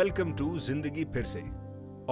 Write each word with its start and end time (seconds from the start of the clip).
Welcome 0.00 0.32
to 0.32 0.58
ज़िंदगी 0.58 1.04
फिर 1.04 1.24
से। 1.24 1.40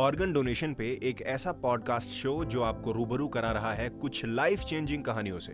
ऑर्गन 0.00 0.32
डोनेशन 0.32 0.72
पे 0.74 0.86
एक 1.02 1.20
ऐसा 1.26 1.52
पॉडकास्ट 1.52 2.10
शो 2.10 2.44
जो 2.44 2.62
आपको 2.62 2.92
रूबरू 2.92 3.28
करा 3.28 3.52
रहा 3.52 3.72
है 3.74 3.88
कुछ 3.90 4.24
लाइफ 4.24 4.60
चेंजिंग 4.60 5.04
कहानियों 5.04 5.38
से। 5.38 5.52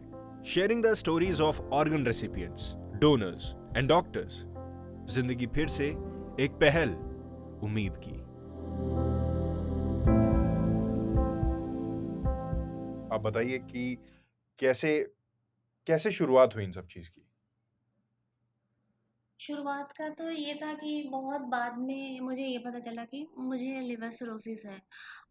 Sharing 0.51 0.83
the 0.85 0.93
stories 0.95 1.41
of 1.41 1.61
organ 1.73 2.07
recipients 2.07 2.73
donors 3.01 3.55
and 3.77 3.89
doctors 3.89 4.43
ज़िंदगी 5.15 5.47
फिर 5.47 5.69
से 5.69 5.87
एक 6.45 6.59
पहल, 6.63 6.91
उम्मीद 7.63 8.01
की। 8.05 8.19
आप 13.15 13.21
बताइए 13.21 13.59
कि 13.61 13.97
कैसे 14.59 14.99
कैसे 15.87 16.11
शुरुआत 16.11 16.57
हुई 16.57 16.65
इन 16.65 16.73
सब 16.73 16.87
चीज़ 16.87 17.09
की? 17.09 17.24
शुरुआत 19.45 19.93
का 19.93 20.09
तो 20.09 20.29
ये 20.31 20.55
था 20.55 20.73
कि 20.75 20.91
बहुत 21.09 21.41
बाद 21.49 21.79
में 21.79 22.21
मुझे 22.21 22.43
ये 22.43 22.59
पता 22.59 22.79
चला 22.79 23.05
कि 23.05 23.27
मुझे 23.39 23.81
लिवर 23.81 24.11
सिरोसिस 24.11 24.65
है 24.67 24.81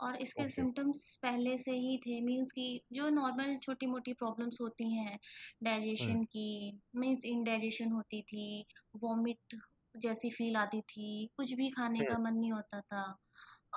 और 0.02 0.16
इसके 0.16 0.44
ओके। 0.44 0.52
सिम्टम्स 0.52 1.06
पहले 1.24 1.58
से 1.58 1.72
ही 1.78 1.98
थे 1.98 2.20
मीन्स 2.22 2.52
कि 2.52 2.66
जो 2.94 3.10
नॉर्मल 3.10 3.56
छोटी 3.58 3.86
मोटी 3.86 4.14
प्रॉब्लम्स 4.14 4.62
होती 4.62 4.92
हैं 4.94 5.08
हम्म। 5.08 5.66
डाइजेशन 5.66 6.24
की 6.24 6.48
मीन्स 6.96 7.26
इनडाइजेशन 7.26 7.92
होती 7.92 8.22
थी 8.22 8.66
वॉमिट 9.04 9.56
जैसी 9.96 10.30
फील 10.30 10.56
आती 10.56 10.82
थी 10.82 11.10
कुछ 11.38 11.54
भी 11.54 11.70
खाने 11.70 12.00
हम्म। 12.00 12.10
का 12.10 12.18
मन 12.20 12.38
नहीं 12.38 12.52
होता 12.52 12.82
था 12.82 13.04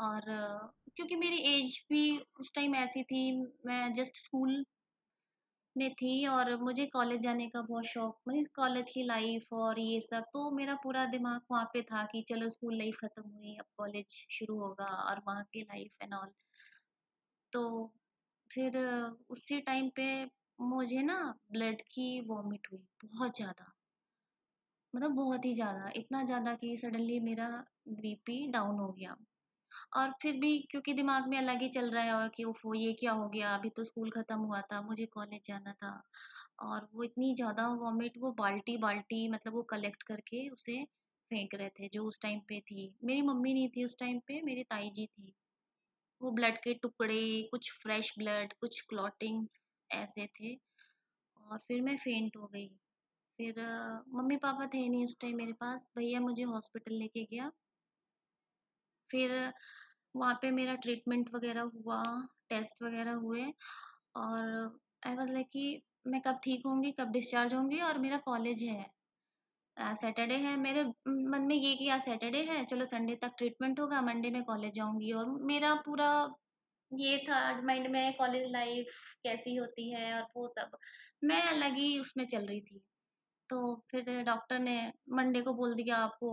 और 0.01 0.29
अ, 0.31 0.73
क्योंकि 0.97 1.17
मेरी 1.17 1.37
एज 1.55 1.79
भी 1.91 2.03
उस 2.41 2.53
टाइम 2.55 2.75
ऐसी 2.75 3.03
थी 3.03 3.31
मैं 3.67 3.93
जस्ट 3.95 4.17
स्कूल 4.17 4.65
में 5.77 5.91
थी 5.95 6.27
और 6.27 6.55
मुझे 6.57 6.87
कॉलेज 6.87 7.21
जाने 7.21 7.49
का 7.49 7.61
बहुत 7.63 7.85
शौक 7.85 8.19
मीन्स 8.29 8.47
कॉलेज 8.55 8.91
की 8.91 9.03
लाइफ 9.03 9.53
और 9.53 9.79
ये 9.81 10.01
सब 10.01 10.25
तो 10.33 10.51
मेरा 10.51 10.75
पूरा 10.75 11.05
दिमाग 11.07 11.41
वहाँ 11.51 11.65
पे 11.73 11.83
था 11.83 12.05
कि 12.05 12.23
चलो 12.29 12.49
स्कूल 12.49 12.77
लाइफ 12.79 12.97
खत्म 13.01 13.29
हुई, 13.31 13.57
अब 13.57 13.67
कॉलेज 13.77 14.27
शुरू 14.31 14.59
होगा 14.59 14.85
और 14.85 15.23
वहाँ 15.29 15.45
की 15.45 15.63
लाइफ 15.63 16.03
एंड 16.03 16.15
ऑल। 16.15 16.33
तो 17.53 17.61
फिर 18.51 18.77
उसी 19.31 19.61
टाइम 19.61 19.89
पे 19.97 20.07
मुझे 20.59 21.03
ना 21.03 21.19
ब्लड 21.53 21.83
की 21.83 22.09
वॉमिट 22.21 22.69
हुई 22.73 22.87
बहुत 23.05 23.37
ज़्यादा 23.37 23.73
मतलब 24.95 25.11
बहुत 25.11 25.45
ही 25.45 25.53
ज़्यादा, 25.55 25.91
इतना 25.97 26.23
ज़्यादा 26.23 26.55
कि 26.55 26.77
सडनली 26.77 27.19
मेरा 27.21 27.49
बीपी 27.89 28.47
डाउन 28.47 28.79
हो 28.79 28.89
गया। 28.93 29.17
और 29.97 30.13
फिर 30.23 30.37
भी 30.41 30.59
क्योंकि 30.71 30.93
दिमाग 30.95 31.29
में 31.29 31.37
अलग 31.39 31.63
ही 31.63 31.69
चल 31.71 31.91
रहा 31.91 32.03
है 32.05 32.13
और 32.15 32.29
कि 32.29 32.45
ओफ़ो 32.45 32.75
ये 32.75 32.93
क्या 32.95 33.13
हो 33.13 33.29
गया? 33.29 33.55
अभी 33.55 33.71
तो 33.71 33.85
स्कूल 33.85 34.11
ख़त्म 34.11 34.39
हुआ 34.41 34.61
था, 34.63 34.81
मुझे 34.83 35.07
कॉलेज 35.09 35.41
जाना 35.47 35.73
था। 35.75 36.01
और 36.63 36.89
वो 36.95 37.05
इतनी 37.05 37.35
ज़्यादा 37.35 37.69
वॉमिट 37.77 38.19
वो 38.19 38.33
बाल्टी 38.39 38.77
बाल्टी 38.79 39.29
मतलब 39.31 39.55
वो 39.55 39.63
कलेक्ट 39.71 40.03
करके 40.03 40.49
उसे 40.51 40.85
फेंक 41.31 41.55
रहे 41.55 41.69
थे, 41.71 41.89
जो 41.89 42.05
उस 42.05 42.21
टाइम 42.23 42.41
पे 42.49 42.61
थी। 42.63 42.95
मेरी 43.05 43.23
मम्मी 43.23 43.55
नहीं 43.55 43.69
थी 43.71 43.85
उस 43.85 43.99
टाइम 44.01 44.19
पे, 44.29 44.41
मेरी 44.43 44.63
ताई 44.65 44.91
जी 44.91 45.07
थी। 45.07 45.35
वो 46.21 46.31
ब्लड 46.33 46.59
के 46.59 46.75
टुकड़े, 46.75 47.43
कुछ 47.51 47.73
फ्रेश 47.75 48.13
ब्लड 48.19 48.53
कुछ 48.61 48.81
क्लॉटिंग्स 48.89 49.61
ऐसे 49.91 50.27
थे। 50.35 50.55
और 51.41 51.59
फिर 51.59 51.83
मैं 51.83 51.97
फेंट 51.99 52.37
हो 52.37 52.47
गई। 52.47 52.69
फिर 53.39 53.61
मम्मी 54.15 54.37
पापा 54.39 54.67
थे 54.67 54.89
नहीं 54.89 55.05
उस 55.05 55.17
टाइम 55.21 55.37
मेरे 55.37 55.53
पास, 55.55 55.91
भैया 55.99 56.21
मुझे 56.21 56.43
हॉस्पिटल 56.45 56.95
लेके 56.95 57.25
गया। 57.27 57.51
फिर 59.11 59.53
वहाँ 60.17 60.35
पे 60.43 60.51
मेरा 60.51 60.75
ट्रीटमेंट 60.75 61.31
वगैरह 61.35 61.71
हुआ, 61.75 62.03
टेस्ट 62.49 62.83
वगैरह 62.83 63.13
हुए 63.15 63.45
और 64.17 64.79
आई 65.07 65.15
वाज़ 65.15 65.33
लाइक 65.33 65.47
कि 65.53 65.83
मैं 66.07 66.21
कब 66.21 66.41
ठीक 66.45 66.67
होंगी, 66.67 66.93
कब 66.93 67.11
डिस्चार्ज 67.13 67.55
होंगी 67.55 67.81
और 67.81 67.99
मेरा 67.99 68.17
कॉलेज 68.27 68.63
है। 68.63 68.85
सैटरडे 69.77 70.35
है 70.37 70.57
मेरे 70.57 70.83
मन 70.85 71.43
में 71.47 71.55
ये 71.57 71.75
कि 71.77 71.89
आज 71.89 72.01
सैटरडे 72.01 72.43
है, 72.43 72.65
चलो 72.65 72.85
संडे 72.85 73.15
तक 73.15 73.33
ट्रीटमेंट 73.39 73.81
होगा, 73.81 74.01
मंडे 74.03 74.31
में 74.31 74.43
कॉलेज 74.45 74.73
जाऊँगी 74.75 75.13
और 75.13 75.31
मेरा 75.45 75.75
पूरा 75.87 76.09
ये 76.93 77.19
था 77.19 77.41
माइंड 77.63 77.87
में 77.87 78.17
कॉलेज 78.17 78.51
लाइफ़ 78.53 78.95
कैसी 79.23 79.55
होती 79.57 79.91
है 79.93 80.13
और 80.15 80.23
वो 80.37 80.47
सब। 80.49 80.77
मैं 81.25 81.43
अलग 81.43 81.77
ही 81.77 81.99
उसमें 81.99 82.25
चल 82.27 82.47
रही 82.47 82.61
थी। 82.61 82.81
तो 83.51 83.75
फिर 83.91 84.23
डॉक्टर 84.23 84.59
ने 84.59 84.93
मंडे 85.13 85.41
को 85.43 85.55
बोल 85.55 85.75
दिया 85.75 85.97
आपको 85.97 86.31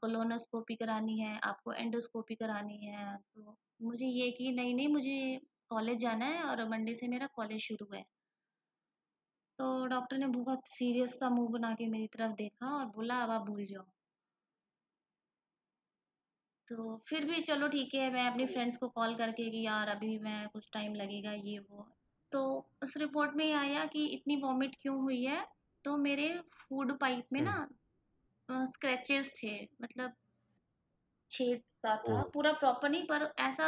कोलोनोस्कोपी 0.00 0.74
करानी 0.76 1.18
है, 1.20 1.38
आपको 1.40 1.72
एंडोस्कोपी 1.74 2.34
करानी 2.34 2.78
है। 2.86 3.16
तो 3.16 3.56
मुझे 3.82 4.06
ये 4.06 4.30
कि 4.30 4.50
नहीं, 4.52 4.74
नहीं 4.74 4.88
मुझे 4.88 5.40
कॉलेज 5.70 5.98
जाना 5.98 6.24
है 6.26 6.42
और 6.44 6.68
मंडे 6.68 6.94
से 6.94 7.08
मेरा 7.08 7.26
कॉलेज 7.34 7.60
शुरू 7.60 7.88
है। 7.94 8.04
तो 9.58 9.86
डॉक्टर 9.86 10.18
ने 10.18 10.26
बहुत 10.26 10.68
सीरियस 10.68 11.18
सा 11.18 11.30
मुँह 11.30 11.48
बना 11.50 11.74
के 11.74 11.86
मेरी 11.88 12.06
तरफ़ 12.08 12.34
देखा 12.34 12.76
और 12.76 12.86
बोला 12.86 13.22
अब 13.22 13.30
आप 13.30 13.46
भूल 13.46 13.66
जाओ। 13.66 13.86
तो 16.68 16.96
फिर 17.08 17.24
भी 17.24 17.40
चलो 17.40 17.68
ठीक 17.68 17.94
है, 17.94 18.10
मैं 18.10 18.26
अपनी 18.26 18.46
फ्रेंड्स 18.46 18.76
को 18.76 18.88
कॉल 18.88 19.14
करके 19.14 19.48
कि 19.50 19.62
यार 19.66 19.88
अभी 19.88 20.18
मैं 20.18 20.48
कुछ 20.48 20.68
टाइम 20.72 20.94
लगेगा 20.94 21.32
ये 21.32 21.58
वो। 21.60 21.86
तो 22.32 22.40
उस 22.84 22.96
रिपोर्ट 22.96 23.34
में 23.34 23.52
आया 23.54 23.84
कि 23.86 24.04
इतनी 24.06 24.36
वॉमिट 24.36 24.76
क्यों 24.82 24.96
हुई 25.02 25.22
है, 25.24 25.44
तो 25.84 25.96
मेरे 25.98 26.28
फ़ूड 26.54 26.98
पाइप 26.98 27.26
में 27.32 27.40
ना 27.42 27.50
हम्म 27.50 27.60
अ, 27.60 27.66
स्क्रैचेस 28.68 29.32
थे 29.36 29.54
मतलब 29.82 30.14
छेद 31.30 31.62
सा 31.76 31.94
था 32.02 32.22
पूरा 32.28 32.52
प्रॉपर 32.54 32.88
नहीं 32.88 33.06
पर 33.06 33.22
ऐसा 33.40 33.66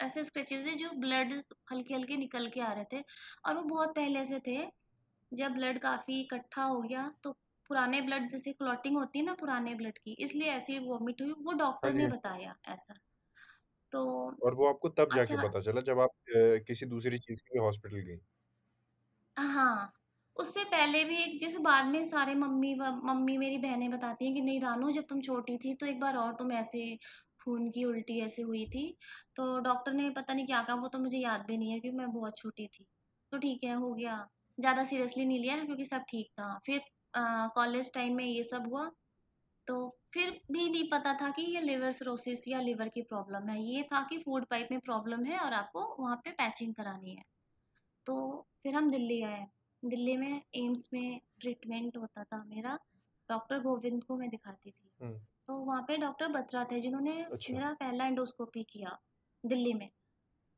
ऐसे 0.00 0.24
स्क्रैचेस 0.24 0.66
है 0.66 0.74
जो 0.78 0.90
ब्लड 0.98 1.32
हल्के 1.72 1.94
हल्के 1.94 2.16
निकल 2.16 2.48
के 2.50 2.60
आ 2.62 2.72
रहे 2.72 2.84
थे 2.92 3.00
और 3.46 3.56
वो 3.56 3.62
बहुत 3.64 3.94
पहले 3.96 4.24
से 4.26 4.40
थे। 4.40 4.58
जब 5.32 5.52
ब्लड 5.54 5.78
काफ़ी 5.80 6.20
इकट्ठा 6.20 6.64
हो 6.64 6.80
गया 6.82 7.08
तो 7.24 7.32
पुराने 7.70 8.00
ब्लड 8.02 8.28
जैसे 8.28 8.52
क्लॉटिंग 8.54 8.96
होती 8.96 9.18
है 9.18 9.24
ना 9.24 9.34
पुराने 9.36 9.74
ब्लड 9.76 9.98
की 9.98 10.16
इसलिए 10.20 10.50
ऐसी 10.52 10.78
वॉमिट 10.86 11.22
हुई 11.22 11.32
वो 11.40 11.52
हाँ 11.76 11.90
डॉक्टर 11.90 11.92
जी। 11.92 12.02
ने 12.02 12.06
हाँ 12.06 12.10
बताया 12.10 12.56
ऐसा। 12.68 12.94
तो 13.92 14.04
और 14.42 14.54
वो 14.54 14.66
आपको 14.66 14.88
तब 14.90 15.10
जाके 15.12 15.36
अच्छा 15.36 15.38
पता 15.38 15.60
चला 15.62 15.80
जब 15.82 16.00
आप 16.00 16.10
अ, 16.10 16.58
किसी 16.66 16.86
दूसरी 16.86 17.18
चीज़ 17.20 17.40
के 17.40 17.54
लिए 17.54 17.64
हॉस्पिटल 17.64 17.98
गई? 18.02 18.18
हाँ, 19.36 19.92
उससे 20.36 20.62
पहले 20.66 21.02
भी 21.04 21.16
एक 21.16 21.38
जैसे 21.40 21.58
बाद 21.60 21.86
में 21.86 22.04
सारे 22.04 22.34
मम्मी 22.34 22.72
व 22.74 22.90
मम्मी 23.04 23.36
मेरी 23.38 23.58
बहनें 23.58 23.90
बताती 23.90 24.24
हैं 24.24 24.34
कि 24.34 24.40
नहीं 24.40 24.60
रानू 24.60 24.90
जब 24.92 25.04
तुम 25.08 25.20
छोटी 25.20 25.56
थी 25.58 25.74
तो 25.74 25.86
एक 25.86 26.00
बार 26.00 26.16
और 26.16 26.34
तुम 26.34 26.52
ऐसे 26.52 26.84
खून 27.40 27.70
की 27.70 27.84
उल्टी 27.84 28.18
ऐसे 28.20 28.42
हुई 28.42 28.64
थी। 28.68 28.84
तो 29.36 29.58
डॉक्टर 29.60 29.92
ने 29.92 30.08
पता 30.10 30.34
नहीं 30.34 30.46
क्या 30.46 30.62
कहा 30.62 30.76
वो 30.76 30.88
तो 30.88 30.98
मुझे 30.98 31.18
याद 31.18 31.44
भी 31.46 31.56
नहीं 31.56 31.70
है 31.70 31.78
क्योंकि 31.80 31.98
मैं 31.98 32.10
बहुत 32.12 32.38
छोटी 32.38 32.66
थी। 32.68 32.84
तो 33.32 33.38
ठीक 33.38 33.64
है 33.64 33.74
हो 33.74 33.92
गया, 33.94 34.16
ज़्यादा 34.58 34.84
सीरियसली 34.84 35.24
नहीं 35.24 35.38
लिया 35.40 35.64
क्योंकि 35.64 35.84
सब 35.86 36.04
ठीक 36.08 36.30
था। 36.32 36.58
फिर 36.66 36.80
कॉलेज 37.54 37.92
टाइम 37.94 38.16
में 38.16 38.24
ये 38.24 38.42
सब 38.44 38.68
हुआ 38.68 38.88
तो 39.66 39.76
फिर 40.14 40.30
भी 40.52 40.68
नहीं 40.70 40.88
पता 40.90 41.12
था 41.16 41.30
कि 41.30 41.42
ये 41.44 41.60
लिवर 41.60 41.92
सिरोसिस 41.92 42.48
या 42.48 42.60
लिवर 42.60 42.88
की 42.90 43.02
प्रॉब्लम 43.04 43.48
है। 43.48 43.60
ये 43.64 43.82
था 43.84 44.02
कि 44.10 44.18
फ़ूड 44.18 44.46
पाइप 44.46 44.68
में 44.70 44.80
प्रॉब्लम 44.82 45.24
है 45.24 45.38
और 45.40 45.52
आपको 45.54 45.86
वहाँ 45.98 46.16
पे 46.18 46.30
पैचिंग 46.34 46.74
करानी 46.74 47.14
है। 47.16 47.24
तो 48.06 48.16
फिर 48.62 48.74
हम 48.74 48.90
दिल्ली 48.90 49.22
आए 49.24 49.44
दिल्ली 49.84 50.16
में 50.16 50.42
एम्स 50.54 50.88
में 50.92 51.20
ट्रीटमेंट 51.40 51.96
होता 51.96 52.24
था 52.24 52.44
मेरा। 52.44 52.78
डॉक्टर 53.28 53.60
गोविंद 53.60 54.04
को 54.04 54.16
मैं 54.16 54.28
दिखाती 54.28 54.70
थी। 54.70 54.90
हम्म। 55.02 55.18
तो 55.18 55.58
वहाँ 55.58 55.84
पे 55.88 55.96
डॉक्टर 55.96 56.28
बत्रा 56.28 56.64
थे 56.64 56.80
जिन्होंने 56.80 57.22
अच्छा। 57.22 57.54
मेरा 57.54 57.72
पहला 57.72 58.06
एंडोस्कोपी 58.06 58.62
किया 58.62 58.98
दिल्ली 59.46 59.72
में। 59.72 59.90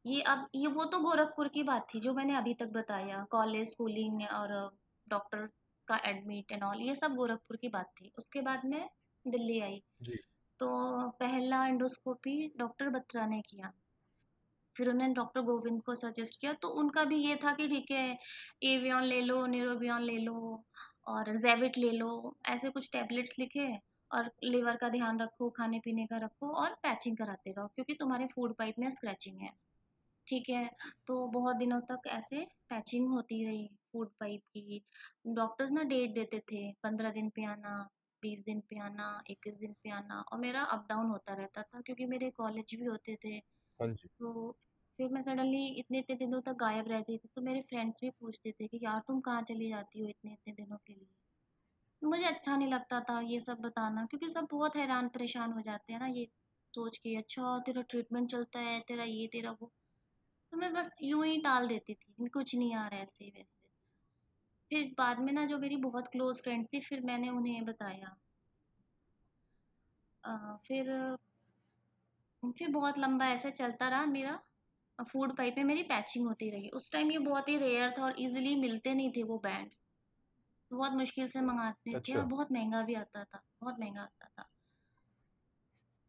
ये 0.06 0.20
अब 0.22 0.48
ये 0.54 0.66
वो 0.66 0.84
तो 0.84 1.00
गोरखपुर 1.00 1.48
की 1.48 1.62
बात 1.62 1.86
थी 1.94 2.00
जो 2.00 2.14
मैंने 2.14 2.36
अभी 2.36 2.54
तक 2.54 2.66
बताया। 2.66 3.26
कॉलेज 3.30 3.70
स्कूलिंग 3.70 4.22
और 4.22 4.76
डॉक्टर 5.08 5.48
का 5.88 5.96
एडमिट 6.04 6.52
एंड 6.52 6.62
ऑल 6.62 6.80
ये 6.80 6.94
सब 6.94 7.14
गोरखपुर 7.14 7.56
की 7.56 7.68
बात 7.68 7.86
थी। 7.86 8.12
उसके 8.18 8.40
बाद 8.40 8.64
मैं 8.64 8.90
दिल्ली 9.26 9.60
आई। 9.60 9.82
जी। 10.02 10.16
तो 10.58 10.68
पहला 11.10 11.66
एंडोस्कोपी 11.66 12.52
डॉक्टर 12.56 12.88
बत्रा 12.88 13.26
ने 13.26 13.40
किया। 13.40 13.72
फिर 14.76 14.88
उन्होंने 14.88 15.14
डॉक्टर 15.14 15.40
गोविंद 15.40 15.82
को 15.82 15.94
सजेस्ट 15.94 16.40
किया 16.40 16.52
तो 16.52 16.68
उनका 16.68 17.04
भी 17.04 17.16
ये 17.16 17.36
था 17.36 17.52
कि 17.52 17.68
ठीक 17.68 17.90
है 17.90 18.18
एवियन 18.62 19.04
ले 19.04 19.20
लो 19.20 19.46
निरोबियन 19.46 20.02
ले 20.02 20.18
लो 20.18 20.64
और 21.06 21.36
जेविट 21.36 21.78
ले 21.78 21.90
लो 21.90 22.36
ऐसे 22.48 22.70
कुछ 22.70 22.88
टैबलेट्स 22.92 23.38
लिखे 23.38 23.68
और 24.10 24.30
लिवर 24.44 24.76
का 24.76 24.88
ध्यान 24.88 25.20
रखो 25.20 25.50
खाने 25.50 25.78
पीने 25.78 26.06
का 26.06 26.16
रखो 26.16 26.50
और 26.54 26.74
पैचिंग 26.82 27.16
कराते 27.16 27.52
रहो 27.52 27.66
क्योंकि 27.66 27.94
तुम्हारे 27.94 28.26
फ़ूड 28.26 28.54
पाइप 28.54 28.74
में 28.78 28.90
स्क्रैचिंग 28.90 29.40
है। 29.40 29.50
ठीक 30.26 30.48
है 30.48 30.70
तो 31.06 31.26
बहुत 31.26 31.56
दिनों 31.56 31.80
तक 31.80 32.06
ऐसे 32.08 32.44
पैचिंग 32.68 33.08
होती 33.08 33.44
रही 33.46 33.66
फ़ूड 33.92 34.08
पाइप 34.20 34.42
की। 34.46 34.82
डॉक्टर्स 35.26 35.70
ना 35.70 35.82
डेट 35.82 36.14
देते 36.14 36.38
थे 36.52 36.72
पंद्रह 36.82 37.10
दिन 37.10 37.28
पे 37.30 37.44
आना 37.44 37.76
बीस 38.22 38.44
दिन 38.44 38.60
पे 38.60 38.78
आना 38.78 39.22
इक्कीस 39.30 39.54
दिन 39.54 39.72
पे 39.72 39.90
आना 39.90 40.20
और 40.32 40.38
मेरा 40.38 40.62
अप 40.62 40.86
डाउन 40.88 41.10
होता 41.10 41.34
रहता 41.34 41.62
था 41.62 41.80
क्योंकि 41.80 42.06
मेरे 42.06 42.30
कॉलेज 42.30 42.74
भी 42.74 42.84
होते 42.84 43.16
थे। 43.24 43.36
हाँ 43.80 43.92
तो 43.94 44.56
फिर 44.98 45.08
मैं 45.12 45.22
सडनली 45.22 45.66
इतने 45.66 45.98
इतने 45.98 46.16
दिनों 46.16 46.40
तक 46.40 46.52
गायब 46.52 46.88
रहती 46.88 47.18
थी 47.18 47.28
तो 47.36 47.42
मेरे 47.42 47.60
फ्रेंड्स 47.60 48.00
भी 48.02 48.10
पूछते 48.10 48.52
थे 48.52 48.66
कि 48.66 48.80
यार 48.82 49.00
तुम 49.00 49.20
कहाँ 49.20 49.42
चली 49.42 49.68
जाती 49.68 50.00
हो 50.00 50.08
इतने 50.08 50.32
इतने 50.32 50.52
दिनों 50.54 50.76
के 50.76 50.92
लिए? 50.92 51.08
तो 52.02 52.08
मुझे 52.08 52.24
अच्छा 52.24 52.56
नहीं 52.56 52.68
लगता 52.68 53.00
था 53.00 53.20
ये 53.20 53.40
सब 53.40 53.58
बताना 53.60 54.04
क्योंकि 54.06 54.28
सब 54.28 54.48
बहुत 54.50 54.76
हैरान 54.76 55.08
परेशान 55.08 55.52
हो 55.52 55.60
जाते 55.60 55.92
हैं 55.92 56.00
ना 56.00 56.06
ये 56.06 56.28
सोच 56.74 56.98
के 56.98 57.16
अच्छा 57.16 57.58
तेरा 57.58 57.82
ट्रीटमेंट 57.82 58.30
चलता 58.30 58.60
है 58.60 58.80
तेरा 58.80 59.04
ये 59.04 59.26
तेरा 59.26 59.50
वो। 59.50 59.72
तो 60.52 60.56
मैं 60.56 60.72
बस 60.72 60.98
यूँ 61.02 61.26
ही 61.26 61.38
टाल 61.40 61.68
देती 61.68 61.94
थी 61.94 62.28
कुछ 62.28 62.54
नहीं 62.56 62.74
आ 62.74 62.86
रहा 62.88 63.00
ऐसे 63.00 63.24
वैसे। 63.26 63.68
फिर 64.70 64.94
बाद 64.98 65.18
में 65.18 65.32
ना 65.32 65.44
जो 65.44 65.58
मेरी 65.58 65.76
बहुत 65.76 66.08
क्लोज 66.08 66.42
फ्रेंड्स 66.42 66.70
थी 66.72 66.80
फिर 66.80 67.00
मैंने 67.00 67.28
उन्हें 67.28 67.64
बताया। 67.64 68.16
अ, 70.24 70.56
फिर 70.66 71.16
फिर 72.42 72.68
बहुत 72.68 72.98
लंबा 72.98 73.26
ऐसा 73.26 73.50
चलता 73.50 73.88
रहा 73.88 74.06
मेरा। 74.06 74.40
फ़ूड 75.02 75.36
पाइप 75.36 75.54
में 75.58 75.64
मेरी 75.64 75.82
पैचिंग 75.82 76.26
होती 76.26 76.50
रही। 76.50 76.68
उस 76.68 76.90
टाइम 76.92 77.10
ये 77.10 77.18
बहुत 77.18 77.48
ही 77.48 77.56
रेयर 77.56 77.94
था 77.98 78.04
और 78.04 78.14
ईज़िली 78.18 78.56
मिलते 78.56 78.94
नहीं 78.94 79.10
थे 79.10 79.22
वो 79.22 79.38
बैंड्स। 79.38 79.84
बहुत 80.72 80.92
मुश्किल 80.92 81.28
से 81.28 81.40
मँगाते 81.40 81.90
थे 81.90 81.94
और 81.94 82.00
अच्छा। 82.00 82.22
बहुत 82.22 82.52
महँगा 82.52 82.82
भी 82.82 82.94
आता 82.94 83.24
था, 83.24 83.42
बहुत 83.62 83.80
महँगा 83.80 84.02
आता 84.02 84.26
था। 84.26 84.48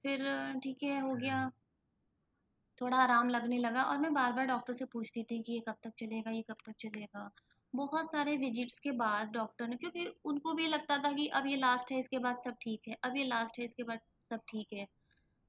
फिर 0.04 0.20
ठीक 0.64 0.84
है, 0.84 1.00
हो 1.00 1.16
गया। 1.16 1.52
थोड़ा 2.82 2.98
आराम 2.98 3.30
लगने 3.30 3.58
लगा 3.58 3.84
और 3.84 3.98
मैं 3.98 4.14
बार-बार 4.14 4.46
डॉक्टर 4.46 4.74
से 4.74 4.86
पूछती 4.86 5.24
थी 5.24 5.44
कि 5.44 5.54
ये 5.54 5.60
कब 5.60 5.76
तक 5.84 5.92
चलेगा, 5.98 6.32
ये 6.32 6.42
कब 6.42 6.56
तक 6.66 6.74
चलेगा? 6.80 7.32
बहुत 7.76 8.12
सारे 8.12 8.38
विज़िट्स 8.38 8.80
के 8.80 8.92
बाद 8.92 9.28
डॉक्टर 9.28 9.68
ने 9.68 9.76
क्योंकि 9.76 10.06
उनको 10.26 10.54
भी 10.54 10.68
लगता 10.68 10.98
था 10.98 11.12
कि 11.12 11.28
अब 11.28 11.48
ये 11.48 11.58
लास्ट 11.58 11.92
है, 11.92 12.00
इसके 12.00 12.20
बाद 12.20 12.36
सब 12.36 12.56
ठीक 12.62 12.82
है, 12.88 12.98
अब 13.04 13.18
ये 13.18 13.24
लास्ट 13.24 13.60
है, 13.60 13.66
इसके 13.66 13.84
बाद 13.84 14.00
सब 14.30 14.40
ठीक 14.50 14.68
है। 14.74 14.88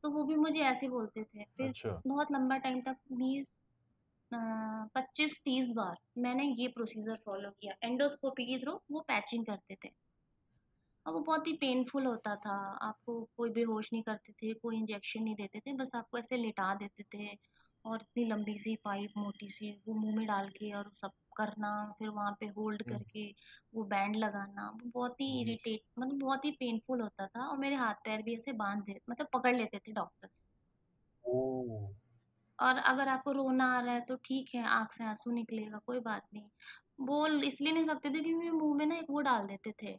तो 0.03 0.11
वो 0.11 0.25
भी 0.25 0.37
मुझे 0.37 0.61
ऐसे 0.61 0.89
बोलते 0.89 1.25
थे। 1.25 1.45
फिर 1.45 1.69
अच्छा। 1.69 2.03
बहुत 2.06 2.33
लंबा 2.33 2.56
टाइम 2.56 2.81
तक 2.81 2.97
20 3.12 3.65
अ, 4.33 4.37
25-30 4.95 5.73
बार 5.73 5.97
मैंने 6.19 6.45
ये 6.59 6.69
प्रोसीजर 6.69 7.17
फ़ॉलो 7.17 7.50
किया। 7.50 7.75
एंडोस्कोपी 7.83 8.45
के 8.47 8.59
थ्रू 8.59 8.81
वो 8.93 9.00
पैचिंग 9.00 9.47
करते 9.47 9.77
थे। 9.85 9.91
और 11.06 11.12
वो 11.12 11.21
बहुत 11.21 11.47
ही 11.47 11.53
पेनफुल 11.53 12.06
होता 12.06 12.37
था। 12.37 12.56
आपको 12.83 13.29
कोई 13.37 13.50
बेहोश 13.50 13.91
नहीं 13.93 14.03
करते 14.03 14.33
थे, 14.33 14.53
कोई 14.55 14.77
इंजेक्शन 14.77 15.23
नहीं 15.23 15.35
देते 15.35 15.61
थे, 15.61 15.73
बस 15.73 15.95
आपको 15.95 16.19
ऐसे 16.19 16.37
लिटा 16.37 16.75
देते 16.75 17.03
थे 17.03 17.39
और 17.88 18.02
इतनी 18.02 18.25
लंबी-सी 18.26 18.75
पाइप 18.85 19.12
मोटी-सी 19.19 19.70
वो 19.87 19.94
मुँह 19.96 20.17
में 20.17 20.26
डाल 20.26 20.49
के 20.52 20.73
और 20.75 20.90
सब 20.96 21.12
करना, 21.37 21.70
फिर 21.99 22.08
वहाँ 22.11 22.32
पे 22.40 22.46
होल्ड 22.52 22.82
हुँ। 22.85 23.05
करके 23.05 23.29
वो 23.73 23.85
बैंड 23.87 24.17
लगाना, 24.17 24.69
वो 24.73 24.90
बहुत 24.93 25.20
ही 25.20 25.29
जी। 25.29 25.38
इरिटेट 25.40 25.82
मतलब 25.99 26.19
बहुत 26.20 26.44
ही 26.44 26.50
पेनफुल 26.56 27.00
होता 27.00 27.26
था 27.29 27.46
और 27.46 27.58
मेरे 27.58 27.76
हाथ-पैर 27.76 28.23
भी 28.23 28.35
ऐसे 28.35 28.52
बाँध 28.58 28.85
दे 28.85 29.00
मतलब 29.11 29.29
पकड़ 29.35 29.56
लेते 29.56 29.79
थे 29.81 29.93
डॉक्टर्स। 29.94 30.43
ओह! 31.25 31.85
और 32.58 32.76
अगर 32.81 33.08
आपको 33.08 33.32
रोना 33.32 33.64
आ 33.69 33.81
रहा 33.81 33.94
है 33.94 34.00
तो 34.02 34.17
ठीक 34.19 34.55
है, 34.55 34.62
आँख 34.67 34.93
से 34.93 35.05
आँसू 35.05 35.31
निकलेगा, 35.32 35.79
कोई 35.81 36.00
बात 36.02 36.26
नहीं। 36.32 36.49
बोल 37.06 37.43
इसलिए 37.44 37.73
नहीं 37.73 37.85
सकते 37.85 38.08
थे 38.08 38.12
क्योंकि 38.14 38.35
मेरे 38.35 38.50
मुँह 38.52 38.76
में 38.76 38.87
ना 38.87 38.96
एक 38.96 39.06
वो 39.11 39.20
डाल 39.25 39.46
देते 39.46 39.73
थे 39.82 39.99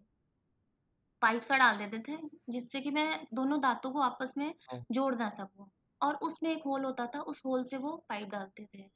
पाइप 1.22 1.42
सा 1.42 1.58
डाल 1.58 1.78
देते 1.80 2.00
थे, 2.08 2.18
जिससे 2.50 2.80
कि 2.82 2.92
मैं 2.92 3.06
दोनों 3.34 3.60
दाँतों 3.62 3.92
को 3.92 4.00
आपस 4.02 4.34
में 4.38 4.54
हाँ। 4.62 4.84
जोड़ 4.92 5.14
ना 5.16 5.30
सकूँ 5.32 5.70
और 6.02 6.16
उसमें 6.16 6.52
एक 6.52 6.64
होल 6.66 6.86
होता 6.86 7.06
था, 7.06 7.20
उस 7.20 7.42
होल 7.46 7.64
से 7.64 7.78
वो 7.78 8.06
पाइप 8.10 8.30
डालते 8.30 8.68
थे 8.76 8.90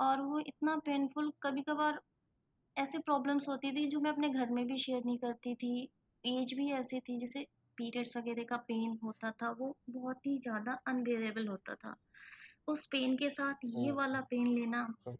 और 0.00 0.20
वो 0.20 0.38
इतना 0.38 0.76
पेनफुल 0.76 1.32
कभी-कभार 1.42 2.00
ऐसी 2.76 2.98
प्रॉब्लम्स 2.98 3.48
होती 3.48 3.72
थी 3.72 3.86
जो 3.88 4.00
मैं 4.00 4.10
अपने 4.10 4.28
घर 4.28 4.50
में 4.50 4.66
भी 4.66 4.78
शेयर 4.78 5.02
नहीं 5.06 5.18
करती 5.18 5.54
थी। 5.54 5.90
एज 6.24 6.54
भी 6.54 6.70
ऐसी 6.72 7.00
थी 7.00 7.18
जैसे 7.18 7.46
पीरियड्स 7.78 8.16
वगैरह 8.16 8.44
का 8.44 8.56
पेन 8.56 8.98
होता 9.04 9.30
था, 9.30 9.50
वो 9.50 9.76
बहुत 9.90 10.26
ही 10.26 10.38
ज़्यादा 10.38 10.72
अनबियरेबल 10.86 11.48
होता 11.48 11.74
था। 11.74 11.96
उस 12.68 12.86
पेन 12.86 13.16
के 13.16 13.30
साथ 13.30 13.54
ये 13.64 13.90
वाला 13.90 14.20
पेन 14.20 14.46
लेना 14.46 14.94
हाँ। 15.06 15.16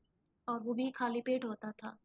और 0.49 0.61
वो 0.61 0.75
भी 0.75 0.91
खाली 0.91 1.21
पेट 1.21 1.45
होता 1.45 1.71
था। 1.73 1.97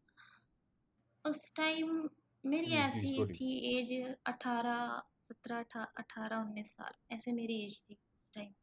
उस 1.25 1.51
टाइम 1.55 2.09
मेरी 2.43 2.71
ऐसी 2.75 3.25
थी 3.25 3.77
एज 3.77 4.15
18 4.25 5.03
17 5.31 5.59
अठा 5.59 5.83
18-19 5.97 6.71
साल 6.71 7.15
ऐसे 7.15 7.31
मेरी 7.31 7.65
एज 7.65 7.81
थी 7.81 7.93
उस 7.93 8.29
टाइम। 8.33 8.53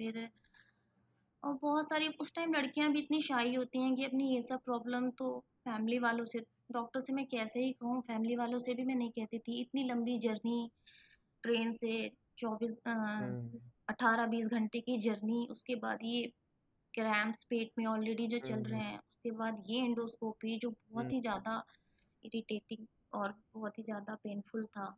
फिर 0.00 0.28
और 1.42 1.54
बहुत 1.54 1.88
सारी 1.88 2.08
उस 2.20 2.32
टाइम 2.34 2.52
लड़कियाँ 2.54 2.90
भी 2.92 2.98
इतनी 2.98 3.20
शाई 3.22 3.54
होती 3.54 3.82
हैं 3.82 3.94
कि 3.96 4.04
अपनी 4.04 4.34
ये 4.34 4.40
सब 4.42 4.60
प्रॉब्लम 4.64 5.10
तो 5.18 5.26
फैमिली 5.64 5.98
वालों 5.98 6.24
से 6.26 6.38
डॉक्टर 6.70 7.00
से 7.00 7.12
मैं 7.12 7.24
कैसे 7.26 7.60
ही 7.60 7.72
कहूँ, 7.72 8.00
फैमिली 8.02 8.36
वालों 8.36 8.58
से 8.58 8.74
भी 8.74 8.84
मैं 8.84 8.94
नहीं 8.94 9.10
कहती 9.10 9.38
थी। 9.38 9.60
इतनी 9.60 9.84
लंबी 9.84 10.18
जर्नी 10.18 10.70
ट्रेन 11.44 11.72
से 11.74 11.92
24 12.38 12.78
अ, 12.86 12.90
हुँ। 13.18 13.60
18-20 13.88 14.46
घंटे 14.48 14.80
की 14.80 14.98
जर्नी, 15.00 15.46
उसके 15.50 15.74
बाद 15.76 15.98
ये 16.04 16.26
क्रैम्प्स 16.94 17.44
पेट 17.44 17.72
में 17.78 17.86
ऑलरेडी 17.86 18.26
जो 18.28 18.38
चल 18.42 18.62
रहे 18.64 18.80
हैं, 18.80 18.98
उसके 18.98 19.30
बाद 19.34 19.64
ये 19.68 19.80
एंडोस्कोपी 19.84 20.58
जो 20.58 20.70
बहुत 20.70 21.12
ही 21.12 21.20
ज़्यादा 21.20 21.62
इरिटेटिंग 22.24 22.86
और 23.12 23.34
बहुत 23.54 23.78
ही 23.78 23.82
ज़्यादा 23.84 24.14
पेनफुल 24.16 24.64
था। 24.68 24.94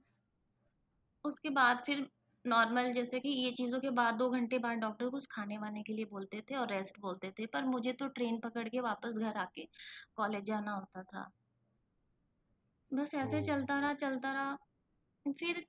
उसके 1.25 1.51
बाद 1.51 1.83
फिर 1.87 2.07
नॉर्मल 2.45 2.93
जैसे 2.93 3.19
कि 3.21 3.29
ये 3.31 3.51
चीज़ों 3.53 3.81
के 3.81 3.91
बाद 3.93 4.15
दो 4.17 4.29
घंटे 4.31 4.59
बाद 4.61 4.79
डॉक्टर 4.79 5.09
कुछ 5.11 5.27
खाने-वाने 5.31 5.83
के 5.83 5.93
लिए 5.93 6.05
बोलते 6.07 6.41
थे 6.43 6.55
और 6.57 6.69
रेस्ट 6.71 6.99
बोलते 7.01 7.31
थे, 7.33 7.47
पर 7.49 7.65
मुझे 7.67 7.93
तो 7.95 8.09
ट्रेन 8.11 8.41
पकड़ 8.41 8.69
के 8.69 8.81
वापस 8.83 9.19
घर 9.19 9.37
आके 9.39 9.69
कॉलेज 10.17 10.45
जाना 10.45 10.73
होता 10.75 11.03
था। 11.05 11.31
बस 12.91 13.15
ऐसे! 13.17 13.41
चलता 13.43 13.79
रहा, 13.81 13.93
चलता 13.95 14.33
रहा। 14.33 14.57
फिर 15.39 15.67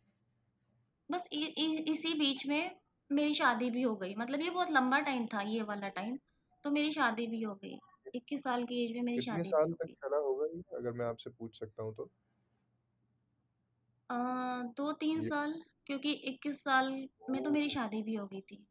बस 1.09 1.27
इ 1.31 1.37
इ 1.57 1.65
इसी 1.91 2.13
बीच 2.15 2.45
में 2.47 2.75
मेरी 3.09 3.33
शादी 3.33 3.69
भी 3.69 3.81
हो 3.81 3.95
गई। 3.97 4.13
मतलब 4.15 4.41
ये 4.41 4.49
बहुत 4.49 4.71
लंबा 4.71 4.99
टाइम 5.01 5.25
था 5.27 5.41
ये 5.43 5.61
वाला 5.63 5.89
टाइम, 5.91 6.17
तो 6.63 6.71
मेरी 6.71 6.91
शादी 6.93 7.27
भी 7.27 7.41
हो 7.43 7.55
गई। 7.55 7.77
21 8.13 8.43
साल 8.43 8.63
की 8.65 8.83
एज 8.85 8.91
में 8.93 9.01
मेरी 9.03 9.19
कितने 9.19 9.21
शादी 9.21 9.51
भी 9.53 9.53
साल 9.53 9.71
हो 9.71 9.75
तक 9.75 9.87
गई। 9.87 9.93
चला 9.93 10.17
होगा 10.19 10.45
ये 10.47 10.61
अगर 10.77 10.91
मैं 10.93 11.05
आपसे 11.05 11.29
पूछ 11.31 11.59
सकता 11.59 11.83
हूँ 11.83 11.93
तो? 11.95 12.09
अ, 14.09 14.15
2-3 14.77 15.19
ये 15.19 15.23
साल 15.23 15.53
क्योंकि 15.88 16.12
21 16.25 16.63
साल 16.63 16.91
में 17.27 17.41
तो 17.41 17.51
मेरी 17.51 17.69
शादी 17.71 18.01
भी 18.03 18.15
हो 18.15 18.27
गई 18.27 18.41
थी। 18.44 18.65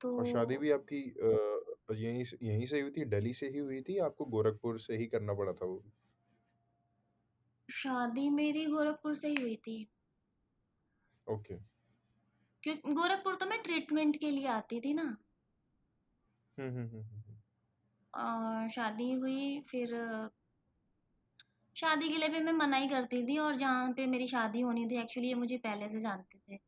तो 0.00 0.10
और 0.12 0.24
शादी 0.24 0.56
भी 0.58 0.70
आपकी 0.70 1.00
अ, 1.02 1.94
यहीं 1.94 2.24
से 2.24 2.38
यहीं 2.42 2.66
से 2.66 2.80
हुई 2.80 2.90
थी, 2.90 3.04
दिल्ली 3.06 3.32
से 3.34 3.48
ही 3.48 3.58
हुई 3.60 3.80
थी 3.82 3.98
आपको 4.06 4.24
गोरखपुर 4.28 4.78
से 4.80 4.96
ही 4.96 5.06
करना 5.08 5.34
पड़ा 5.34 5.52
था 5.54 5.66
वो? 5.66 5.82
शादी 7.68 8.28
मेरी 8.30 8.64
गोरखपुर 8.66 9.14
से 9.14 9.28
ही 9.28 9.38
हुई 9.38 9.56
थी। 9.66 9.78
ओके। 11.26 11.58
क्यों 12.62 12.94
गोरखपुर 12.94 13.34
तो 13.34 13.46
मैं 13.46 13.60
ट्रीटमेंट 13.62 14.16
के 14.16 14.30
लिए 14.30 14.46
आती 14.52 14.80
थी 14.80 14.94
ना। 14.94 15.08
हुँ, 16.58 16.68
हुँ, 16.68 16.88
हुँ, 16.88 17.02
हुँ, 17.04 17.22
हुँ। 17.22 17.42
अ, 18.14 18.24
शादी 18.70 19.10
हुई 19.14 19.60
फिर 19.70 19.94
शादी 21.78 22.08
के 22.08 22.16
लिए 22.16 22.28
भी 22.28 22.40
मैं 22.40 22.52
मना 22.52 22.76
ही 22.76 22.88
करती 22.88 23.22
थी 23.26 23.38
और 23.38 23.56
जहाँ 23.56 23.92
पे 23.92 24.06
मेरी 24.06 24.26
शादी 24.26 24.60
होनी 24.60 24.86
थी 24.86 24.96
एक्चुअली 25.00 25.28
ये 25.28 25.34
मुझे 25.34 25.56
पहले 25.56 25.88
से 25.88 26.00
जानते 26.00 26.38
थे। 26.38 26.58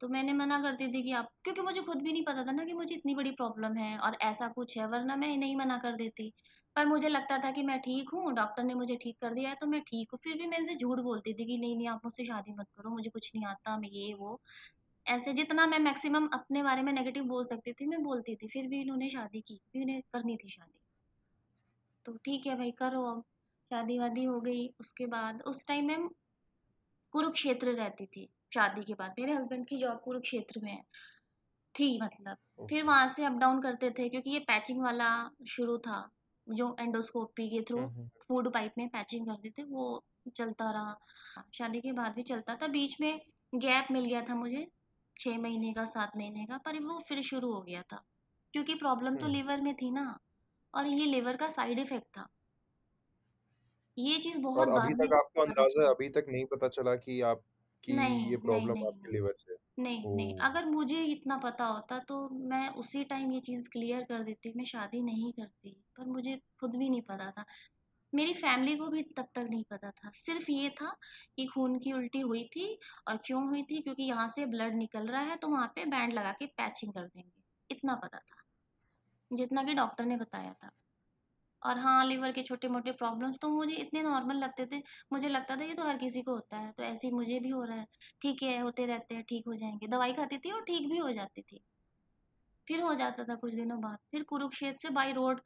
तो 0.00 0.08
मैंने 0.08 0.32
मना 0.32 0.58
करती 0.58 0.88
थी 0.88 1.02
कि 1.02 1.12
आप 1.12 1.28
क्योंकि 1.44 1.60
मुझे 1.62 1.80
खुद 1.80 2.02
भी 2.02 2.12
नहीं 2.12 2.24
पता 2.24 2.44
था 2.46 2.52
ना 2.52 2.64
कि 2.64 2.72
मुझे 2.72 2.94
इतनी 2.94 3.14
बड़ी 3.14 3.30
प्रॉब्लम 3.30 3.76
है 3.76 3.98
और 3.98 4.16
ऐसा 4.22 4.48
कुछ 4.48 4.78
है 4.78 4.86
वरना 4.86 5.16
मैं 5.16 5.36
नहीं 5.36 5.56
मना 5.56 5.78
कर 5.78 5.96
देती। 5.96 6.32
पर 6.76 6.86
मुझे 6.86 7.08
लगता 7.08 7.38
था 7.38 7.50
कि 7.50 7.62
मैं 7.62 7.78
ठीक 7.80 8.10
हूँ, 8.14 8.32
डॉक्टर 8.34 8.62
ने 8.62 8.74
मुझे 8.74 8.96
ठीक 8.96 9.16
कर 9.20 9.34
दिया 9.34 9.50
है 9.50 9.56
तो 9.60 9.66
मैं 9.66 9.80
ठीक 9.80 10.08
हूँ। 10.12 10.18
फिर 10.24 10.38
भी 10.38 10.46
मैं 10.46 10.58
इनसे 10.58 10.74
झूठ 10.74 11.00
बोलती 11.00 11.34
थी 11.34 11.44
कि 11.44 11.58
नहीं, 11.58 11.76
नहीं 11.76 11.88
आप 11.88 12.00
मुझसे 12.04 12.24
शादी 12.24 12.52
मत 12.52 12.66
करो, 12.76 12.90
मुझे 12.90 13.10
कुछ 13.10 13.30
नहीं 13.34 13.46
आता, 13.46 13.78
मैं 13.78 13.88
ये 13.88 14.14
वो। 14.14 14.40
ऐसे 15.06 15.32
जितना 15.32 15.66
मैं 15.66 15.78
मैक्सिमम 15.78 16.26
अपने 16.26 16.62
बारे 16.62 16.82
में 16.82 16.92
नेगेटिव 16.92 17.24
बोल 17.24 17.44
सकती 17.44 17.72
थी, 17.72 17.86
मैं 17.86 18.02
बोलती 18.02 18.36
थी। 18.36 18.48
फिर 18.48 18.66
भी 18.66 18.80
इन्होंने 18.80 19.08
शादी 19.08 19.40
की 19.40 19.54
क्योंकि 19.54 19.82
उन्हें 19.82 20.02
करनी 20.12 20.36
थी 20.36 20.48
शादी। 20.48 20.78
तो 22.06 22.16
ठीक 22.16 22.46
है 22.46 22.56
भाई 22.56 22.70
करो 22.70 23.04
अब। 23.04 23.24
शादी-वादी 23.72 24.24
हो 24.24 24.40
गई, 24.40 24.74
उसके 24.80 25.06
बाद 25.06 25.42
उस 25.42 25.66
टाइम 25.66 25.86
मैं 25.86 26.08
कुरुक्षेत्र 27.10 27.72
रहती 27.72 28.06
थी, 28.06 28.28
शादी 28.54 28.84
के 28.84 28.94
बाद। 28.94 29.14
मेरे 29.18 29.32
हस्बैंड 29.32 29.66
की 29.66 29.78
जॉब 29.78 30.00
कुरुक्षेत्र 30.04 30.60
में 30.60 30.72
है 30.72 30.82
थी 31.78 32.00
मतलब। 32.02 32.36
फिर। 32.68 32.84
वहाँ 32.84 33.08
से 33.08 33.24
अप 33.24 33.32
डाउन 33.32 33.62
करते 33.62 33.90
थे 33.90 34.08
क्योंकि 34.08 34.30
ये 34.30 34.38
पैचिंग 34.38 34.82
वाला 34.82 35.30
शुरू 35.48 35.78
था, 35.78 36.10
जो 36.48 36.76
एंडोस्कोपी 36.80 37.50
के 37.50 37.62
थ्रू। 37.62 37.78
फ़ूड 38.28 38.52
पाइप 38.54 38.72
में 38.78 38.88
पैचिंग 38.88 39.26
करते 39.26 39.50
थे, 39.50 39.62
वो 39.62 40.04
चलता 40.36 40.70
रहा। 40.70 40.98
शादी 41.54 41.80
के 41.80 41.92
बाद 41.92 42.12
भी 42.12 42.22
चलता 42.22 42.56
था, 42.56 42.66
बीच 42.66 43.00
में 43.00 43.20
गैप 43.54 43.86
मिल 43.90 44.04
गया 44.04 44.22
था 44.22 44.34
मुझे 44.34 44.70
6 45.18 45.38
महीने 45.38 45.72
का, 45.72 45.84
सात 45.84 46.16
महीने 46.16 46.46
का, 46.46 46.58
पर 46.58 46.78
वो 46.80 47.02
फिर 47.08 47.22
शुरू 47.22 47.52
हो 47.52 47.62
गया 47.62 47.82
था। 47.82 48.04
क्योंकि 48.52 48.74
प्रॉब्लम 48.74 49.16
तो 49.16 49.26
लीवर 49.32 49.60
में 49.60 49.74
थी 49.74 49.90
ना 49.90 50.18
और 50.74 50.86
ये 50.86 51.06
लिवर 51.06 51.36
का 51.36 51.48
साइड 51.48 51.78
इफ़ेक्ट 51.78 52.06
था। 52.06 52.28
ये 53.96 54.18
चीज़ 54.20 54.38
बहुत 54.40 54.58
और 54.58 54.68
अभी 54.70 54.92
तक 54.96 55.12
आपको 55.14 55.42
अंदाज़ा 55.42 55.88
अभी 55.90 56.08
तक 56.10 56.26
नहीं 56.28 56.44
पता 56.46 56.68
चला 56.70 56.94
कि 56.96 57.20
आपकी 57.26 57.92
नहीं, 57.92 58.24
ये 58.24 58.36
नहीं, 58.44 58.66
प्रॉब्लम 58.66 58.68
नहीं, 58.68 58.86
आपके 58.86 59.12
नहीं। 59.12 59.12
लिवर 59.12 59.32
से 59.36 59.52
है? 59.52 59.58
नहीं, 59.78 60.06
नहीं, 60.10 60.34
ओह! 60.34 60.42
अगर 60.42 60.66
मुझे 60.66 61.02
इतना 61.04 61.36
पता 61.38 61.66
होता 61.66 61.98
तो 62.04 62.18
मैं 62.48 62.68
उसी 62.76 63.04
टाइम 63.04 63.32
ये 63.32 63.40
चीज़ 63.40 63.68
क्लियर 63.70 64.02
कर 64.04 64.24
देती, 64.24 64.52
मैं 64.56 64.64
शादी 64.64 65.02
नहीं 65.02 65.32
करती। 65.34 65.72
पर 65.98 66.06
मुझे 66.08 66.36
खुद 66.60 66.76
भी 66.76 66.88
नहीं 66.90 67.02
पता 67.02 67.30
था। 67.30 67.44
मेरी 68.12 68.34
फैमिली 68.34 68.76
को 68.76 68.88
भी 68.88 69.02
तब 69.18 69.28
तक 69.34 69.46
नहीं 69.50 69.64
पता 69.70 69.90
था। 69.92 70.10
सिर्फ़ 70.16 70.50
ये 70.50 70.70
था 70.72 70.92
कि 71.36 71.46
खून 71.46 71.78
की 71.80 71.92
उल्टी 71.92 72.20
हुई 72.22 72.44
थी 72.48 72.68
और 73.08 73.18
क्यों 73.18 73.44
हुई 73.48 73.62
थी 73.62 73.82
क्योंकि 73.82 74.04
यहाँ 74.04 74.28
से 74.28 74.46
ब्लड 74.48 74.76
निकल 74.76 75.08
रहा 75.08 75.22
है 75.22 75.36
तो 75.36 75.48
वहाँ 75.48 75.68
पे 75.76 75.84
बैंड 75.86 76.12
लगा 76.12 76.32
के 76.32 76.46
पैचिंग 76.48 76.94
कर 76.94 77.06
देंगे, 77.06 77.42
इतना 77.70 77.94
पता 77.96 78.18
था। 78.20 78.42
जितना 79.30 79.64
कि 79.64 79.74
डॉक्टर 79.74 80.04
ने 80.04 80.16
बताया 80.16 80.52
था। 80.54 80.70
और 81.62 81.78
हाँ, 81.78 82.04
लीवर 82.06 82.32
के 82.32 82.42
छोटे-मोटे 82.42 82.92
प्रॉब्लम्स 82.94 83.38
तो 83.38 83.48
मुझे 83.50 83.74
इतने 83.76 84.02
नॉर्मल 84.02 84.36
लगते 84.38 84.66
थे, 84.66 84.82
मुझे 85.12 85.28
लगता 85.28 85.56
था 85.56 85.64
ये 85.64 85.74
तो 85.74 85.84
हर 85.84 85.98
किसी 85.98 86.22
को 86.22 86.34
होता 86.34 86.58
है, 86.58 86.72
तो 86.72 86.82
ऐसे 86.84 87.06
ही 87.06 87.12
मुझे 87.14 87.38
भी 87.40 87.48
हो 87.50 87.62
रहा 87.64 87.76
है। 87.76 87.86
ठीक 88.22 88.42
है, 88.42 88.58
होते 88.60 88.86
रहते 88.86 89.14
हैं, 89.14 89.24
ठीक 89.24 89.44
हो 89.48 89.54
जाएँगे। 89.56 89.86
दवाई 89.88 90.12
खाती 90.14 90.38
थी 90.38 90.52
और 90.52 90.62
ठीक 90.64 90.88
भी 90.90 90.98
हो 90.98 91.10
जाती 91.12 91.42
थी। 91.42 91.62
फिर 92.66 92.80
हो 92.80 92.94
जाता 92.94 93.24
था 93.24 93.34
कुछ 93.34 93.54
दिनों 93.54 93.78
बाद। 93.80 93.98
फिर 94.12 94.22
कुरुक्षेत्र 94.24 94.78
से 94.78 94.90
बाई 94.90 95.12
रोड 95.12 95.40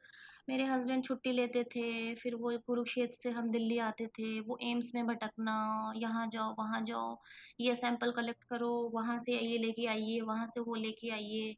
मेरे 0.49 0.63
हस्बैंड 0.65 1.03
छुट्टी 1.03 1.31
लेते 1.31 1.63
थे 1.65 1.83
फिर 2.15 2.35
वो 2.35 2.51
कुरुक्षेत्र 2.67 3.13
से 3.13 3.29
हम 3.31 3.49
दिल्ली 3.51 3.77
आते 3.81 4.07
थे। 4.09 4.39
वो 4.41 4.57
एम्स 4.63 4.91
में 4.95 5.05
भटकना 5.07 5.55
यहाँ 5.97 6.27
जाओ 6.29 6.53
वहाँ 6.59 6.81
जाओ 6.85 7.15
ये 7.59 7.75
सैंपल 7.75 8.11
कलेक्ट 8.13 8.43
करो 8.49 8.71
वहाँ 8.93 9.17
से 9.19 9.39
ये 9.41 9.57
लेके 9.57 9.87
आइए 9.89 10.19
वहाँ 10.23 10.47
से 10.47 10.59
वो 10.61 10.75
लेके 10.77 11.11
आइए। 11.11 11.55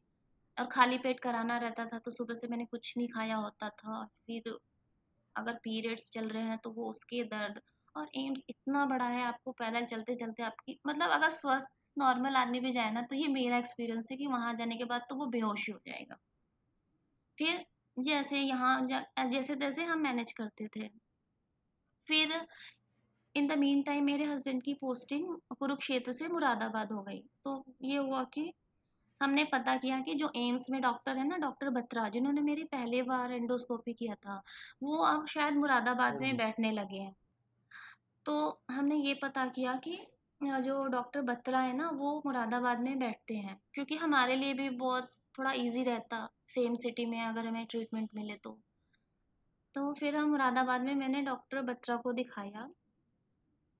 और 0.59 0.65
खाली 0.67 0.97
पेट 0.97 1.19
कराना 1.19 1.57
रहता 1.57 1.85
था 1.85 1.99
तो 1.99 2.11
सुबह 2.11 2.33
से 2.33 2.47
मैंने 2.47 2.65
कुछ 2.65 2.93
नहीं 2.97 3.07
खाया 3.09 3.35
होता 3.37 3.69
था। 3.71 4.03
फिर 4.27 4.53
अगर 5.35 5.53
पीरियड्स 5.63 6.09
चल 6.11 6.27
रहे 6.29 6.43
हैं 6.43 6.57
तो 6.57 6.71
वो 6.71 6.89
उसके 6.91 7.23
दर्द 7.25 7.59
और 7.95 8.09
एम्स 8.17 8.43
इतना 8.49 8.85
बड़ा 8.85 9.05
है 9.07 9.23
आपको 9.23 9.51
पैदल 9.53 9.85
चलते 9.85 10.15
चलते 10.15 10.43
आपकी 10.43 10.79
मतलब 10.87 11.09
अगर 11.11 11.29
स्वस्थ 11.33 11.71
नॉर्मल 11.97 12.35
आदमी 12.35 12.59
भी 12.59 12.71
जाए 12.71 12.91
ना 12.91 13.01
तो 13.01 13.15
ये 13.15 13.27
मेरा 13.29 13.57
एक्सपीरियंस 13.57 14.07
है 14.11 14.17
कि 14.17 14.27
वहाँ 14.27 14.53
जाने 14.55 14.75
के 14.77 14.85
बाद 14.85 15.05
तो 15.09 15.15
वो 15.15 15.25
बेहोश 15.27 15.69
हो 15.69 15.77
जाएगा। 15.87 16.17
फिर 17.37 17.65
जैसे 17.97 18.39
यहाँ 18.39 18.87
जैसे 19.31 19.55
तैसे 19.55 19.83
हम 19.83 19.99
मैनेज 19.99 20.31
करते 20.31 20.67
थे। 20.75 20.87
फिर 22.07 22.33
इन 23.35 23.47
द 23.47 23.57
मीन 23.59 23.81
टाइम 23.83 24.05
मेरे 24.05 24.25
हस्बैंड 24.25 24.61
की 24.63 24.73
पोस्टिंग 24.73 25.35
कुरुक्षेत्र 25.59 26.11
से 26.11 26.27
मुरादाबाद 26.27 26.91
हो 26.91 27.01
गई। 27.03 27.19
तो 27.43 27.63
ये 27.83 27.97
हुआ 27.97 28.23
कि 28.33 28.51
हमने 29.21 29.43
पता 29.43 29.75
किया 29.75 29.99
कि 29.99 30.13
जो 30.13 30.31
एम्स 30.35 30.69
में 30.69 30.81
डॉक्टर 30.81 31.17
है 31.17 31.27
ना 31.27 31.37
डॉक्टर 31.37 31.69
बत्रा 31.69 32.07
जिन्होंने 32.09 32.41
मेरी 32.41 32.63
पहले 32.63 33.01
बार 33.01 33.31
एंडोस्कोपी 33.31 33.93
किया 33.93 34.15
था 34.15 34.41
वो 34.83 34.97
अब 34.97 35.25
शायद 35.27 35.53
मुरादाबाद 35.53 36.19
में 36.21 36.27
हम्म। 36.27 36.37
बैठने 36.37 36.71
लगे 36.71 36.97
हैं। 36.97 37.15
तो 38.25 38.61
हमने 38.71 38.95
ये 38.95 39.13
पता 39.13 39.45
किया 39.47 39.75
कि 39.75 39.99
जो 40.43 40.83
डॉक्टर 40.85 41.21
बत्रा 41.21 41.59
है 41.59 41.75
ना 41.77 41.89
वो 41.89 42.21
मुरादाबाद 42.25 42.79
में 42.79 42.99
बैठते 42.99 43.35
हैं 43.35 43.59
क्योंकि 43.73 43.95
हमारे 43.95 44.35
लिए 44.35 44.53
भी 44.53 44.69
बहुत 44.69 45.11
थोड़ा 45.39 45.51
इजी 45.51 45.83
रहता 45.83 46.27
सेम 46.47 46.75
सिटी 46.75 47.05
में 47.05 47.21
अगर 47.21 47.47
हमें 47.47 47.65
ट्रीटमेंट 47.65 48.09
मिले 48.15 48.35
तो। 48.35 48.59
तो 49.73 49.93
फिर 49.93 50.15
हम 50.15 50.29
मुरादाबाद 50.29 50.81
में 50.81 50.95
मैंने 50.95 51.21
डॉक्टर 51.21 51.61
बत्रा 51.61 51.95
को 51.95 52.13
दिखाया। 52.13 52.69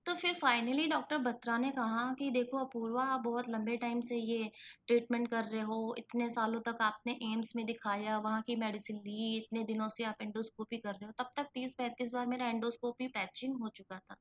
तो 0.10 0.14
फिर 0.16 0.34
फाइनली 0.34 0.88
डॉक्टर 0.88 1.18
बत्रा 1.18 1.58
ने 1.58 1.70
कहा 1.72 2.14
कि 2.14 2.30
देखो 2.32 2.58
अपूर्वा 2.58 3.04
आप 3.06 3.20
बहुत 3.20 3.50
लंबे 3.50 3.76
टाइम 3.78 4.00
से 4.02 4.16
ये 4.16 4.52
ट्रीटमेंट 4.88 5.28
कर 5.28 5.44
रहे 5.44 5.62
हो 5.62 5.96
इतने 5.98 6.30
सालों 6.30 6.62
तक 6.62 6.78
आपने 6.82 7.12
एम्स 7.24 7.56
में 7.56 7.66
दिखाया 7.66 8.18
वहाँ 8.18 8.42
की 8.42 8.56
मेडिसिन 8.56 8.98
ली 8.98 9.38
इतने 9.38 9.64
दिनों 9.64 9.90
से 9.90 10.04
आप 10.04 10.22
एंडोस्कोपी 10.22 10.78
कर 10.78 10.92
रहे 10.92 11.06
हो 11.06 11.12
तब 11.20 11.32
तक 11.36 11.50
तीस 11.54 11.76
पैंतीस 11.76 12.12
बार 12.14 12.26
मेरा 12.26 12.48
एंडोस्कोपी 12.48 13.08
पैचिंग 13.08 13.56
हो 13.62 13.70
चुका 13.70 14.00
था। 14.00 14.16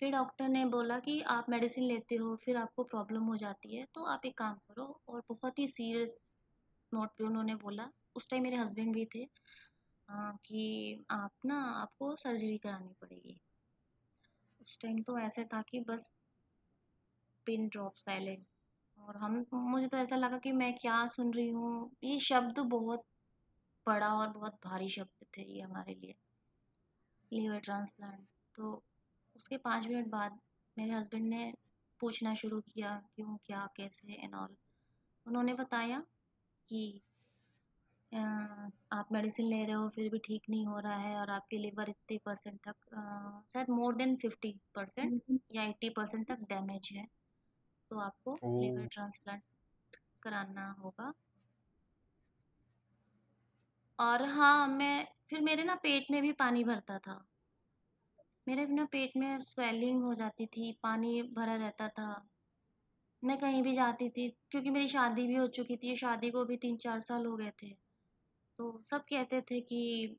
फिर 0.00 0.12
डॉक्टर 0.12 0.48
ने 0.48 0.64
बोला 0.64 0.98
कि 0.98 1.20
आप 1.28 1.50
मेडिसिन 1.50 1.84
लेते 1.84 2.16
हो 2.16 2.36
फिर 2.36 2.56
आपको 2.56 2.84
प्रॉब्लम 2.84 3.24
हो 3.24 3.36
जाती 3.36 3.76
है 3.76 3.86
तो 3.94 4.04
आप 4.04 4.26
एक 4.26 4.38
काम 4.38 4.54
करो 4.54 5.00
और 5.08 5.22
बहुत 5.28 5.58
ही 5.58 5.66
सीरियस 5.66 6.18
नोट 6.92 7.08
पे 7.08 7.24
उन्होंने 7.24 7.54
बोला 7.54 7.90
उस 8.16 8.28
टाइम 8.30 8.42
मेरे 8.42 8.56
हस्बैंड 8.56 8.94
भी 8.94 9.04
थे 9.04 9.28
आ, 10.08 10.32
कि 10.46 11.04
आप 11.10 11.32
ना 11.46 11.62
आपको 11.82 12.16
सर्जरी 12.16 12.58
करानी 12.58 12.94
पड़ेगी। 13.00 13.40
उस 14.62 14.78
टाइम 14.82 15.02
तो 15.02 15.18
ऐसे 15.18 15.44
था 15.44 15.62
कि 15.62 15.80
बस 15.80 16.08
पिन 17.46 17.68
ड्रॉप 17.68 17.94
साइलेंट। 17.96 18.44
और 18.98 19.16
हम, 19.16 19.44
मुझे 19.52 19.86
तो 19.88 19.96
ऐसा 19.96 20.16
लगा 20.16 20.38
कि 20.38 20.52
मैं 20.52 20.72
क्या 20.74 21.06
सुन 21.06 21.32
रही 21.34 21.48
हूँ। 21.48 21.90
ये 22.04 22.18
शब्द 22.20 22.58
बहुत 22.58 23.04
बड़ा 23.86 24.14
और 24.14 24.28
बहुत 24.28 24.58
भारी 24.64 24.88
शब्द 24.90 25.26
थे 25.38 25.42
ये 25.42 25.60
हमारे 25.60 25.94
लिए। 25.94 26.14
Liver 27.32 27.58
transplant. 27.58 28.26
तो 28.54 28.82
उसके 29.36 29.56
पाँच 29.56 29.86
मिनट 29.86 30.08
बाद 30.08 30.38
मेरे 30.76 30.92
हस्बैंड 30.92 31.28
ने 31.28 31.52
पूछना 32.00 32.34
शुरू 32.34 32.60
किया, 32.60 32.96
क्यों, 33.16 33.36
क्या, 33.46 33.66
कैसे 33.76 34.12
एंड 34.14 34.34
ऑल 34.34 34.56
उन्होंने 35.26 35.54
बताया 35.54 35.98
कि 36.68 37.00
आप 38.12 39.08
मेडिसिन 39.12 39.46
ले 39.46 39.64
रहे 39.64 39.74
हो 39.74 39.88
फिर 39.88 40.08
भी 40.10 40.18
ठीक 40.18 40.42
नहीं 40.50 40.66
हो 40.66 40.78
रहा 40.78 40.96
है 40.96 41.16
और 41.16 41.30
आपके 41.30 41.58
लिवर 41.58 41.88
इतने 41.90 42.18
परसेंट 42.18 42.58
तक 42.68 42.74
शायद 43.52 43.70
मोर 43.70 43.94
देन 43.94 44.16
फिफ्टी 44.16 44.54
परसेंट 44.74 45.22
या 45.54 45.62
एट्टी 45.62 45.88
परसेंट 45.88 46.26
तक 46.28 46.40
डैमेज 46.48 46.88
है। 46.92 47.06
तो 47.90 47.98
आपको 47.98 48.34
लिवर 48.34 48.86
ट्रांसप्लांट 48.86 49.42
कराना 50.22 50.70
होगा। 50.80 51.12
और 53.98 54.22
हाँ 54.24 54.66
मैं 54.68 55.06
फिर 55.30 55.40
मेरे 55.40 55.64
ना 55.64 55.74
पेट 55.74 56.06
में 56.10 56.20
भी 56.22 56.32
पानी 56.32 56.64
भरता 56.64 56.98
था। 56.98 57.24
मेरे 58.48 58.66
ना 58.66 58.84
पेट 58.84 59.12
में 59.16 59.38
स्वेलिंग 59.38 60.02
हो 60.02 60.14
जाती 60.14 60.46
थी 60.46 60.72
पानी 60.82 61.22
भरा 61.22 61.54
रहता 61.56 61.88
था। 61.88 62.28
मैं 63.22 63.36
कहीं 63.38 63.62
भी 63.62 63.74
जाती 63.74 64.08
थी 64.08 64.28
क्योंकि 64.50 64.70
मेरी 64.70 64.88
शादी 64.88 65.26
भी 65.26 65.34
हो 65.34 65.46
चुकी 65.48 65.76
थी 65.76 65.96
शादी 65.96 66.30
को 66.30 66.44
भी 66.44 66.56
तीन 66.56 66.76
चार 66.76 67.00
साल 67.00 67.26
हो 67.26 67.36
गए 67.36 67.52
थे। 67.62 67.74
तो 68.62 68.82
सब 68.86 69.00
कहते 69.00 69.40
थे 69.40 69.60
कि 69.60 70.18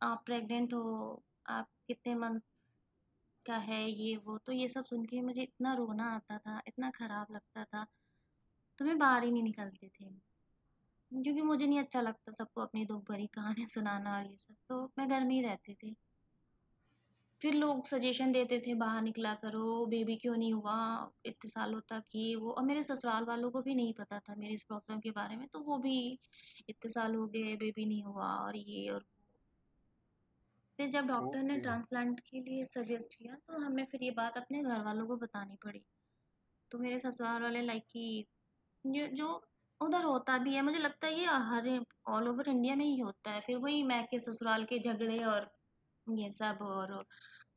आप 0.00 0.22
प्रेग्नेंट 0.26 0.74
हो, 0.74 1.22
आप 1.46 1.68
कितने 1.88 2.14
मंथ 2.14 2.40
का 3.46 3.56
है 3.56 3.90
ये, 3.90 4.16
वो 4.16 4.38
तो 4.38 4.52
ये 4.52 4.68
सब 4.68 4.84
सुन 4.84 5.04
के 5.04 5.20
मुझे 5.20 5.42
इतना 5.42 5.74
रोना 5.74 6.04
आता 6.04 6.38
था, 6.38 6.62
इतना 6.68 6.90
ख़राब 6.90 7.26
लगता 7.30 7.64
था 7.64 7.86
तो 8.78 8.84
मैं 8.84 8.98
बाहर 8.98 9.24
ही 9.24 9.30
नहीं 9.32 9.42
निकलती 9.42 9.88
थी। 9.88 10.10
क्योंकि 11.12 11.42
मुझे 11.42 11.66
नहीं 11.66 11.78
अच्छा 11.78 12.00
लगता 12.00 12.32
सबको 12.32 12.60
अपनी 12.60 12.84
दुख 12.84 13.04
भरी 13.10 13.26
कहानी 13.26 13.66
सुनाना 13.68 14.16
और 14.16 14.26
ये 14.26 14.36
सब 14.36 14.54
तो 14.68 14.92
मैं 14.98 15.08
घर 15.08 15.24
में 15.24 15.34
ही 15.34 15.42
रहती 15.42 15.74
थी। 15.74 15.96
फिर 17.42 17.54
लोग 17.54 17.86
सजेशन 17.86 18.32
देते 18.32 18.58
थे 18.66 18.74
बाहर 18.74 19.02
निकला 19.02 19.32
करो 19.34 19.86
बेबी 19.86 20.16
क्यों 20.16 20.36
नहीं 20.36 20.52
हुआ 20.52 20.74
इतने 21.26 21.48
सालों 21.50 21.80
तक 21.88 22.02
ये 22.14 22.34
वो। 22.36 22.50
और 22.50 22.64
मेरे 22.64 22.82
ससुराल 22.82 23.24
वालों 23.24 23.50
को 23.50 23.62
भी 23.62 23.74
नहीं 23.74 23.92
पता 23.92 24.18
था 24.18 24.34
मेरी 24.34 24.54
इस 24.54 24.62
प्रॉब्लम 24.62 25.00
के 25.00 25.10
बारे 25.10 25.36
में 25.36 25.46
तो 25.48 25.60
वो 25.60 25.78
भी 25.78 25.96
इतने 26.68 26.90
साल 26.90 27.14
हो 27.14 27.26
गए 27.26 27.54
बेबी 27.56 27.86
नहीं 27.86 28.02
हुआ 28.02 28.26
और 28.36 28.56
ये 28.56 28.88
और 28.88 29.04
फिर 30.78 30.90
जब 30.90 31.06
डॉक्टर 31.06 31.42
ने 31.42 31.56
ट्रांसप्लांट 31.56 32.20
के 32.20 32.40
लिए 32.40 32.64
सजेस्ट 32.64 33.14
किया 33.14 33.34
तो 33.48 33.58
हमें 33.58 33.84
फिर 33.84 34.02
ये 34.02 34.10
बात 34.10 34.36
अपने 34.36 34.62
घर 34.62 34.82
वालों 34.82 35.06
को 35.06 35.16
बतानी 35.16 35.56
पड़ी। 35.64 35.82
तो 36.72 36.78
मेरे 36.78 36.98
ससुराल 36.98 37.42
वाले 37.42 37.62
लाइक 37.62 37.82
कि 37.90 38.26
जो 38.84 39.06
जो 39.16 39.28
उधर 39.80 40.04
होता 40.04 40.38
भी 40.38 40.54
है 40.54 40.62
मुझे 40.62 40.78
लगता 40.78 41.06
है 41.06 41.18
ये 41.20 41.26
हर 41.26 41.68
ऑल 42.06 42.28
ओवर 42.28 42.48
इंडिया 42.48 42.74
में 42.76 42.84
ही 42.84 42.98
होता 42.98 43.30
है। 43.30 43.40
फिर 43.40 43.56
वही 43.56 43.82
मैं 43.82 44.04
के 44.06 44.18
ससुराल 44.18 44.64
के 44.64 44.78
झगड़े 44.78 45.18
और 45.24 45.50
ये 46.06 46.30
सब 46.30 46.58
और 46.62 47.06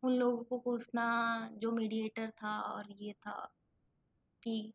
उन 0.04 0.14
लोगों 0.14 0.44
को 0.44 0.60
कोसना 0.60 1.06
जो 1.54 1.72
मीडिएटर 1.72 2.30
था 2.30 2.60
और 2.62 2.86
ये 2.92 3.14
था 3.14 3.52
कि 4.44 4.74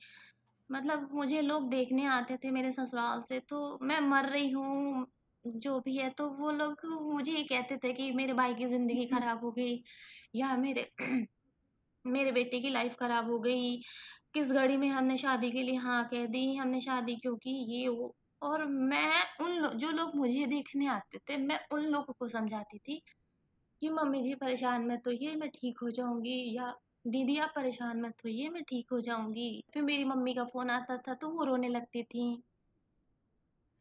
मतलब 0.72 1.08
मुझे 1.14 1.40
लोग 1.40 1.70
देखने 1.70 2.06
आते 2.06 2.36
थे 2.36 2.50
मेरे 2.50 2.70
ससुराल 2.72 3.20
से 3.20 3.40
तो 3.40 3.78
मैं 3.82 4.00
मर 4.00 4.28
रही 4.28 4.50
हूँ 4.50 5.06
जो 5.46 5.80
भी 5.80 5.96
है 5.96 6.10
तो 6.10 6.28
वो 6.30 6.50
लोग 6.50 6.86
मुझे 7.14 7.32
ये 7.32 7.44
कहते 7.44 7.76
थे 7.76 7.92
कि 7.92 8.12
मेरे 8.12 8.32
भाई 8.32 8.54
की 8.54 8.66
ज़िंदगी 8.66 9.06
ख़राब 9.06 9.44
हो 9.44 9.50
गई 9.52 9.82
या 10.36 10.56
मेरे 10.56 10.90
मेरे 12.06 12.32
बेटे 12.32 12.60
की 12.60 12.70
लाइफ 12.70 12.96
ख़राब 13.00 13.30
हो 13.30 13.38
गई। 13.38 13.76
किस 14.34 14.52
घड़ी 14.52 14.76
में 14.76 14.88
हमने 14.88 15.16
शादी 15.18 15.50
के 15.50 15.62
लिए 15.62 15.74
हाँ 15.74 16.04
कह 16.08 16.26
दी 16.26 16.54
हमने 16.56 16.80
शादी 16.80 17.16
क्यों 17.16 17.36
की 17.36 17.50
ये 17.74 17.88
वो। 17.88 18.14
और 18.42 18.64
मैं 18.66 19.22
उन 19.40 19.50
लो, 19.50 19.68
जो 19.68 19.90
लोग 19.90 20.16
मुझे 20.16 20.46
देखने 20.46 20.86
आते 20.86 21.18
थे 21.18 21.36
मैं 21.36 21.60
उन 21.72 21.82
लोगों 21.82 22.14
को 22.18 22.28
समझाती 22.28 22.78
थी 22.78 23.02
कि 23.82 23.88
मम्मी 23.90 24.22
जी 24.22 24.34
परेशान 24.34 24.86
मत 24.86 25.08
ये 25.12 25.34
मैं 25.36 25.48
ठीक 25.50 25.78
हो 25.78 25.90
जाऊँगी 25.90 26.36
या 26.56 26.74
दीदी 27.06 27.38
आप 27.38 27.52
परेशान 27.56 28.00
मत 28.00 28.26
ये 28.26 28.48
मैं 28.48 28.62
ठीक 28.62 28.88
हो 28.92 29.00
जाऊँगी। 29.00 29.64
फिर 29.74 29.82
मेरी 29.82 30.04
मम्मी 30.04 30.34
का 30.34 30.44
फ़ोन 30.44 30.70
आता 30.70 30.96
था 30.98 31.14
तो 31.14 31.28
वो 31.28 31.44
रोने 31.44 31.68
लगती 31.68 32.02
थी 32.04 32.42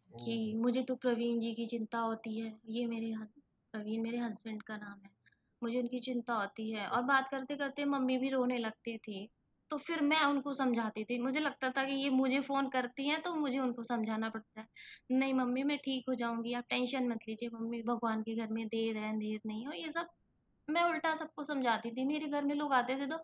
कि 0.09 0.53
मुझे 0.55 0.81
तो 0.83 0.95
प्रवीण 0.95 1.39
जी 1.39 1.53
की 1.53 1.65
चिंता 1.65 1.99
होती 1.99 2.37
है 2.39 2.53
ये 2.69 2.85
मेरे 2.87 3.13
प्रवीण 3.73 4.01
मेरे 4.01 4.17
हस्बैंड 4.17 4.61
का 4.63 4.77
नाम 4.77 4.99
है 5.05 5.11
मुझे 5.61 5.79
उनकी 5.79 5.99
चिंता 5.99 6.33
होती 6.33 6.69
है। 6.71 6.87
और 6.87 7.01
बात 7.03 7.29
करते 7.29 7.55
करते 7.55 7.85
मम्मी 7.85 8.17
भी 8.17 8.29
रोने 8.29 8.57
लगती 8.57 8.97
थी। 8.97 9.29
तो 9.71 9.77
फिर 9.79 10.01
मैं 10.03 10.21
उनको 10.23 10.53
समझाती 10.53 11.03
थी। 11.03 11.17
मुझे 11.19 11.39
लगता 11.39 11.69
था 11.69 11.83
कि 11.83 11.93
ये 11.95 12.09
मुझे 12.11 12.39
फ़ोन 12.41 12.69
करती 12.69 13.07
हैं 13.07 13.21
तो 13.21 13.33
मुझे 13.35 13.59
उनको 13.59 13.83
समझाना 13.83 14.29
पड़ता 14.29 14.61
है। 14.61 14.67
नहीं 15.11 15.33
मम्मी, 15.33 15.63
मैं 15.63 15.77
ठीक 15.77 16.05
हो 16.09 16.15
जाऊँगी, 16.15 16.53
आप 16.53 16.65
टेंशन 16.69 17.07
मत 17.09 17.27
लीजिए, 17.27 17.49
मम्मी 17.53 17.81
भगवान 17.83 18.21
के 18.23 18.35
घर 18.35 18.47
में 18.49 18.65
देर 18.67 18.97
है 18.97 19.09
अंधेर 19.09 19.39
नहीं 19.45 19.67
और 19.67 19.75
ये 19.75 19.91
सब 19.91 20.07
मैं 20.67 20.83
उल्टा 20.83 21.15
सबको 21.15 21.43
समझाती 21.43 21.91
थी। 21.91 22.05
मेरे 22.05 22.27
घर 22.27 22.43
में 22.43 22.55
लोग 22.55 22.73
आते 22.73 22.95
थे 22.95 23.07
तो 23.07 23.19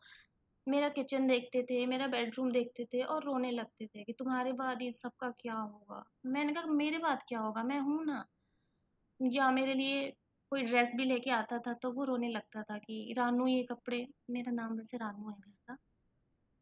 मेरा 0.68 0.90
किचन 0.90 1.28
देखते 1.28 1.62
थे, 1.64 1.86
मेरा 1.86 2.08
बेडरूम 2.08 2.52
देखते 2.52 2.86
थे 2.86 3.02
और 3.04 3.24
रोने 3.24 3.52
लगते 3.52 3.88
थे 3.88 4.04
कि 4.04 4.14
तुम्हारे 4.14 4.54
बाद 4.54 4.82
ये 4.82 4.92
सबका 4.94 5.30
क्या 5.40 5.56
होगा? 5.56 6.04
मैंने 6.26 6.54
कहा, 6.54 6.66
मेरे 6.68 6.98
बाद 6.98 7.24
क्या 7.28 7.40
होगा? 7.40 7.64
मैं 7.64 7.80
हूँ 7.80 8.06
ना। 8.06 8.26
या 9.20 9.50
मेरे 9.52 9.74
लिए 9.74 10.10
कोई 10.52 10.64
ड्रेस 10.64 10.92
भी 10.96 11.06
लेके 11.06 11.32
आता 11.32 11.58
था 11.58 11.74
तो 11.74 11.92
वो 11.92 12.04
रोने 12.04 12.30
लगता 12.30 12.64
था 12.64 12.78
कि 12.78 13.14
रानू 13.18 13.48
ये 13.48 13.64
कपड़े, 13.64 14.08
मेरा 14.30 14.52
नाम 14.52 14.74
वैसे 14.74 14.98
रानू 14.98 15.30
है 15.30 15.36
घर 15.36 15.52
का। 15.68 15.78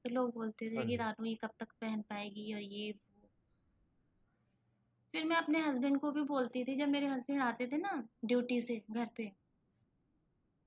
तो 0.06 0.10
लोग 0.10 0.34
बोलते 0.34 0.70
थे 0.70 0.76
हाँ 0.76 0.86
कि 0.86 0.92
जी। 0.92 0.98
रानू 0.98 1.26
ये 1.26 1.36
कब 1.36 1.50
तक 1.60 1.72
पहन 1.82 2.02
पाएगी 2.02 2.54
और 2.54 2.62
ये 2.62 2.92
वो 2.92 3.30
फिर 5.14 5.26
मैं 5.26 5.36
अपने 5.36 5.60
हस्बैंड 5.60 6.00
को 6.00 6.12
भी 6.12 6.22
बोलती 6.24 6.64
थी 6.64 6.76
जब 6.76 6.88
मेरे 6.88 7.08
हस्बैंड 7.08 7.42
आते 7.42 7.68
थे 7.68 7.78
ना 7.78 7.92
ड्यूटी 8.26 8.60
से 8.62 8.82
घर 8.92 9.10
पे 9.18 9.32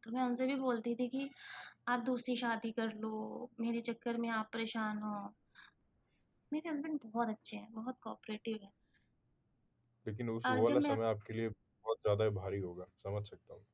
तो 0.03 0.11
मैं 0.11 0.23
उनसे 0.23 0.47
भी 0.47 0.55
बोलती 0.55 0.95
थी 0.95 1.09
कि 1.09 1.31
आप 1.89 2.01
दूसरी 2.01 2.37
शादी 2.37 2.73
कर 2.73 2.93
लो 2.95 3.51
मेरे 3.61 3.81
चक्कर 3.81 4.17
में 4.17 4.29
आप 4.29 4.51
परेशान 4.53 4.99
हो 4.99 5.15
मेरे 6.53 6.69
हस्बैंड 6.69 7.01
बहुत 7.05 7.29
अच्छे 7.29 7.57
हैं 7.57 7.73
बहुत 7.73 7.99
कोऑपरेटिव 8.03 8.59
है 8.63 8.73
लेकिन 10.07 10.31
उस 10.31 10.47
और 10.47 10.57
वो 10.57 10.65
जब 10.65 10.65
वाला 10.65 10.81
मैं 10.81 10.89
समय 10.89 11.07
आपके 11.07 11.33
लिए 11.33 11.49
बहुत 11.49 12.01
ज़्यादा 12.03 12.29
भारी 12.31 12.61
होगा, 12.61 12.85
समझ 12.85 13.27
सकता 13.29 13.55
हूँ। 13.55 13.65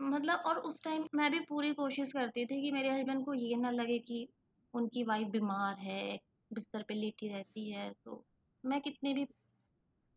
मतलब 0.00 0.42
और 0.46 0.58
उस 0.58 0.82
टाइम 0.84 1.06
मैं 1.14 1.30
भी 1.30 1.40
पूरी 1.40 1.72
कोशिश 1.74 2.12
करती 2.12 2.44
थी 2.46 2.60
कि 2.62 2.72
मेरे 2.72 2.90
हस्बैंड 2.90 3.24
को 3.24 3.34
ये 3.34 3.56
ना 3.56 3.70
लगे 3.70 3.98
कि 3.98 4.28
उनकी 4.74 5.04
वाइफ 5.04 5.28
बीमार 5.28 5.78
है, 5.78 6.20
बिस्तर 6.52 6.82
पे 6.82 6.94
लेटी 6.94 7.28
रहती 7.28 7.70
है, 7.70 7.92
तो 8.04 8.24
मैं 8.64 8.80
कितनी 8.80 9.14
भी 9.14 9.24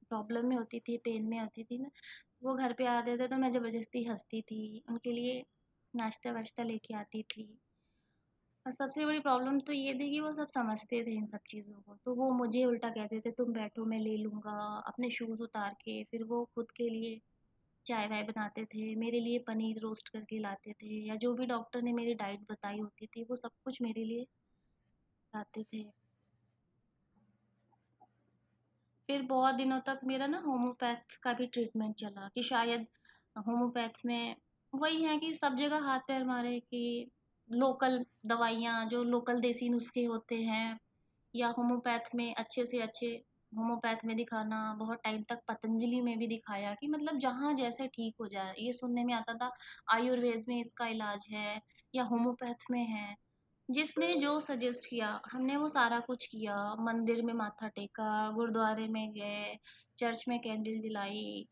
प्रॉब्लम 0.09 0.45
में 0.45 0.55
होती 0.55 0.79
थी, 0.79 0.97
पेन 0.97 1.23
में 1.23 1.37
आती 1.39 1.63
थी 1.63 1.77
ना, 1.77 1.89
वो 2.43 2.55
घर 2.55 2.73
पे 2.73 2.85
आते 2.85 3.17
थे 3.17 3.27
तो 3.27 3.37
मैं 3.37 3.51
ज़बरदस्ती 3.51 4.03
हंसती 4.03 4.41
थी, 4.41 4.83
उनके 4.89 5.11
लिए 5.11 5.45
नाश्ता-वाश्ता 5.95 6.63
लेके 6.63 6.93
आती 6.93 7.23
थी। 7.23 7.57
और 8.65 8.71
सबसे 8.71 9.05
बड़ी 9.05 9.19
प्रॉब्लम 9.19 9.59
तो 9.59 9.73
ये 9.73 9.93
थी 9.93 10.11
कि 10.11 10.19
वो 10.19 10.33
सब 10.33 10.47
समझते 10.47 11.03
थे 11.03 11.11
इन 11.11 11.25
सब 11.25 11.39
चीज़ों 11.49 11.81
को, 11.81 11.95
तो 12.05 12.15
वो 12.15 12.29
मुझे 12.31 12.65
उल्टा 12.65 12.89
कहते 12.89 13.19
थे, 13.19 13.31
"तुम 13.31 13.53
बैठो 13.53 13.85
मैं 13.85 13.99
ले 13.99 14.17
लूँगा।" 14.17 14.83
अपने 14.87 15.09
शूज़ 15.09 15.41
उतार 15.41 15.73
के 15.73 16.03
फिर 16.03 16.23
वो 16.23 16.45
खुद 16.55 16.71
के 16.71 16.89
लिए 16.89 17.21
चाय-वाय 17.85 18.23
बनाते 18.23 18.65
थे, 18.65 18.95
मेरे 18.95 19.19
लिए 19.19 19.39
पनीर 19.39 19.79
रोस्ट 19.79 20.09
करके 20.09 20.39
लाते 20.39 20.73
थे 20.73 21.07
या 21.07 21.15
जो 21.15 21.33
भी 21.33 21.45
डॉक्टर 21.45 21.81
ने 21.81 21.93
मेरी 21.93 22.13
डाइट 22.13 22.41
बताई 22.51 22.79
होती 22.79 23.07
थी, 23.07 23.23
वो 23.23 23.35
सब 23.35 23.51
कुछ 23.65 23.81
मेरे 23.81 24.03
लिए 24.03 24.25
लाते 25.35 25.63
थे। 25.63 25.83
फिर 29.09 29.21
बहुत 29.21 29.55
दिनों 29.55 29.79
तक 29.79 29.99
मेरा 30.03 30.27
ना 30.27 30.37
होम्योपैथ 30.39 31.17
का 31.23 31.33
भी 31.33 31.45
ट्रीटमेंट 31.47 31.95
चला 31.95 32.29
कि 32.35 32.43
शायद 32.43 32.85
होम्योपैथ्स 33.35 34.05
में 34.05 34.35
वही 34.73 35.03
है 35.03 35.17
कि 35.17 35.33
सब 35.33 35.55
जगह 35.55 35.79
हाथ 35.79 35.99
पैर 35.99 36.23
मारे 36.23 36.59
कि 36.59 37.11
लोकल 37.49 38.05
दवाइयाँ, 38.25 38.85
जो 38.85 39.03
लोकल 39.03 39.39
देसी 39.41 39.69
नुस्खे 39.69 40.03
होते 40.05 40.35
हैं, 40.35 40.79
या 41.33 41.47
होम्योपैथ 41.47 42.15
में 42.15 42.33
अच्छे 42.35 42.65
से 42.65 42.79
अच्छे 42.79 43.07
होम्योपैथ 43.51 44.05
में 44.05 44.15
दिखाना, 44.17 44.73
बहुत 44.79 44.99
टाइम 45.03 45.23
तक 45.23 45.39
पतंजलि 45.47 46.01
में 46.01 46.17
भी 46.17 46.27
दिखाया 46.27 46.73
कि 46.73 46.87
मतलब 46.87 47.17
जहाँ 47.17 47.53
जैसे 47.53 47.87
ठीक 47.87 48.15
हो 48.21 48.27
जाए 48.27 48.55
ये 48.59 48.71
सुनने 48.73 49.03
में 49.03 49.13
आता 49.13 49.33
था, 49.33 49.51
आयुर्वेद 49.91 50.45
में 50.47 50.59
इसका 50.61 50.87
इलाज 50.87 51.25
है, 51.31 51.61
या 51.95 52.03
होम्योपैथ 52.03 52.71
में 52.71 52.83
है 52.85 53.15
जिसने 53.69 54.13
जो 54.13 54.39
सजेस्ट 54.39 54.85
किया 54.89 55.19
हमने 55.31 55.57
वो 55.57 55.67
सारा 55.69 55.99
कुछ 55.99 56.25
किया। 56.25 56.55
मंदिर 56.79 57.21
में 57.21 57.33
माथा 57.33 57.67
टेका 57.67 58.29
गुरुद्वारे 58.31 58.87
में 58.87 59.11
गए 59.13 59.57
चर्च 59.97 60.25
में 60.27 60.39
कैंडल 60.39 60.79
जलाई। 60.81 61.47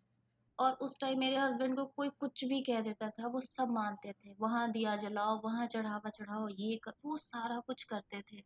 और 0.60 0.74
उस 0.82 0.98
टाइम 1.00 1.20
मेरे 1.20 1.38
हस्बैंड 1.38 1.76
को 1.76 1.86
कोई 1.86 2.10
कुछ 2.10 2.44
भी 2.46 2.62
कह 2.62 2.82
देता 2.82 3.10
था 3.10 3.28
वो 3.28 3.40
सब 3.40 3.72
मानते 3.72 4.12
थे। 4.12 4.34
वहाँ 4.40 4.72
दिया 4.72 4.96
जलाओ 4.96 5.40
वहाँ 5.44 5.66
चढ़ावा 5.68 6.10
चढ़ाओ 6.10 6.48
ये 6.50 6.76
कर, 6.84 6.94
वो 7.06 7.18
सारा 7.18 7.60
कुछ 7.60 7.84
करते 7.84 8.22
थे। 8.22 8.44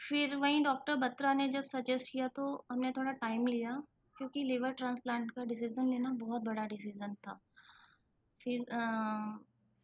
फिर 0.00 0.36
वहीं 0.36 0.62
डॉक्टर 0.64 0.94
बत्रा 0.96 1.32
ने 1.34 1.48
जब 1.48 1.66
सजेस्ट 1.66 2.12
किया 2.12 2.28
तो 2.28 2.66
हमने 2.72 2.90
थोड़ा 2.90 3.12
टाइम 3.12 3.46
लिया 3.46 3.82
क्योंकि 4.16 4.42
लिवर 4.42 4.72
ट्रांसप्लांट 4.72 5.30
का 5.30 5.44
डिसीज़न 5.44 5.88
लेना 5.88 6.10
बहुत 6.14 6.42
बड़ा 6.42 6.66
डिसीज़न 6.66 7.14
था। 7.14 7.40
फिर 8.40 8.66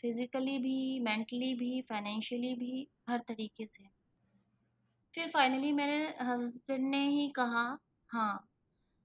फिज़िकली 0.03 0.59
भी 0.59 1.01
मेंटली 1.01 1.55
भी 1.55 1.81
फाइनेंशियली 1.83 2.55
भी 2.55 2.89
हर 3.09 3.19
तरीके 3.19 3.67
से। 3.67 3.89
फिर 5.15 5.29
फाइनली 5.29 5.73
मेरे 5.73 6.15
हस्बैंड 6.21 6.89
ने 6.91 7.09
ही 7.09 7.29
कहा 7.29 7.79
हाँ 8.11 8.49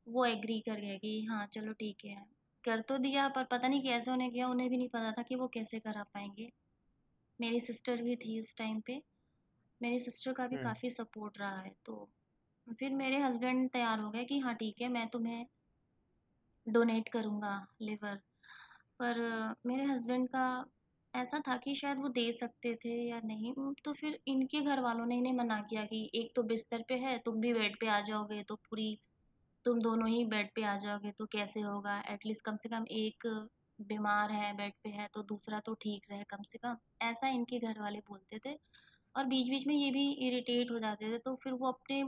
वो 0.07 0.25
एग्री 0.25 0.59
कर 0.59 0.75
गया 0.75 0.97
कि 0.97 1.23
हाँ 1.25 1.45
चलो 1.47 1.73
ठीक 1.73 2.05
है। 2.05 2.25
कर 2.63 2.81
तो 2.81 2.97
दिया 2.97 3.27
पर 3.27 3.43
पता 3.43 3.67
नहीं 3.67 3.83
कैसे 3.83 4.11
उन्हें 4.11 4.31
किया 4.31 4.47
उन्हें 4.47 4.69
भी 4.69 4.77
नहीं 4.77 4.89
पता 4.89 5.11
था 5.11 5.21
कि 5.21 5.35
वो 5.35 5.47
कैसे 5.47 5.79
करा 5.79 6.03
पाएँगे। 6.03 6.49
मेरी 7.39 7.59
सिस्टर 7.59 8.01
भी 8.01 8.15
थी 8.15 8.39
उस 8.39 8.55
टाइम 8.55 8.81
पे। 8.81 9.01
मेरी 9.81 9.99
सिस्टर 9.99 10.33
का 10.33 10.47
भी 10.47 10.57
काफ़ी 10.57 10.89
सपोर्ट 10.89 11.37
रहा 11.37 11.59
है 11.59 11.71
तो 11.85 12.09
फिर 12.79 12.93
मेरे 12.93 13.17
हस्बैंड 13.17 13.69
तैयार 13.69 13.99
हो 13.99 14.09
गए 14.11 14.23
कि 14.25 14.39
हाँ 14.39 14.55
ठीक 14.55 14.81
है 14.81 14.87
मैं 14.87 15.07
तुम्हें 15.07 15.45
डोनेट 16.67 17.09
करूँगा 17.09 17.67
लिवर 17.81 18.15
पर 18.99 19.19
मेरे 19.65 19.83
हस्बैंड 19.83 20.27
का 20.29 20.45
ऐसा 21.15 21.39
था 21.39 21.55
कि 21.57 21.73
शायद 21.75 21.97
वो 21.97 22.09
दे 22.09 22.31
सकते 22.31 22.73
थे 22.75 22.93
या 23.09 23.19
नहीं। 23.25 23.53
तो 23.85 23.93
फिर 23.93 24.19
इनके 24.27 24.61
घर 24.61 24.79
वालों 24.81 25.05
ने 25.05 25.17
इन्हें 25.17 25.33
मना 25.33 25.59
किया 25.61 25.83
कि 25.85 26.09
एक 26.15 26.31
तो 26.35 26.43
बिस्तर 26.43 26.83
पे 26.89 26.95
है, 26.97 27.17
तुम 27.19 27.39
भी 27.41 27.53
बेड 27.53 27.79
पे 27.79 27.87
आ 27.87 27.99
जाओगे 28.01 28.41
तो 28.43 28.55
पूरी 28.69 28.97
तुम 29.65 29.79
दोनों 29.81 30.09
ही 30.09 30.23
बेड 30.25 30.49
पे 30.55 30.63
आ 30.63 30.75
जाओगे 30.77 31.11
तो 31.11 31.25
कैसे 31.27 31.61
होगा? 31.61 31.99
एटलीस्ट 32.09 32.45
कम 32.45 32.57
से 32.57 32.69
कम 32.69 32.85
एक 32.93 33.27
बीमार 33.79 34.31
है, 34.31 34.53
बेड 34.57 34.73
पे 34.83 34.89
है 34.91 35.09
तो 35.13 35.23
दूसरा 35.23 35.59
तो 35.59 35.73
ठीक 35.75 36.05
रहे 36.11 36.23
कम 36.29 36.43
से 36.43 36.57
कम। 36.57 36.77
ऐसा 37.03 37.29
इनके 37.29 37.59
घर 37.59 37.81
वाले 37.81 37.99
बोलते 38.09 38.39
थे। 38.45 38.57
और 39.15 39.25
बीच 39.25 39.49
बीच 39.49 39.67
में 39.67 39.75
ये 39.75 39.91
भी 39.91 40.09
इरिटेट 40.29 40.71
हो 40.71 40.79
जाते 40.79 41.11
थे 41.13 41.17
तो 41.19 41.35
फिर 41.35 41.53
वो 41.55 41.67
अपने 41.69 42.03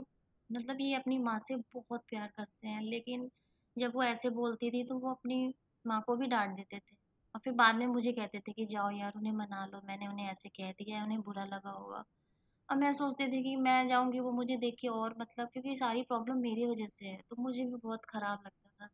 मतलब 0.50 0.78
ये 0.82 0.96
अपनी 0.96 1.20
माँ 1.20 1.40
से 1.40 1.56
बहुत 1.76 2.04
प्यार 2.10 2.28
करते 2.38 2.68
हैं, 2.68 2.82
लेकिन 2.84 3.30
जब 3.78 3.96
वो 3.96 4.04
ऐसे 4.04 4.30
बोलती 4.32 4.72
थी 4.72 4.84
तो 4.86 5.00
वो 5.00 5.12
अपनी 5.12 5.54
माँ 5.86 6.02
को 6.08 6.16
भी 6.18 6.28
डांट 6.28 6.56
देते 6.58 6.80
थे। 6.80 6.97
और 7.38 7.42
फिर 7.44 7.54
बाद 7.54 7.76
में 7.76 7.86
मुझे 7.88 8.12
कहते 8.12 8.40
थे 8.40 8.52
कि 8.52 8.66
जाओ 8.66 8.90
यार 8.92 9.14
उन्हें 9.16 9.34
मना 9.34 9.66
लो। 9.66 9.82
मैंने 9.86 10.08
उन्हें 10.08 10.28
ऐसे 10.28 10.50
कह 10.50 10.72
दिया 10.74 10.98
है 10.98 11.04
उन्हें 11.04 11.20
बुरा 11.22 11.44
लगा 11.46 11.70
होगा। 11.72 12.04
और 12.70 12.78
मैं 12.78 12.92
सोचती 12.94 13.28
थी 13.28 13.44
कि 13.44 13.56
मैं 13.58 13.88
जाऊँगी 13.90 14.20
वो 14.20 14.32
मुझे 14.32 14.58
देख 14.58 14.76
के 14.82 14.88
और 14.88 15.16
मतलब 15.20 15.50
क्योंकि 15.54 15.76
सारी 15.76 16.02
प्रॉब्लम 16.04 16.38
मेरी 16.38 16.66
वजह 16.66 16.88
से 16.88 17.06
है 17.08 17.18
तो 17.30 17.36
मुझे 17.42 17.66
भी 17.66 17.76
बहुत 17.84 18.06
ख़राब 18.06 18.44
लगता 18.46 18.70
था। 18.70 18.90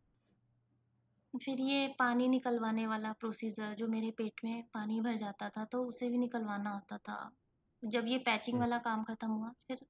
फिर 1.33 1.61
ये 1.61 1.87
पानी 1.99 2.27
निकलवाने 2.27 2.87
वाला 2.87 3.11
प्रोसीजर 3.13 3.73
जो 3.75 3.87
मेरे 3.87 4.11
पेट 4.11 4.41
में 4.45 4.63
पानी 4.73 4.99
भर 5.01 5.15
जाता 5.15 5.49
था 5.49 5.65
तो 5.65 5.83
उसे 5.85 6.09
भी 6.09 6.17
निकलवाना 6.17 6.69
होता 6.69 6.97
था। 6.97 7.31
जब 7.83 8.07
ये 8.07 8.17
पैचिंग 8.17 8.59
वाला 8.59 8.77
काम 8.79 9.03
ख़त्म 9.03 9.27
हुआ 9.27 9.53
फिर 9.67 9.85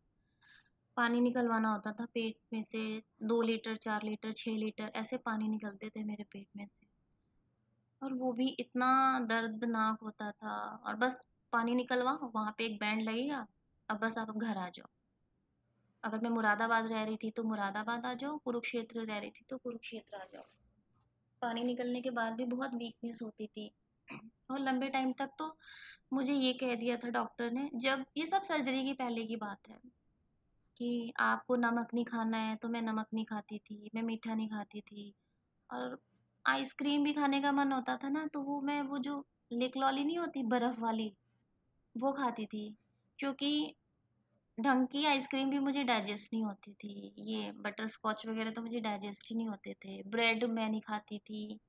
पानी 0.98 1.22
निकलवाना 1.22 1.70
होता 1.70 1.92
था 1.92 2.06
पेट 2.06 2.38
में 2.54 2.64
से 2.64 2.88
दो 3.24 3.42
लीटर 3.42 3.76
चार 3.78 4.04
लीटर 4.04 4.32
छः 4.32 4.58
लीटर 4.58 4.92
ऐसे 4.96 5.18
पानी 5.18 5.48
निकलते 5.48 5.90
थे 5.90 6.04
मेरे 6.04 6.24
पेट 6.24 6.48
में 6.58 6.66
से। 6.68 6.93
और 8.04 8.14
वो 8.14 8.32
भी 8.34 8.48
इतना 8.60 9.20
दर्दनाक 9.20 10.00
होता 10.04 10.32
था। 10.32 10.56
और 10.88 10.96
बस 10.96 11.22
पानी 11.54 11.76
निकलवा 11.76 12.18
वहाँ 12.36 12.56
पे 12.58 12.66
एक 12.66 12.80
बैंड 12.80 13.02
लगेगा, 13.02 13.46
अब 13.90 14.00
बस 14.00 14.18
आप 14.18 14.38
घर 14.38 14.58
आ 14.58 14.70
जाओ। 14.70 14.88
अगर 16.04 16.20
मैं 16.20 16.30
मुरादाबाद 16.30 16.88
रह 16.88 17.04
रही 17.04 17.18
थी 17.18 17.30
तो 17.32 17.44
मुरादाबाद 17.44 18.06
आ 18.06 18.14
जाओ, 18.14 18.38
कुरुक्षेत्र 18.38 19.06
रह 19.06 19.18
रही 19.18 19.30
थी 19.30 19.46
तो 19.50 19.58
कुरुक्षेत्र 19.58 20.16
आ 20.16 20.26
जाओ। 20.34 20.44
पानी 21.42 21.64
निकलने 21.64 22.02
के 22.02 22.10
बाद 22.10 22.34
भी 22.34 22.46
बहुत 22.46 22.74
वीकनेस 22.74 23.20
होती 23.24 23.48
थी। 23.48 23.72
और 24.52 24.60
लंबे 24.60 24.90
टाइम 24.90 25.14
तक 25.14 25.30
तो 25.40 25.58
मुझे 26.14 26.34
ये 26.34 26.54
कह 26.54 26.76
दिया 26.76 26.98
था 26.98 27.10
डॉक्टर 27.10 27.52
ने, 27.52 27.70
जब 27.76 28.06
ये 28.18 28.26
सब 28.26 28.44
सर्जरी 28.44 28.84
की 28.84 28.94
पहले 28.94 29.26
की 29.26 29.36
बात 29.36 29.70
है, 29.70 29.80
कि 30.78 31.14
आपको 31.20 31.56
नमक 31.56 31.94
नहीं 31.94 32.06
खाना 32.06 32.38
है 32.38 32.56
तो 32.56 32.70
मैं 32.70 32.82
नमक 32.82 33.08
नहीं 33.14 33.26
खाती 33.26 33.60
थी, 33.60 33.90
मैं 33.96 34.04
मीठा 34.04 34.36
नहीं 34.36 34.50
खाती 34.50 34.82
थी। 34.82 35.14
और 35.70 35.98
आइसक्रीम 36.48 37.04
भी 37.04 37.14
खाने 37.14 37.42
का 37.42 37.52
मन 37.52 37.72
होता 37.72 37.98
था 37.98 38.10
ना 38.10 38.28
तो 38.28 38.42
वो 38.42 38.62
मैं 38.62 38.82
वो 38.82 38.98
जो 38.98 39.28
लिक 39.54 39.78
लॉली 39.78 40.04
नहीं 40.04 40.20
होती 40.20 40.44
बर्फ़ 40.44 40.80
वाली 40.80 41.14
वो 41.98 42.12
खाती 42.12 42.46
थी। 42.46 42.76
क्योंकि 43.20 43.76
ढंग 44.60 44.88
की 44.88 45.06
आइसक्रीम 45.06 45.50
भी 45.50 45.60
मुझे 45.60 45.84
डाइजेस्ट 45.84 46.34
नहीं 46.34 46.44
होती 46.44 46.74
थी। 46.74 47.14
ये 47.18 47.52
बटर 47.52 47.88
स्कॉच 47.88 48.28
वगैरह 48.28 48.52
तो 48.52 48.62
मुझे 48.62 48.80
डाइजेस्ट 48.80 49.30
ही 49.30 49.36
नहीं 49.36 49.48
होते 49.48 49.74
थे। 49.74 50.04
ब्रेड 50.04 50.44
मैं 50.44 50.70
नहीं 50.70 50.82
खाती 50.82 51.20
थी। 51.20 51.60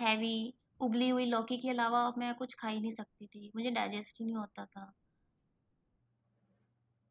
हैवी 0.00 0.54
उबली 0.80 1.08
हुई 1.08 1.26
लौकी 1.26 1.56
के 1.56 1.70
अलावा 1.70 2.12
मैं 2.18 2.34
कुछ 2.34 2.54
खा 2.54 2.68
ही 2.68 2.80
नहीं 2.80 2.90
सकती 2.90 3.26
थी। 3.26 3.52
मुझे 3.56 3.70
डाइजेस्ट 3.70 4.20
ही 4.20 4.26
नहीं 4.26 4.36
होता 4.36 4.64
था। 4.64 4.92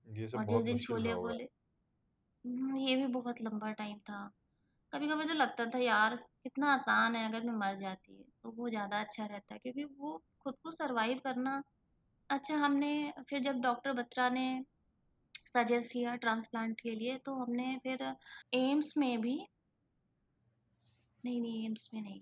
ये 0.07 0.27
सब 0.27 0.37
और 0.37 0.43
जिस 0.43 0.51
बहुत 0.51 0.63
दिन 0.63 0.73
मुश्किल 0.73 0.95
रहा 0.95 1.03
छोले 1.03 1.13
होगा। 1.13 1.31
वोले 1.31 1.43
हम्म, 2.45 2.77
ये 2.77 2.95
भी 2.95 3.07
बहुत 3.07 3.41
लंबा 3.41 3.71
टाइम 3.71 3.97
था। 3.97 4.31
कभी 4.93 5.07
कभी 5.07 5.25
तो 5.25 5.33
लगता 5.33 5.65
था, 5.65 5.79
यार, 5.79 6.15
कितना 6.43 6.73
आसान 6.73 7.15
है, 7.15 7.27
अगर 7.29 7.43
मैं 7.43 7.53
मर 7.57 7.75
जाती 7.75 8.15
है। 8.17 8.23
तो 8.43 8.51
वो 8.51 8.69
ज़्यादा 8.69 8.99
अच्छा 8.99 9.25
रहता 9.25 9.53
है, 9.53 9.59
क्योंकि 9.59 9.83
वो 9.99 10.17
खुद 10.43 10.55
को 10.63 10.71
सरवाइव 10.71 11.19
करना 11.23 11.61
अच्छा 12.29 12.55
हमने 12.55 12.91
फिर 13.29 13.39
जब 13.41 13.59
डॉक्टर 13.61 13.93
बत्रा 13.93 14.29
ने 14.29 14.45
सजेस्ट 15.47 15.93
किया 15.93 16.15
ट्रांसप्लांट 16.15 16.79
के 16.81 16.95
लिए 16.95 17.17
तो 17.17 17.33
हमने 17.35 17.77
फिर 17.83 18.03
एम्स 18.53 18.93
में 18.97 19.21
भी 19.21 19.37
नहीं 21.23 21.41
नहीं, 21.41 21.65
एम्स 21.65 21.89
में 21.93 22.01
नहीं। 22.01 22.21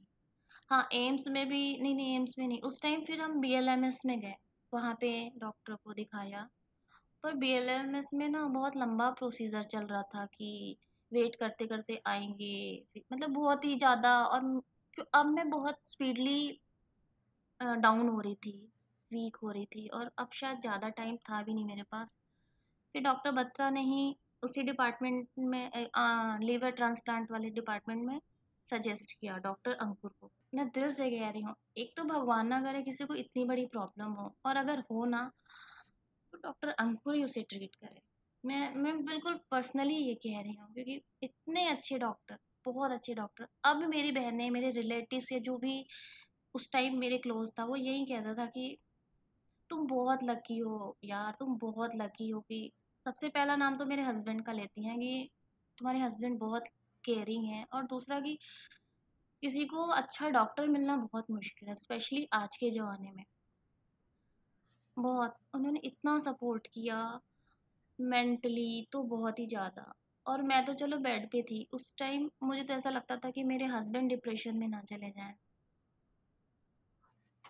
हाँ 0.72 0.88
एम्स 0.94 1.28
में 1.28 1.46
भी 1.50 1.62
नहीं 1.82 1.96
नहीं, 1.96 2.16
एम्स 2.16 2.36
में 2.40 2.48
नहीं, 2.48 2.62
उस 2.62 2.82
टाइम 2.82 3.04
फिर 3.04 3.22
हम 3.22 3.40
बीएलएमएस 3.42 4.02
में 4.06 4.20
गए, 4.20 4.36
वहाँ 4.74 4.94
पे 5.02 5.12
डॉक्टर 5.38 5.76
को 5.76 5.94
दिखाया। 5.94 6.48
पर 7.24 7.34
बीएलएमएस 7.36 8.10
में 8.14 8.28
ना 8.30 8.46
बहुत 8.50 8.78
लंबा 8.78 9.10
प्रोसीजर 9.12 9.64
चल 9.66 9.86
रहा 9.86 10.02
था 10.16 10.26
कि 10.28 10.78
वेट 11.12 11.36
करते 11.36 11.66
करते 11.68 12.02
आएँगे 12.08 13.02
मतलब 13.12 13.34
बहुत 13.34 13.66
ही 13.66 13.76
ज़्यादा 13.78 14.12
और 14.24 14.42
अब 15.16 15.26
मैं 15.26 15.50
बहुत 15.50 15.80
स्पीडली 15.86 16.60
डाउन 17.62 18.08
हो 18.10 18.20
रही 18.20 18.36
थी 18.38 18.52
वीक 19.12 19.36
हो 19.44 19.52
रही 19.52 19.66
थी 19.66 19.88
और 19.90 20.12
अब 20.20 20.30
शायद 20.34 20.60
ज़्यादा 20.62 20.90
टाइम 20.92 21.16
था 21.20 21.42
भी 21.44 21.54
नहीं 21.54 21.66
मेरे 21.66 21.84
पास। 21.84 22.08
फिर 22.96 23.02
डॉक्टर 23.02 23.32
बत्रा 23.32 23.70
ने 23.70 23.82
ही 23.84 24.16
उसी 24.44 24.64
डिपार्टमेंट 24.64 25.28
में 25.40 25.72
लीवर 26.42 26.72
ट्रांसप्लांट 26.72 27.32
वाले 27.32 27.50
डिपार्टमेंट 27.50 28.06
में 28.06 28.20
सजेस्ट 28.66 29.12
किया 29.12 29.38
डॉक्टर 29.38 29.72
अंकुर 29.74 30.12
को। 30.22 30.32
मैं 30.56 30.68
दिल 30.70 30.94
से 30.94 31.10
कह 31.12 31.30
रही 31.30 31.42
हूँ, 31.42 31.56
एक 31.78 31.94
तो 31.98 32.04
भगवान 32.06 32.48
ना 32.48 32.62
करे 32.62 32.82
किसी 32.84 33.06
को 33.06 33.16
इतनी 33.16 33.46
बड़ी 33.46 33.66
प्रॉब्लम 33.68 34.12
हो 34.14 34.34
और 34.46 34.58
अगर 34.58 34.80
हो 34.92 35.06
ना 35.06 35.30
तो 36.34 36.38
डॉक्टर 36.38 36.70
अंकुर 36.70 37.16
ही 37.16 37.24
उसे 37.24 37.42
ट्रीट 37.50 37.76
करे। 37.76 38.02
मैं 38.44 38.74
मैं 38.76 38.94
बिल्कुल 39.06 39.34
पर्सनली 39.52 39.96
ये 39.96 40.14
कह 40.16 40.42
रही 40.42 40.54
हूँ 40.56 40.74
क्योंकि 40.74 41.02
इतने 41.24 41.68
अच्छे 41.68 41.98
डॉक्टर 42.00 42.38
बहुत 42.66 42.92
अच्छे 42.92 43.14
डॉक्टर 43.16 43.48
अब 43.64 43.84
मेरी 43.90 44.12
बहनें, 44.12 44.50
मेरे 44.52 44.70
रिलेटिव्स 44.72 45.32
या 45.32 45.40
जो 45.40 45.58
भी 45.58 45.86
उस 46.56 46.72
टाइम 46.74 46.98
मेरे 47.00 47.18
क्लोज 47.18 47.52
था, 47.60 47.66
वो 47.66 47.76
यही 47.76 48.06
कहता 48.06 48.34
था 48.36 48.46
कि, 48.46 48.78
तुम 49.70 49.88
बहुत 49.88 50.24
लकी 50.24 50.58
हो 50.60 50.98
यार, 51.04 51.32
तुम 51.40 51.58
बहुत 51.58 51.92
लकी 51.96 52.30
हो 52.30 52.40
कि 52.42 52.72
सबसे 53.06 53.30
पहला 53.30 53.56
नाम 53.56 53.78
तो 53.78 53.86
मेरे 53.86 54.04
हस्बैंड 54.04 54.46
का 54.46 54.52
लेती 54.52 54.86
हैं 54.86 54.98
कि 55.00 55.30
तुम्हारे 55.78 56.00
हस्बैंड 56.00 56.40
बहुत 56.40 56.64
केयरिंग 57.04 57.46
है 57.46 57.66
और 57.74 57.84
दूसरा 57.86 58.20
कि 58.20 58.38
किसी 59.44 59.66
को 59.66 59.84
अच्छा 59.94 60.30
डॉक्टर 60.30 60.68
मिलना 60.68 60.96
बहुत 60.98 61.30
मुश्किल 61.32 61.70
है 61.70 61.76
स्पेशली 61.76 62.28
आज 62.34 62.58
के 62.58 62.70
ज़माने 62.72 63.12
में। 63.12 63.24
बहुत, 64.98 65.36
उन्होंने 65.56 65.80
इतना 65.84 66.18
सपोर्ट 66.20 66.68
किया 66.68 67.00
मेंटली 68.00 68.88
तो 68.92 69.04
बहुत 69.04 69.40
ही 69.40 69.46
ज़्यादा। 69.46 69.94
और 70.26 70.42
मैं 70.42 70.66
तो 70.66 70.74
चलो 70.74 70.98
बेड 70.98 71.30
पे 71.32 71.42
थी। 71.42 71.68
उस 71.74 71.96
टाइम 71.98 72.30
मुझे 72.44 72.64
तो 72.64 72.74
ऐसा 72.74 72.90
लगता 72.90 73.16
था 73.16 73.30
कि 73.30 73.44
मेरे 73.44 73.66
हस्बैंड 73.66 74.10
डिप्रेशन 74.10 74.58
में 74.58 74.68
ना 74.68 74.82
चले 74.82 75.10
जाएँ। 75.10 75.36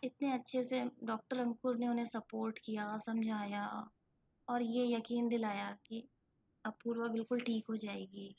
इतने 0.04 0.32
अच्छे 0.34 0.64
से 0.64 0.84
डॉक्टर 1.04 1.40
अंकुर 1.40 1.78
ने 1.78 1.88
उन्हें 1.88 2.06
सपोर्ट 2.06 2.60
किया 2.60 2.98
समझाया 2.98 3.66
और 4.48 4.62
ये 4.62 4.86
यकीन 4.96 5.28
दिलाया 5.28 5.78
कि 5.86 6.08
अपूर्वा 6.66 7.08
बिल्कुल 7.08 7.40
ठीक 7.40 7.66
हो 7.70 7.78
जाएगी। 7.78 8.36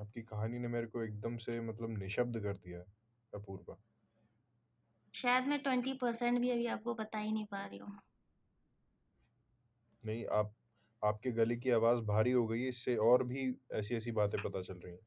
आपकी 0.00 0.22
कहानी 0.22 0.58
ने 0.58 0.68
मेरे 0.68 0.86
को 0.86 1.02
एकदम 1.02 1.36
से 1.36 1.60
मतलब 1.60 1.98
निशब्द 1.98 2.40
कर 2.40 2.56
दिया 2.56 2.80
अपूर्वा। 3.32 3.76
शायद 5.14 5.44
मैं 5.44 5.62
ट्वेंटी 5.62 5.92
परसेंट 5.92 6.40
भी 6.40 6.50
अभी 6.50 6.66
आपको 6.66 6.94
बता 6.94 7.18
ही 7.18 7.32
नहीं 7.32 7.46
पा 7.46 7.64
रही 7.66 7.78
हूँ। 7.78 7.98
नहीं 10.04 10.26
आप 10.26 10.54
आपके 11.02 11.30
गले 11.32 11.56
की 11.58 11.70
आवाज़ 11.72 12.00
भारी 12.06 12.32
हो 12.32 12.46
गई 12.46 12.62
है 12.62 12.68
इससे 12.70 12.96
और 13.04 13.24
भी 13.26 13.54
ऐसी 13.74 13.94
ऐसी 13.96 14.12
बातें 14.14 14.40
पता 14.40 14.62
चल 14.62 14.74
रही 14.76 14.92
हैं। 14.92 15.00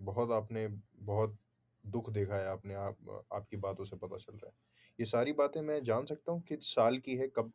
बहुत 0.00 0.30
आपने 0.32 0.66
बहुत 1.02 1.38
दुख 1.84 2.10
देखा 2.10 2.36
है 2.36 2.46
आपने 2.48 2.74
आप 2.76 3.26
आपकी 3.32 3.56
बातों 3.58 3.84
से 3.84 3.96
पता 3.96 4.16
चल 4.18 4.32
रहा 4.34 4.46
है। 4.48 4.54
ये 4.98 5.06
सारी 5.06 5.32
बातें 5.34 5.60
मैं 5.62 5.82
जान 5.84 6.04
सकता 6.06 6.32
हूँ 6.32 6.42
किस 6.44 6.74
साल 6.74 6.98
की 7.00 7.16
है 7.16 7.28
कब 7.30 7.52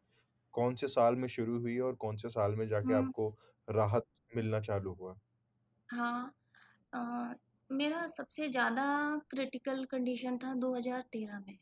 कौन 0.54 0.76
से 0.76 0.88
साल 0.90 1.16
में 1.18 1.28
शुरू 1.30 1.60
हुई 1.60 1.78
और 1.82 1.96
कौन 1.98 2.18
से 2.18 2.30
साल 2.32 2.56
में 2.56 2.68
जाके 2.68 2.94
आपको 2.96 3.36
राहत 3.68 4.08
मिलना 4.32 4.60
चालू 4.62 4.94
हुआ? 4.94 5.20
हाँ 5.90 6.34
अ, 6.94 7.36
मेरा 7.70 8.08
सबसे 8.10 8.48
ज़्यादा 8.50 8.86
क्रिटिकल 9.30 9.86
कंडीशन 9.88 10.38
था 10.38 10.54
2013 10.58 11.40
में। 11.42 11.58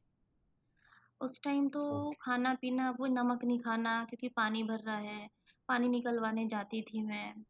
उस 1.21 1.41
टाइम 1.43 1.69
तो 1.69 2.13
खाना 2.21 2.53
पीना 2.53 2.89
वो 2.99 3.07
नमक 3.07 3.43
नहीं 3.43 3.59
खाना 3.59 4.05
क्योंकि 4.05 4.27
पानी 4.27 4.63
भर 4.63 4.79
रहा 4.79 4.97
है 4.97 5.29
पानी 5.67 5.87
निकलवाने 5.87 6.47
जाती 6.47 6.81
थी 6.81 7.01
मैं। 7.01 7.45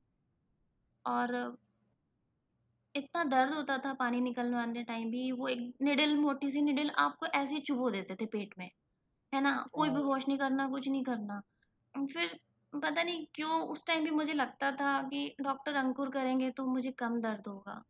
और 1.05 1.57
इतना 2.95 3.23
दर्द 3.23 3.53
होता 3.53 3.77
था 3.77 3.93
पानी 3.93 4.21
निकलवाने 4.21 4.83
टाइम 4.83 5.11
भी 5.11 5.31
वो 5.31 5.47
एक 5.47 5.73
निडल 5.81 6.17
मोटी 6.17 6.51
सी 6.51 6.61
निडल 6.61 6.89
आपको 6.89 7.25
ऐसे 7.25 7.55
ही 7.55 7.61
चुभो 7.61 7.89
देते 7.89 8.15
थे 8.15 8.25
पेट 8.25 8.53
में 8.57 8.71
है 9.33 9.41
ना? 9.41 9.65
कोई 9.73 9.89
ओ 9.89 9.93
बेहोश 9.93 10.27
नहीं 10.27 10.37
करना 10.37 10.67
कुछ 10.67 10.87
नहीं 10.89 11.03
करना। 11.03 11.41
फिर 11.95 12.39
पता 12.73 13.03
नहीं 13.03 13.27
क्यों 13.35 13.61
उस 13.61 13.87
टाइम 13.87 14.03
भी 14.03 14.09
मुझे 14.09 14.33
लगता 14.33 14.71
था 14.71 15.01
कि 15.01 15.35
डॉक्टर 15.41 15.75
अंकुर 15.75 16.09
करेंगे 16.09 16.49
तो 16.49 16.65
मुझे 16.65 16.91
कम 16.91 17.21
दर्द 17.21 17.47
होगा 17.47 17.83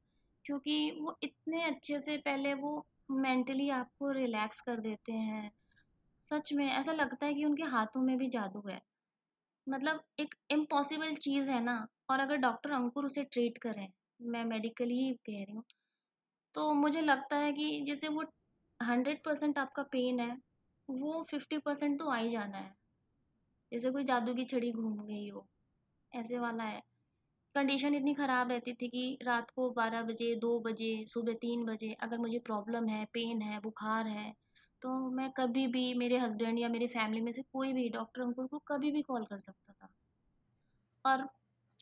क्योंकि 0.46 1.00
वो 1.02 1.20
इतने 1.24 1.64
अच्छे 1.64 2.00
से 2.00 2.18
पहले 2.18 2.54
वो 2.54 2.88
मेंटली 3.12 3.70
आपको 3.70 4.12
रिलैक्स 4.12 4.62
कर 4.62 4.80
देते 4.80 5.12
हैं 5.12 5.52
सच 6.32 6.52
में 6.54 6.66
ऐसा 6.68 6.92
लगता 6.94 7.26
है 7.26 7.34
कि 7.34 7.46
उनके 7.46 7.64
हाथों 7.68 8.02
में 8.02 8.18
भी 8.18 8.28
जादू 8.30 8.62
है। 8.70 8.80
मतलब 9.68 10.02
एक 10.20 10.36
इम्पॉसिबल 10.52 11.16
चीज़ 11.18 11.50
है 11.52 11.62
ना, 11.64 11.88
और 12.12 12.20
अगर 12.20 12.38
डॉक्टर 12.40 12.72
अंकुर 12.74 13.06
उसे 13.06 13.24
ट्रीट 13.26 13.58
करें, 13.60 13.88
मैं 14.20 14.44
मेडिकली 14.46 15.12
कह 15.22 15.44
रही 15.44 15.54
हूँ 15.54 15.64
तो 16.56 16.74
मुझे 16.76 17.02
लगता 17.02 17.38
है 17.38 17.52
कि 17.54 17.84
जैसे 17.88 18.08
वो 18.10 18.24
हंड्रेड 18.80 19.20
परसेंट 19.26 19.58
आपका 19.60 19.84
पेन 19.92 20.20
है, 20.20 20.38
वो 20.90 21.24
फिफ्टी 21.32 21.58
परसेंट 21.60 22.00
तो 22.00 22.10
आ 22.10 22.18
ही 22.18 22.30
जाना 22.30 22.58
है। 22.58 22.74
जैसे 23.72 23.92
कोई 23.92 24.04
जादू 24.06 24.34
की 24.36 24.46
छड़ी 24.46 24.72
घूम 24.74 24.98
गई 25.00 25.28
हो, 25.30 25.48
ऐसे 26.12 26.40
वाला 26.40 26.64
है। 26.66 26.82
कंडीशन 27.56 27.96
इतनी 27.96 28.14
ख़राब 28.16 28.52
रहती 28.52 28.74
थी 28.74 28.88
कि 28.90 29.20
रात 29.24 29.52
को 29.52 29.70
बारह 29.74 30.04
बजे, 30.04 30.36
दो 30.38 30.60
बजे, 30.62 31.06
सुबह 31.08 31.34
तीन 31.42 31.66
बजे 31.66 31.94
अगर 32.02 32.18
मुझे 32.20 32.40
प्रॉब्लम 32.42 32.88
है 32.90 33.06
पेन 33.14 33.42
है, 33.42 33.60
बुखार 33.62 34.08
है 34.10 34.34
तो 34.82 35.10
मैं 35.10 35.32
कभी 35.32 35.68
भी 35.68 35.94
मेरे 35.94 36.18
हस्बैंड 36.18 36.60
या 36.60 36.70
मेरी 36.70 36.88
फैमिली 36.88 37.22
में 37.22 37.32
से 37.32 37.42
कोई 37.42 37.74
भी 37.74 37.90
डॉक्टर 37.90 38.22
अंकुर 38.22 38.48
को 38.48 38.60
कभी 38.60 38.92
भी 38.92 39.02
कॉल 39.02 39.26
कर 39.26 39.38
सकता 39.40 39.74
था। 39.74 39.90
और 41.06 41.22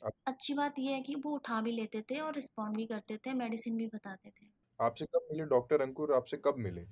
आप, 0.03 0.13
अच्छी 0.27 0.53
बात 0.53 0.73
ये 0.79 0.93
है 0.93 1.01
कि 1.01 1.15
वो 1.15 1.31
उठा 1.31 1.62
भी 1.62 1.71
लेते 1.71 2.01
थे 2.01 2.19
और 2.19 2.33
रिस्पॉन्ड 2.36 2.77
भी 2.77 2.86
करते 2.86 3.17
थे 3.17 3.33
मेडिसिन 3.33 3.77
भी 3.77 3.88
बताते 3.88 4.29
थे। 4.29 4.45
आपसे 4.79 5.05
कब 5.05 5.27
मिले 5.31 5.45
डॉक्टर 5.45 5.81
अंकुर? 5.81 6.13
आपसे 6.13 6.38
कब 6.38 6.55
मिले? 6.57 6.86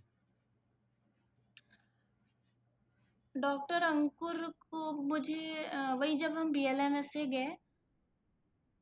डॉक्टर 3.36 3.82
अंकुर 3.82 4.38
को 4.72 4.92
मुझे 4.92 5.64
अ, 5.66 5.94
वही 5.94 6.18
जब 6.18 6.38
हम 6.38 6.52
बीएलएमएस 6.52 7.12
से 7.14 7.26
गए 7.26 7.56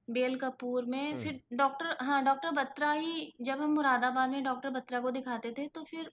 बेल 0.08 0.36
कपूर 0.36 0.86
में 0.86 1.12
हम्म। 1.12 1.22
फिर 1.24 1.42
डॉक्टर 1.54 1.96
हाँ 2.02 2.24
डॉक्टर 2.26 2.52
बत्रा 2.52 2.92
ही 2.92 3.34
जब 3.42 3.62
हम 3.62 3.74
मुरादाबाद 3.74 4.30
में 4.30 4.44
डॉक्टर 4.44 4.70
बत्रा 4.70 5.00
को 5.00 5.12
दिखाते 5.12 5.52
थे 5.58 5.68
तो 5.68 5.84
फिर 5.84 6.12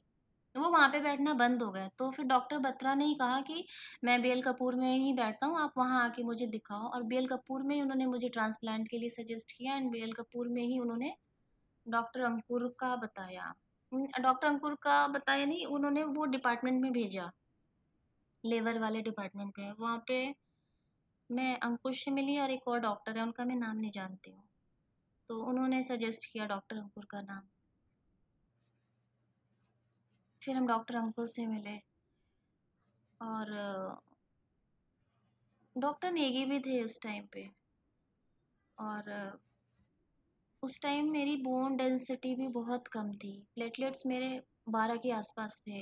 वो 0.55 0.69
वहाँ 0.71 0.89
पे 0.89 1.01
बैठना 1.01 1.33
बंद 1.35 1.63
हो 1.63 1.71
गया। 1.71 1.89
तो 1.99 2.11
फिर 2.11 2.27
डॉक्टर 2.27 2.59
बत्रा 2.59 2.95
ने 2.95 3.05
ही 3.05 3.15
कहा 3.15 3.41
कि, 3.41 3.65
मैं 4.05 4.21
बेल 4.23 4.43
कपूर 4.43 4.75
में 4.75 4.97
ही 4.97 5.13
बैठता 5.13 5.47
हूँ, 5.47 5.59
आप 5.59 5.73
वहाँ 5.79 6.05
आके 6.05 6.23
मुझे 6.23 6.47
दिखाओ। 6.47 6.89
और 6.89 7.03
बेल 7.05 7.27
कपूर 7.29 7.63
में 7.63 7.75
ही 7.77 7.83
उन्होंने 7.83 8.07
मुझे 8.07 8.29
ट्रांसप्लांट 8.29 8.89
के 8.89 8.99
लिए 8.99 9.09
सजेस्ट 9.09 9.53
किया 9.53 9.75
एंड 9.77 9.91
बेल 9.91 10.13
कपूर 10.13 10.49
में 10.49 10.63
ही 10.63 10.79
उन्होंने 10.79 11.15
डॉक्टर 11.87 12.21
अंकुर 12.21 12.69
का 12.81 12.95
बताया। 12.97 13.53
डॉक्टर 14.21 14.47
अंकुर 14.47 14.75
का 14.83 15.07
बताया 15.09 15.45
नहीं, 15.45 15.67
उन्होंने 15.67 16.05
वो 16.05 16.25
डिपार्टमेंट 16.27 16.81
में 16.83 16.93
भेजा। 16.93 17.31
लेबर 18.45 18.79
वाले 18.79 19.01
डिपार्टमेंट 19.03 19.59
में। 19.59 19.73
वहाँ 19.81 20.03
पे 20.09 20.35
मैं 21.31 21.59
अंकुश 21.61 22.05
से 22.05 22.11
मिली 22.11 22.39
और 22.39 22.51
एक 22.51 22.69
और 22.69 22.81
डॉक्टर 22.81 23.17
है, 23.19 23.23
उनका 23.23 23.45
मैं 23.45 23.57
नाम 23.57 23.77
नहीं 23.77 23.91
जानती 23.91 24.31
हूँ। 24.31 24.45
तो 25.31 25.43
उन्होंने 25.45 25.83
सजेस्ट 25.83 26.33
किया 26.33 26.47
डॉक्टर 26.47 26.77
अंकुर 26.77 27.05
का 27.11 27.21
नाम। 27.21 27.49
फिर 30.43 30.57
हम 30.57 30.67
डॉक्टर 30.67 30.97
अंकुर 30.97 31.27
से 31.29 31.47
मिले 31.47 31.77
और 33.21 33.51
डॉक्टर 35.77 36.13
नेगी 36.13 36.45
भी 36.45 36.59
थे 36.61 36.83
उस 36.85 36.99
टाइम 37.03 37.27
पे 37.33 37.49
और 38.79 39.39
उस 40.63 40.81
टाइम 40.81 41.11
मेरी 41.11 41.37
बोन 41.37 41.77
डेंसिटी 41.77 42.35
भी 42.35 42.49
बहुत 42.49 42.87
कम 42.89 43.13
थी। 43.13 43.33
प्लेटलेट्स 43.55 44.03
मेरे 44.07 44.29
बारह 44.69 44.97
के 44.97 45.11
आसपास 45.11 45.63
थे। 45.69 45.81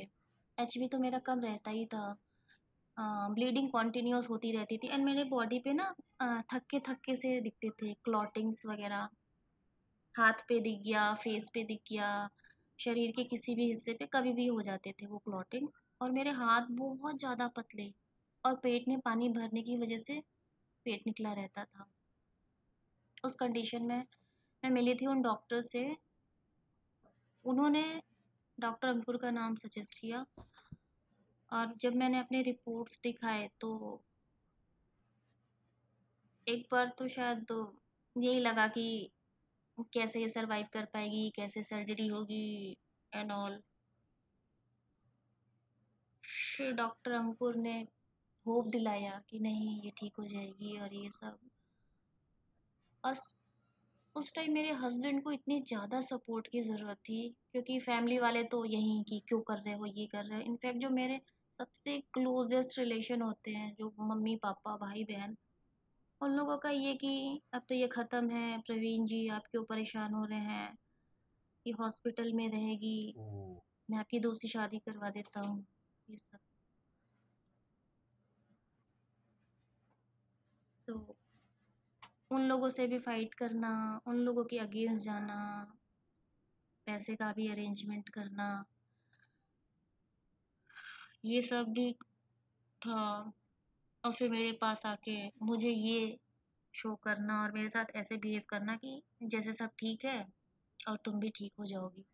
एच 0.59 0.79
तो 0.93 0.99
मेरा 0.99 1.19
कम 1.19 1.41
रहता 1.41 1.71
ही 1.71 1.85
था। 1.87 2.17
ब्लीडिंग 3.35 3.71
कॉन्टीन्यूस 3.71 4.29
होती 4.31 4.53
रहती 4.53 4.79
थी 4.79 4.89
एंड 4.89 5.05
मेरे 5.05 5.25
बॉडी 5.25 5.59
पे 5.59 5.73
ना 5.73 5.95
थक्के 6.53 6.79
थक्के 6.89 7.17
से 7.17 7.41
दिखते 7.41 7.71
थे। 7.83 7.93
क्लॉटिंग्स 8.05 8.67
वगैरह। 8.67 9.09
हाथ 10.15 10.45
पे 10.49 10.59
दिख 10.61 10.81
गया 10.83 11.13
फेस 11.15 11.51
पे 11.55 11.65
दिख 11.65 11.81
गया। 11.91 12.09
शरीर 12.79 13.13
के 13.13 13.25
किसी 13.25 13.55
भी 13.55 13.69
हिस्से 13.69 13.93
पे 13.93 14.07
कभी 14.07 14.33
भी 14.33 14.47
हो 14.47 14.61
जाते 14.63 14.93
थे 14.93 15.07
वो 15.07 15.19
क्लॉटिंग्स 15.19 15.83
और 16.01 16.11
मेरे 16.11 16.31
हाथ 16.31 16.67
बहुत 16.71 17.19
ज़्यादा 17.19 17.49
पतले 17.49 17.93
और 18.45 18.55
पेट 18.55 18.89
में 18.89 18.99
पानी 19.01 19.29
भरने 19.29 19.63
की 19.63 19.77
वजह 19.77 19.99
से 19.99 20.21
पेट 20.87 21.07
निकला 21.07 21.33
रहता 21.33 21.65
था। 21.65 21.89
उस 23.25 23.35
कंडीशन 23.35 23.83
में 23.83 24.05
मैं 24.63 24.71
मिली 24.71 24.95
थी 24.95 25.07
उन 25.07 25.23
डॉक्टर 25.23 25.63
से। 25.63 25.85
उन्होंने 27.45 27.83
डॉक्टर 28.59 28.89
अंकुर 28.89 29.17
का 29.17 29.31
नाम 29.31 29.57
सजेस्ट 29.57 29.99
किया 29.99 30.25
और 31.53 31.75
जब 31.81 31.95
मैंने 31.95 32.19
अपने 32.19 32.43
रिपोर्ट्स 32.43 32.99
दिखाए 33.03 33.49
तो 33.61 34.03
एक 36.47 36.67
बार 36.73 36.93
तो 36.99 37.09
शायद 37.09 37.47
यही 38.17 38.41
लगा 38.41 38.67
कि 38.69 39.11
कैसे 39.85 40.21
ये 40.21 40.29
सरवाइव 40.29 40.67
कर 40.73 40.85
पाएगी, 40.85 41.31
कैसे 41.37 41.63
सर्जरी 41.63 42.07
होगी 42.07 42.77
एंड 43.13 43.33
ऑल 43.33 43.61
डॉक्टर 46.73 47.13
अंकुर 47.13 47.57
ने 47.57 47.87
होप 48.47 48.67
दिलाया 48.67 49.21
कि 49.31 49.39
नहीं, 49.39 49.81
ये 49.83 49.93
ठीक 49.97 50.13
हो 50.19 50.27
जाएगी 50.27 50.79
और 50.81 50.95
ये 50.95 51.09
सब। 51.11 51.39
बस, 53.05 53.21
उस 54.17 54.33
टाइम 54.35 54.53
मेरे 54.53 54.73
हस्बैंड 54.73 55.23
को 55.23 55.33
इतनी 55.33 55.61
ज़्यादा 55.61 56.01
सपोर्ट 56.01 56.47
की 56.47 56.61
ज़रूरत 56.63 56.97
थी, 56.99 57.29
क्योंकि 57.53 57.79
फैमिली 57.81 58.19
वाले 58.19 58.43
तो 58.45 58.65
यहीं 58.65 59.03
कि 59.05 59.23
क्यों 59.29 59.41
कर 59.41 59.59
रहे 59.59 59.75
हो, 59.75 59.87
ये 59.87 60.07
कर 60.07 60.25
रहे 60.25 60.39
हो। 60.39 60.45
इनफैक्ट 60.45 60.81
जो 60.81 60.91
मेरे 60.91 61.21
सबसे 61.59 61.99
क्लोजेस्ट 62.13 62.79
रिलेशन 62.79 63.23
होते 63.23 63.51
हैं, 63.51 63.75
जो 63.75 63.93
मम्मी, 64.01 64.37
पापा 64.37 64.77
भाई 64.77 65.05
बहन 65.05 65.37
उन 66.21 66.33
लोगों 66.37 66.57
का 66.59 66.71
ये 66.71 66.95
कि 66.95 67.41
अब 67.55 67.63
तो 67.69 67.75
ये 67.75 67.89
ख़त्म 67.89 68.31
है 68.31 68.59
प्रवीण 68.59 69.05
जी 69.07 69.27
आप 69.29 69.43
क्यों 69.51 69.65
परेशान 69.65 70.15
हो 70.15 70.25
रहे 70.25 70.39
हैं 70.39 70.79
ये 71.67 71.73
हॉस्पिटल 71.81 72.33
में 72.33 72.49
रहेगी 72.51 73.15
मैं 73.91 73.99
आपकी 73.99 74.21
दोस्त 74.21 74.43
से 74.43 74.49
शादी 74.49 74.79
करवा 74.79 75.11
देता 75.11 75.41
हूँ 75.41 75.67
ये 76.09 76.17
सब। 76.17 76.39
तो 80.89 81.17
उन 82.31 82.43
लोगों 82.43 82.71
से 82.71 82.87
भी 82.87 82.99
फाइट 82.99 83.35
करना 83.35 83.71
उन 84.07 84.17
लोगों 84.17 84.45
के 84.45 84.59
अगेंस्ट 84.59 85.03
जाना 85.03 85.39
पैसे 86.87 87.17
का 87.17 87.33
भी 87.33 87.49
अरेंजमेंट 87.49 88.09
करना 88.09 88.49
ये 91.25 91.43
सब 91.43 91.73
भी 91.73 91.93
था। 92.83 93.33
और 94.05 94.13
फिर 94.13 94.31
मेरे 94.31 94.53
पास 94.53 94.83
आके 94.87 95.17
मुझे 95.43 95.71
ये 95.71 96.19
शो 96.75 96.95
करना 96.95 97.43
और 97.43 97.53
मेरे 97.53 97.69
साथ 97.69 97.97
ऐसे 97.97 98.17
बिहेव 98.17 98.43
करना 98.49 98.77
कि 98.77 99.03
जैसे 99.23 99.53
सब 99.53 99.71
ठीक 99.79 100.05
है 100.05 100.25
और 100.89 100.99
तुम 101.05 101.19
भी 101.21 101.31
ठीक 101.31 101.53
हो 101.59 101.67
जाओगी। 101.67 102.05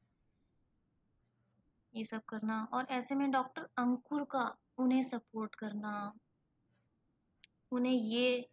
ये 1.95 2.05
सब 2.05 2.23
करना 2.25 2.63
और 2.73 2.87
ऐसे 2.91 3.15
में 3.15 3.31
डॉक्टर 3.31 3.69
अंकुर 3.79 4.25
का 4.25 4.57
उन्हें 4.79 5.03
सपोर्ट 5.03 5.55
करना, 5.55 6.13
उन्हें 7.73 7.93
ये 7.93 8.49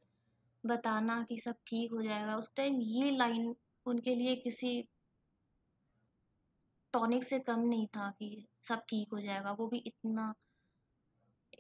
बताना 0.63 1.22
कि 1.24 1.38
सब 1.38 1.56
ठीक 1.67 1.91
हो 1.91 2.02
जाएगा। 2.02 2.36
उस 2.36 2.54
टाइम 2.56 2.80
ये 2.82 3.12
लाइन 3.12 3.56
उनके 3.86 4.15
लिए 4.15 4.36
किसी 4.36 4.82
टॉनिक 6.94 7.24
से 7.24 7.39
कम 7.39 7.60
नहीं 7.60 7.88
था 7.88 8.10
कि 8.20 8.48
सब 8.62 8.84
ठीक 8.89 9.13
हो 9.13 9.20
जाएगा। 9.20 9.52
वो 9.52 9.67
भी 9.67 9.78
इतना 9.78 10.34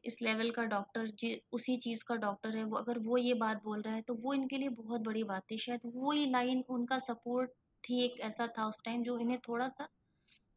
इस 0.03 0.21
लेवल 0.21 0.51
का 0.51 0.63
डॉक्टर 0.65 1.11
उसी 1.53 1.75
चीज़ 1.77 2.03
का 2.03 2.15
डॉक्टर 2.15 2.55
है, 2.57 2.63
वो 2.63 2.77
अगर 2.77 2.99
वो 2.99 3.17
ये 3.17 3.33
बात 3.35 3.63
बोल 3.63 3.81
रहा 3.81 3.93
है 3.95 4.01
तो 4.01 4.13
वो 4.15 4.33
इनके 4.33 4.57
लिए 4.57 4.69
बहुत 4.69 5.01
बड़ी 5.01 5.23
बात 5.23 5.51
है 5.51 5.57
शायद 5.57 5.81
वो 5.95 6.11
ही 6.11 6.29
लाइन 6.31 6.63
उनका 6.69 6.97
सपोर्ट 6.99 7.51
ही 7.83 8.03
एक 8.05 8.19
ऐसा 8.21 8.47
था 8.57 8.67
उस 8.67 8.77
टाइम 8.85 9.03
जो 9.03 9.17
इन्हें 9.19 9.39
थोड़ा 9.39 9.67
सा 9.69 9.87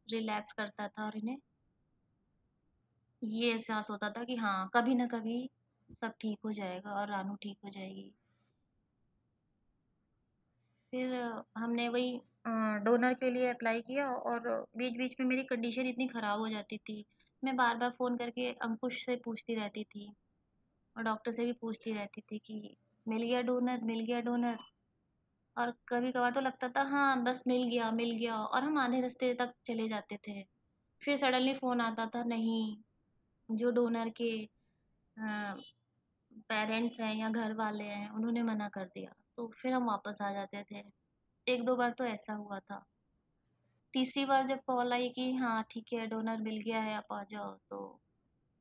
रिलैक्स 0.09 0.53
करता 0.53 0.89
था 0.89 1.05
और 1.07 1.17
इन्हें 1.17 1.39
ये 3.23 3.51
एहसास 3.53 3.91
होता 3.91 4.11
था 4.11 4.25
कि 4.25 4.37
हाँ 4.37 4.71
कभी 4.75 4.95
ना 4.95 5.07
कभी 5.07 5.49
सब 6.03 6.13
ठीक 6.21 6.39
हो 6.45 6.53
जाएगा 6.53 6.91
और 6.93 7.11
रानू 7.11 7.35
ठीक 7.35 7.59
हो 7.65 7.71
जाएगी। 7.71 8.13
फिर 10.93 11.15
हमने 11.59 11.89
वही 11.89 12.17
डोनर 12.85 13.15
के 13.15 13.31
लिए 13.31 13.49
अप्लाई 13.51 13.81
किया 13.81 14.09
और 14.11 14.49
बीच 14.77 14.97
बीच 14.99 15.15
में 15.21 15.27
मेरी 15.27 15.43
कंडीशन 15.45 15.87
इतनी 15.87 16.07
ख़राब 16.09 16.41
हो 16.41 16.49
जाती 16.49 16.79
थी 16.79 17.05
मैं 17.45 17.57
बार 17.57 17.77
बार 17.77 17.91
फ़ोन 17.91 18.17
करके 18.17 18.51
अंकुश 18.63 19.05
से 19.07 19.17
पूछती 19.17 19.55
रहती 19.55 19.85
थी 19.85 20.13
और 20.97 21.03
डॉक्टर 21.03 21.31
से 21.33 21.45
भी 21.45 21.53
पूछती 21.53 21.93
रहती 21.93 22.21
थी 22.21 22.39
कि, 22.39 22.77
मिल 23.09 23.23
गया 23.23 23.41
डोनर, 23.43 23.81
मिल 23.85 24.01
गया 24.01 24.21
डोनर? 24.21 24.59
और 25.57 25.71
कभी 25.89 26.13
कभार 26.13 26.33
तो 26.33 26.41
लगता 26.41 26.69
था 26.69 26.83
हाँ 26.83 27.23
बस 27.25 27.43
मिल 27.47 27.69
गया 27.69 27.91
मिल 27.91 28.11
गया। 28.17 28.37
और 28.37 28.65
हम 28.65 28.79
आधे 28.79 29.01
रास्ते 29.01 29.35
तक 29.35 29.53
चले 29.67 29.89
जाते 29.89 30.19
थे। 30.29 30.43
फिर 31.03 31.17
सडनली 31.17 31.55
फ़ोन 31.55 31.81
आता 31.81 32.07
था, 32.07 32.23
नहीं, 32.25 32.77
जो 33.49 33.71
डोनर 33.71 34.09
के 34.11 34.31
पेरेंट्स 36.51 37.01
हैं 37.01 37.15
या 37.17 37.29
घर 37.31 37.53
वाले 37.55 37.85
हैं, 37.85 38.09
उन्होंने 38.11 38.43
मना 38.43 38.69
कर 38.69 38.85
दिया। 38.87 39.13
तो 39.37 39.49
फिर 39.49 39.73
हम 39.73 39.87
वापस 39.87 40.19
आ 40.23 40.33
जाते 40.33 40.65
थे। 40.73 40.83
एक 41.47 41.65
दो 41.65 41.77
बार 41.77 41.93
तो 41.93 42.05
ऐसा 42.05 42.33
हुआ 42.35 42.59
था। 42.61 42.85
तीसरी 43.95 44.25
बार 44.25 44.47
जब 44.47 44.61
कॉल 44.67 44.93
आई 44.93 45.09
कि 45.09 45.33
हाँ 45.35 45.63
ठीक 45.71 45.93
है 45.93 46.07
डोनर 46.07 46.41
मिल 46.43 46.61
गया 46.61 46.81
है 46.81 46.95
आप 46.95 47.13
आ 47.13 47.23
जाओ 47.25 47.53
तो 47.71 47.79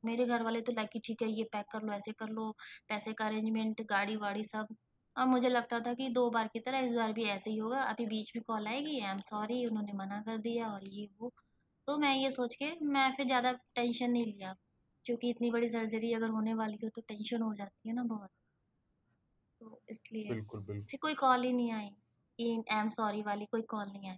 मेरे 0.04 0.26
घर 0.26 0.44
वाले 0.44 0.62
तो 0.62 0.72
लाइक 0.72 1.00
ठीक 1.06 1.22
है 1.22 1.30
ये 1.30 1.44
पैक 1.54 1.66
कर 1.72 1.82
लो 1.82 1.94
ऐसे 1.94 2.12
कर 2.12 2.30
लो 2.30 2.52
पैसे 2.90 3.14
का 3.14 3.26
अरेंजमेंट 3.26 3.82
गाड़ी 3.90 4.16
वाड़ी 4.18 4.44
सब। 4.44 4.68
अब 5.16 5.28
मुझे 5.28 5.50
लगता 5.50 5.80
था 5.80 5.94
कि 5.94 6.10
दो 6.10 6.30
बार 6.30 6.48
की 6.48 6.60
तरह 6.60 6.80
इस 6.80 6.94
बार 6.96 7.14
भी 7.14 7.24
ऐसे 7.30 7.50
ही 7.52 7.58
होगा 7.58 7.82
अभी 7.84 8.06
बीच 8.06 8.32
में 8.36 8.44
कॉल 8.48 8.68
आएगी 8.68 9.00
आई 9.00 9.12
एम 9.12 9.20
सॉरी 9.22 9.66
उन्होंने 9.66 9.94
मना 9.94 10.22
कर 10.22 10.38
दिया 10.40 10.68
और 10.68 10.88
ये 10.90 11.08
वो। 11.22 11.32
तो 11.88 11.98
मैं 11.98 12.14
ये 12.16 12.32
सोच 12.32 12.56
के 12.56 12.72
मैं 12.88 13.12
फिर 13.14 13.26
ज़्यादा 13.26 13.52
टेंशन 13.76 14.12
नहीं 14.12 14.26
लिया 14.26 14.56
क्योंकि 15.06 15.30
इतनी 15.30 15.52
बड़ी 15.52 15.70
सर्जरी 15.70 16.14
अगर 16.14 16.30
होने 16.30 16.54
वाली 16.54 16.78
हो 16.84 16.90
तो 16.90 17.02
टेंशन 17.08 17.42
हो 17.42 17.54
जाती 17.54 17.90
है 17.90 17.96
ना 17.96 18.04
बहुत। 18.06 18.30
तो 19.62 19.82
इसलिए 19.90 20.30
बिल्कुल 20.30 20.62
बिल्कुल। 20.62 20.86
फिर 20.92 21.00
कोई 21.02 21.14
कॉल 21.16 21.44
ही 21.44 21.54
नहीं 21.54 21.72
आई 21.72 21.90
आई 22.40 22.80
एम 22.80 22.88
सॉरी 22.90 23.22
वाली 23.22 23.46
कोई 23.46 23.62
कॉल 23.62 23.88
नहीं 23.88 24.10
आई। 24.10 24.18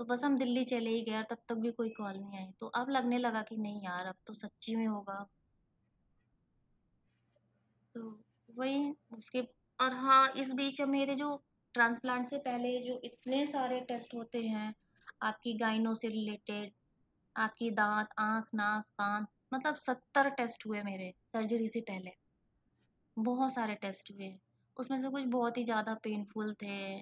तो 0.00 0.04
बस 0.04 0.24
हम 0.24 0.36
दिल्ली 0.38 0.64
चले 0.64 0.90
ही 0.90 1.02
गए 1.02 1.16
और 1.16 1.22
तब 1.22 1.38
तक 1.48 1.54
भी 1.54 1.70
कोई 1.70 1.88
कॉल 1.90 2.18
नहीं 2.18 2.38
आई। 2.38 2.52
तो 2.60 2.66
अब 2.66 2.90
लगने 2.90 3.18
लगा 3.18 3.42
कि 3.42 3.56
नहीं 3.56 3.82
यार, 3.82 4.06
अब 4.06 4.14
तो 4.26 4.34
सच्ची 4.34 4.76
में 4.76 4.86
होगा। 4.86 5.26
तो 7.94 8.18
वही, 8.48 8.94
उसके 9.18 9.40
और 9.78 9.92
हाँ 9.94 10.28
इस 10.36 10.52
बीच 10.52 10.80
मेरे 10.80 11.14
जो 11.14 11.42
ट्रांसप्लांट 11.74 12.28
से 12.28 12.38
पहले 12.38 12.78
जो 12.80 13.00
इतने 13.04 13.46
सारे 13.46 13.80
टेस्ट 13.80 14.14
होते 14.14 14.42
हैं, 14.42 14.74
आपकी 15.22 15.52
गाइनो 15.58 15.94
से 15.94 16.08
रिलेटेड, 16.08 16.72
आपकी 17.36 17.70
दांत, 17.70 18.08
आँख, 18.18 18.48
नाक, 18.54 18.84
कान 18.98 19.26
मतलब 19.54 19.76
सत्तर 19.76 20.28
टेस्ट 20.30 20.66
हुए 20.66 20.82
मेरे 20.82 21.14
सर्जरी 21.32 21.68
से 21.68 21.80
पहले। 21.80 22.10
बहुत 23.16 23.52
सारे 23.54 23.74
टेस्ट 23.74 24.10
हुए। 24.12 24.34
उसमें 24.76 25.00
से 25.00 25.08
कुछ 25.08 25.24
बहुत 25.24 25.58
ही 25.58 25.64
ज़्यादा 25.64 25.94
पेनफुल 25.94 26.54
थे। 26.54 27.00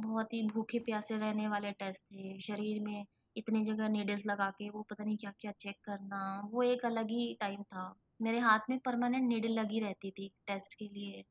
बहुत 0.00 0.32
ही 0.32 0.42
भूखे 0.46 0.78
प्यासे 0.78 1.16
रहने 1.18 1.48
वाले 1.48 1.72
टेस्ट 1.72 2.02
थे। 2.02 2.40
शरीर 2.40 2.82
में 2.82 3.06
इतनी 3.36 3.64
जगह 3.64 3.88
नीडल्स 3.88 4.22
लगा 4.26 4.50
के 4.50 4.70
वो 4.70 4.82
पता 4.82 5.04
नहीं 5.04 5.16
क्या 5.16 5.32
क्या 5.40 5.52
चेक 5.52 5.76
करना, 5.84 6.42
वो 6.50 6.62
एक 6.62 6.84
अलग 6.84 7.10
ही 7.10 7.36
टाइम 7.40 7.62
था। 7.62 7.94
मेरे 8.22 8.38
हाथ 8.38 8.60
में 8.70 8.78
परमानेंट 8.78 9.28
नीडल 9.28 9.48
लगी 9.48 9.80
रहती 9.80 10.10
थी 10.10 10.28
टेस्ट 10.46 10.74
के 10.74 10.84
लिए। 10.84 11.24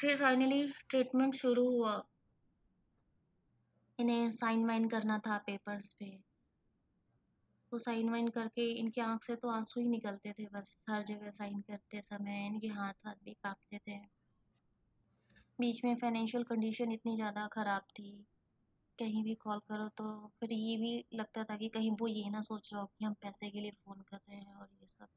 फिर 0.00 0.16
फाइनली 0.16 0.72
ट्रीटमेंट 0.88 1.34
शुरू 1.34 1.70
हुआ। 1.70 2.04
इन्हें 3.98 4.30
साइन 4.30 4.66
वाइन 4.66 4.88
करना 4.88 5.18
था 5.18 5.38
पेपर्स 5.38 5.92
पे। 5.92 6.18
वो 7.72 7.78
साइन 7.78 8.10
वाइन 8.10 8.28
करके 8.28 8.72
इनकी 8.72 9.00
आँख 9.00 9.24
से 9.24 9.36
तो 9.36 9.48
आँसू 9.48 9.80
ही 9.80 9.88
निकलते 9.88 10.32
थे 10.32 10.46
बस। 10.46 10.78
हर 10.90 11.02
जगह 11.02 11.30
साइन 11.30 11.60
करते 11.60 12.00
समय 12.00 12.46
इनके 12.46 12.68
हाथ 12.68 12.92
हाथ 13.06 13.14
भी 13.24 13.34
कांपते 13.34 13.78
थे। 13.78 14.15
बीच 15.58 15.80
में 15.84 15.94
फाइनेंशियल 15.94 16.42
कंडीशन 16.44 16.92
इतनी 16.92 17.14
ज़्यादा 17.16 17.46
ख़राब 17.46 17.82
थी, 17.90 18.10
कहीं 18.98 19.22
भी 19.24 19.34
कॉल 19.34 19.58
करो 19.68 19.88
तो 19.88 20.06
फिर 20.40 20.52
ये 20.52 20.76
भी 20.76 20.92
लगता 21.14 21.44
था 21.44 21.56
कि 21.56 21.68
कहीं 21.68 21.90
वो 22.00 22.06
ये 22.06 22.28
ना 22.30 22.40
सोच 22.42 22.70
रहा 22.72 22.82
हो 22.82 22.86
कि 22.98 23.04
हम 23.04 23.14
पैसे 23.14 23.50
के 23.50 23.60
लिए 23.60 23.70
फ़ोन 23.70 24.00
कर 24.00 24.16
रहे 24.16 24.38
हैं 24.38 24.54
और 24.54 24.68
ये 24.80 24.86
सब। 24.86 25.08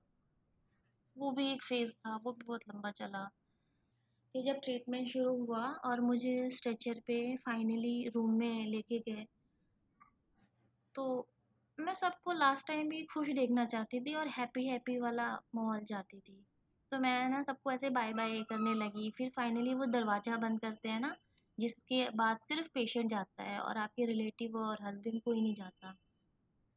वो 1.15 1.31
भी 1.31 1.51
एक 1.51 1.63
फ़ेज़ 1.63 1.91
था, 1.91 2.15
वो 2.15 2.31
भी 2.31 2.45
बहुत 2.45 2.61
लंबा 2.69 2.91
चला। 2.91 3.29
फिर 4.35 4.41
जब 4.43 4.59
ट्रीटमेंट 4.63 5.07
शुरू 5.07 5.35
हुआ 5.37 5.65
और 5.85 6.01
मुझे 6.01 6.49
स्ट्रेचर 6.51 6.99
पे 7.07 7.15
फाइनली 7.37 8.07
रूम 8.07 8.33
में 8.33 8.65
लेके 8.65 8.99
गए 8.99 9.25
तो 10.95 11.05
मैं 11.77 11.93
सबको 11.93 12.33
लास्ट 12.33 12.67
टाइम 12.67 12.89
भी 12.89 13.03
खुश 13.03 13.29
देखना 13.29 13.65
चाहती 13.65 13.99
थी 14.01 14.13
और 14.15 14.27
हैप्पी 14.27 14.65
हैप्पी 14.67 14.97
वाला 14.99 15.27
माहौल 15.55 15.83
चाहती 15.83 16.19
थी। 16.19 16.43
तो 16.91 16.97
मैं 16.99 17.29
ना 17.29 17.41
सबको 17.43 17.71
ऐसे 17.71 17.89
बाय 17.91 18.13
बाय 18.13 18.41
करने 18.45 18.73
लगी। 18.75 19.09
फिर 19.11 19.29
फाइनली 19.31 19.73
वो 19.75 19.85
दरवाज़ा 19.87 20.35
बंद 20.39 20.59
करते 20.61 20.89
हैं 20.89 20.99
ना 20.99 21.15
जिसके 21.57 22.09
बाद 22.15 22.39
सिर्फ़ 22.43 22.67
पेशेंट 22.73 23.09
जाता 23.09 23.43
है 23.43 23.59
और 23.61 23.77
आपके 23.77 24.05
रिलेटिव 24.05 24.57
और 24.59 24.83
हस्बैंड 24.83 25.21
कोई 25.23 25.41
नहीं 25.41 25.53
जाता। 25.55 25.95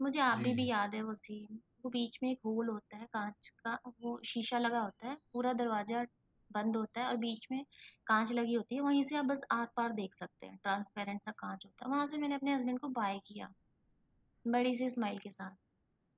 मुझे 0.01 0.20
जी 0.31 0.42
अभी 0.42 0.55
भी 0.55 0.66
जी। 0.66 0.66
याद 0.66 0.94
है 0.94 1.03
वो 1.03 1.14
सीन 1.16 1.61
वो 1.85 1.90
बीच 1.90 2.18
में 2.22 2.31
एक 2.31 2.40
होल 2.46 2.68
होता 2.68 2.96
है 2.96 3.07
कांच 3.12 3.48
का 3.61 3.79
वो 4.01 4.20
शीशा 4.27 4.59
लगा 4.59 4.81
होता 4.81 5.09
है 5.09 5.16
पूरा 5.33 5.53
दरवाज़ा 5.55 6.05
बंद 6.51 6.77
होता 6.77 7.01
है 7.01 7.09
और 7.09 7.16
बीच 7.18 7.46
में 7.53 7.64
कांच 8.07 8.33
लगी 8.33 8.55
होती 8.55 8.75
है। 8.75 8.81
वहीं 8.83 9.03
से 9.05 9.16
आप 9.16 9.25
बस 9.27 9.42
आर 9.53 9.66
पार 9.77 9.92
देख 9.94 10.14
सकते 10.14 10.46
हैं 10.46 10.59
ट्रांसपेरेंट 10.59 11.22
सा 11.22 11.33
कांच 11.38 11.66
होता 11.66 11.87
है। 11.87 11.92
वहाँ 11.92 12.07
से 12.09 12.18
मैंने 12.18 12.35
अपने 12.35 12.55
हस्बैंड 12.55 12.81
को 12.81 12.88
बाय 12.94 13.18
किया 13.27 13.53
बड़ी 14.44 14.75
सी 14.75 14.88
स्माइल 14.90 15.18
के 15.18 15.31
साथ। 15.31 15.57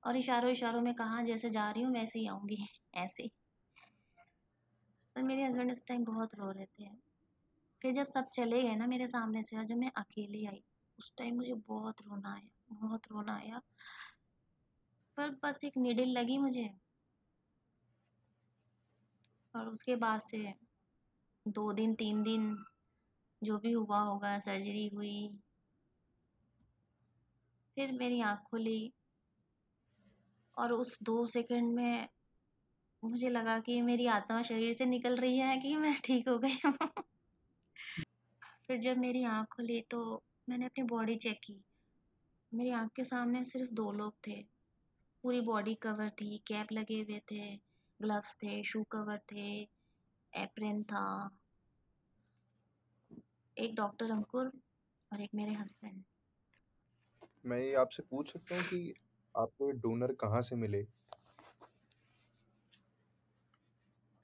और 0.03 0.17
इशारों 0.17 0.51
इशारों 0.51 0.81
में 0.81 0.93
कहा 0.95 1.23
जैसे 1.23 1.49
जा 1.51 1.69
रही 1.71 1.83
हूँ 1.83 1.93
वैसे 1.93 2.19
ही 2.19 2.27
आऊँगी। 2.29 2.65
ऐसे। 2.97 3.29
और 5.17 5.23
मेरे 5.23 5.45
हस्बैंड 5.45 5.71
उस 5.71 5.85
टाइम 5.85 6.03
बहुत 6.03 6.35
रो 6.35 6.51
रहे 6.51 6.65
थे। 6.65 6.89
फिर 7.81 7.93
जब 7.93 8.07
सब 8.07 8.29
चले 8.29 8.63
गए 8.63 8.75
ना 8.75 8.87
मेरे 8.87 9.07
सामने 9.07 9.43
से 9.43 9.57
और 9.57 9.63
जब 9.63 9.75
मैं 9.75 9.91
अकेली 9.91 10.45
आई, 10.45 10.63
उस 10.99 11.13
टाइम 11.17 11.35
मुझे 11.35 11.53
बहुत 11.53 12.01
रोना 12.01 12.33
आया, 12.33 12.49
बहुत 12.69 13.01
रोना 13.11 13.35
आया। 13.35 13.61
पर 15.17 15.29
बस 15.29 15.63
एक 15.63 15.77
निडिल 15.77 16.09
लगी 16.09 16.37
मुझे। 16.37 16.77
और 19.55 19.67
उसके 19.67 19.95
बाद 19.95 20.21
से 20.21 20.53
दो 21.47 21.73
दिन, 21.73 21.95
तीन 21.95 22.23
दिन 22.23 22.65
जो 23.43 23.57
भी 23.57 23.71
हुआ 23.71 23.99
होगा 23.99 24.39
सर्जरी 24.39 24.87
हुई। 24.87 25.39
फिर 27.75 27.91
मेरी 27.91 28.21
आँख 28.21 28.39
खुली 28.39 28.93
और 30.57 30.71
उस 30.71 31.03
दो 31.03 31.25
सेकंड 31.25 31.73
में 31.73 32.09
मुझे 33.05 33.29
लगा 33.29 33.59
कि 33.59 33.81
मेरी 33.81 34.07
आत्मा 34.07 34.43
शरीर 34.43 34.75
से 34.75 34.85
निकल 34.85 35.17
रही 35.17 35.37
है 35.37 35.57
कि 35.57 35.75
मैं 35.75 35.95
ठीक 36.03 36.29
हो 36.29 36.37
गई 36.37 36.59
हूँ। 36.65 36.73
फिर 38.67 38.77
जब 38.77 38.97
मेरी 38.97 39.23
आँख 39.23 39.47
खुली 39.55 39.81
तो 39.81 40.23
मैंने 40.49 40.65
अपनी 40.65 40.83
बॉडी 40.83 41.15
चेक 41.15 41.39
की। 41.43 41.63
मेरी 42.53 42.71
आँख 42.71 42.91
के 42.95 43.03
सामने 43.03 43.45
सिर्फ़ 43.45 43.71
दो 43.71 43.91
लोग 43.91 44.13
थे। 44.27 44.41
पूरी 45.23 45.41
बॉडी 45.41 45.75
कवर 45.75 46.09
थी 46.09 46.37
कैप 46.37 46.67
लगे 46.71 47.01
हुए 47.01 47.21
थे 47.31 47.55
ग्लव्स 48.01 48.35
थे 48.35 48.63
शू 48.63 48.83
कवर 48.83 49.17
थे 49.17 49.61
एप्रेन 50.33 50.83
था। 50.83 51.29
एक 53.57 53.75
डॉक्टर 53.75 54.11
अंकुर 54.11 54.51
और 55.11 55.21
एक 55.21 55.29
मेरे 55.35 55.53
हस्बैंड 55.53 56.03
मैं 57.45 57.75
आपसे 57.75 58.03
पूछ 58.03 58.33
सकता 58.33 58.55
हूँ 58.55 58.63
कि 58.63 58.93
आपको 59.37 59.71
डोनर 59.71 60.11
कहाँ 60.11 60.41
से 60.41 60.55
मिले? 60.55 60.87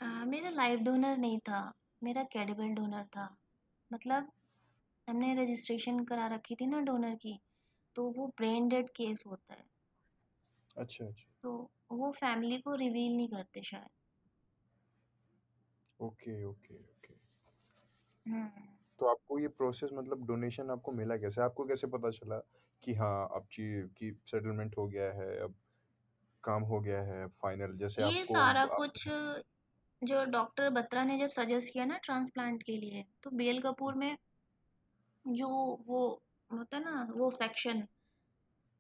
अ, 0.02 0.06
मेरा 0.26 0.50
लाइव 0.50 0.80
डोनर 0.80 1.18
नहीं 1.18 1.38
था, 1.40 1.60
मेरा 2.02 2.24
क्रेडिबल 2.26 2.74
डोनर 2.74 3.06
था। 3.08 3.24
मतलब 3.92 4.32
हमने 5.08 5.34
रजिस्ट्रेशन 5.36 6.04
करा 6.06 6.28
रखी 6.30 6.56
थी 6.56 6.68
ना 6.68 6.80
डोनर 6.86 7.16
की, 7.18 7.40
तो 7.96 8.10
वो 8.14 8.28
ब्रेन 8.38 8.70
डेड 8.70 8.90
केस 8.96 9.24
होता 9.28 9.54
है। 9.54 9.66
अच्छा, 10.76 11.06
अच्छा। 11.06 11.32
तो 11.44 11.52
वो 11.94 12.12
फैमिली 12.14 12.58
को 12.60 12.76
रिवील 12.76 13.16
नहीं 13.16 13.28
करते 13.30 13.64
शायद। 13.64 13.90
Okay, 16.00 16.34
okay, 16.46 16.76
okay. 16.84 17.16
हुँ। 18.26 18.78
तो 19.00 19.06
आपको 19.06 19.38
ये 19.40 19.48
प्रोसेस 19.52 19.90
मतलब 19.94 20.26
डोनेशन 20.28 20.70
आपको 20.70 20.92
मिला 20.94 21.16
कैसे? 21.18 21.42
आपको 21.42 21.66
कैसे 21.66 21.88
पता 21.88 22.10
चला 22.12 22.38
कि 22.84 22.94
हाँ, 22.96 23.26
अब 23.26 23.36
आपकी 23.36 23.88
की 23.98 24.12
सेटलमेंट 24.26 24.78
हो 24.78 24.88
गया 24.88 25.12
है, 25.14 25.38
अब 25.40 25.56
काम 26.44 26.64
हो 26.66 26.80
गया 26.82 27.02
है 27.06 27.28
फाइनल 27.40 27.78
जैसे 27.78 28.02
ये 28.02 28.04
आपको 28.04 28.26
सारा 28.26 28.66
आप 28.72 28.88
कुछ 28.92 29.08
जो 30.04 30.26
डॉक्टर 30.26 30.70
बत्रा 30.70 31.04
ने 31.04 31.18
जब 31.20 31.30
सजेस्ट 31.30 31.74
किया 31.74 31.86
ना 31.86 31.98
ट्रांसप्लांट 31.98 32.64
के 32.64 32.78
लिए, 32.78 33.06
तो 33.24 33.30
बीएल 33.30 33.62
कपूर 33.62 33.94
में 33.94 34.18
जो 35.28 35.48
वो 35.88 36.24
होता 36.52 36.78
है 36.78 36.84
ना, 36.84 37.08
वो 37.12 37.32
सेक्शन 37.32 37.88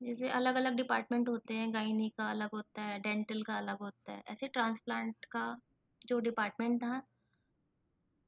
जैसे 0.03 0.29
अलग-अलग 0.29 0.73
डिपार्टमेंट 0.73 1.29
होते 1.29 1.53
हैं, 1.53 1.73
गायनी 1.73 2.10
का 2.10 2.29
अलग 2.29 2.49
होता 2.53 2.81
है, 2.81 2.99
डेंटल 2.99 3.43
का 3.43 3.57
अलग 3.57 3.77
होता 3.77 4.13
है, 4.13 4.23
ऐसे 4.27 4.47
ट्रांसप्लांट 4.47 5.25
का 5.25 5.60
जो 6.05 6.19
डिपार्टमेंट 6.19 6.84
था, 6.84 7.01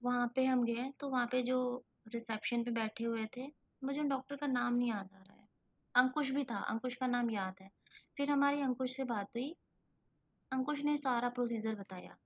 वहाँ 0.04 0.32
पे 0.36 0.46
हम 0.46 0.64
गए, 0.64 0.94
तो 1.00 1.10
वहाँ 1.10 1.28
पे 1.28 1.42
जो 1.42 1.84
रिसेप्शन 2.08 2.64
पे 2.64 2.72
बैठे 2.72 3.04
हुए 3.04 3.26
थे, 3.38 3.54
मुझे 3.84 4.00
उन 4.00 4.08
डॉक्टर 4.08 4.36
का 4.36 4.48
नाम 4.48 4.74
नहीं 4.74 4.90
याद 4.90 5.10
आ 5.14 5.18
रहा 5.18 5.34
है। 5.34 5.48
अंकुश 5.96 6.30
भी 6.30 6.44
था, 6.44 6.58
अंकुश 6.58 6.96
का 6.96 7.08
नाम 7.08 7.30
याद 7.32 7.56
है। 7.62 7.70
फिर 8.18 8.32
हमारी 8.32 8.62
अंकुश 8.62 8.96
से 8.96 9.04
बात 9.04 9.28
हुई, 9.28 9.56
अंकुश 10.52 10.84
ने 10.84 10.98
सारा 10.98 11.30
प्रोसीजर 11.30 11.76
बताया 11.76 12.18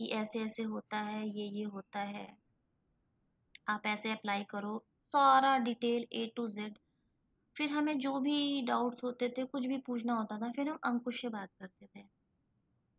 कि 0.00 0.06
ऐसे-ऐसे 0.14 0.62
होता 0.64 1.00
है, 1.00 1.26
ये-ये 1.28 1.64
होता 1.66 2.00
है, 2.00 2.26
आप 3.68 3.86
ऐसे 3.86 4.10
अप्लाई 4.12 4.44
करो, 4.44 4.72
सारा 5.12 5.56
डिटेल 5.58 6.06
ए 6.14 6.26
टू 6.36 6.46
ज़ेड। 6.48 6.78
फिर 7.56 7.70
हमें 7.70 7.98
जो 7.98 8.20
भी 8.20 8.62
डाउट्स 8.66 9.04
होते 9.04 9.28
थे, 9.28 9.44
कुछ 9.46 9.66
भी 9.66 9.78
पूछना 9.78 10.14
होता 10.14 10.38
था, 10.38 10.50
फिर 10.52 10.68
हम 10.68 10.78
अंकुश 10.84 11.20
से 11.22 11.28
बात 11.30 11.50
करते 11.60 11.86
थे 11.86 12.04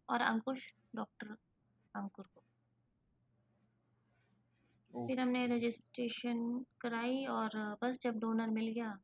और 0.09 0.21
अंकुश 0.21 0.67
डॉक्टर 0.95 1.35
अंकुर 1.95 2.25
को। 2.25 2.43
फिर 4.93 5.19
हमने 5.19 5.45
रजिस्ट्रेशन 5.47 6.39
कराई 6.81 7.25
और 7.31 7.57
बस 7.83 7.99
जब 8.01 8.19
डोनर 8.19 8.49
मिल 8.51 8.67
गया 8.73 8.97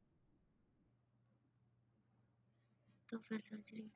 तो 3.10 3.18
फिर 3.20 3.40
सर्जरी। 3.40 3.90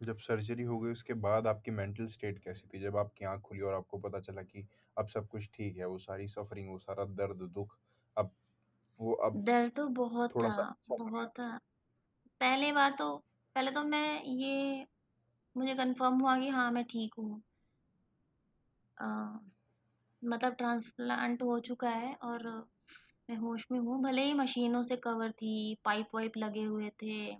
जब 0.00 0.18
सर्जरी 0.20 0.62
हो 0.64 0.78
गई 0.80 0.90
उसके 0.90 1.14
बाद 1.20 1.46
आपकी 1.46 1.70
मेंटल 1.72 2.06
स्टेट 2.08 2.38
कैसी 2.40 2.68
थी? 2.68 2.80
जब 2.80 2.96
आपकी 2.98 3.24
आँख 3.26 3.40
खुली 3.42 3.60
और 3.62 3.74
आपको 3.74 3.98
पता 4.00 4.20
चला 4.20 4.42
कि 4.44 4.66
अब 4.96 5.06
सब 5.08 5.28
कुछ 5.28 5.50
ठीक 5.54 5.76
है, 5.78 5.86
वो 5.86 5.98
सारी 6.00 6.26
सफरिंग, 6.28 6.70
वो 6.70 6.78
सारा 6.80 7.04
दर्द, 7.14 7.42
दुःख 7.50 7.78
अब 8.16 8.34
वो 9.00 9.12
अब 9.22 9.38
दर्द 9.38 9.72
तो 9.72 9.86
बहुत 9.94 10.30
था, 10.34 10.50
थोड़ा-सा 10.50 10.62
अच्छा 10.62 10.96
सा 10.98 11.10
बहुत 11.12 11.30
था। 11.30 11.48
पहली 12.40 12.72
बार 12.72 12.96
तो 12.96 13.08
पहले 13.56 13.70
तो 13.72 13.84
मैं 13.86 14.22
ये 14.24 14.86
मुझे 15.56 15.74
कन्फर्म 15.76 16.20
हुआ 16.20 16.38
कि 16.38 16.48
हाँ, 16.50 16.70
मैं 16.72 16.84
ठीक 16.86 17.14
हूँ। 17.18 17.42
अ, 18.96 19.06
मतलब 20.22 20.54
ट्रांसप्लांट 20.54 21.42
हो 21.42 21.58
चुका 21.62 21.90
है 21.92 22.14
और 22.24 22.46
मैं 23.28 23.36
होश 23.38 23.66
में 23.72 23.78
हूँ। 23.80 24.02
भले 24.02 24.22
ही 24.22 24.34
मशीनों 24.34 24.82
से 24.84 24.96
कवर 24.98 25.32
थी, 25.34 25.76
पाइप-वाइप 25.84 26.36
लगे 26.38 26.64
हुए 26.64 26.90
थे, 27.02 27.34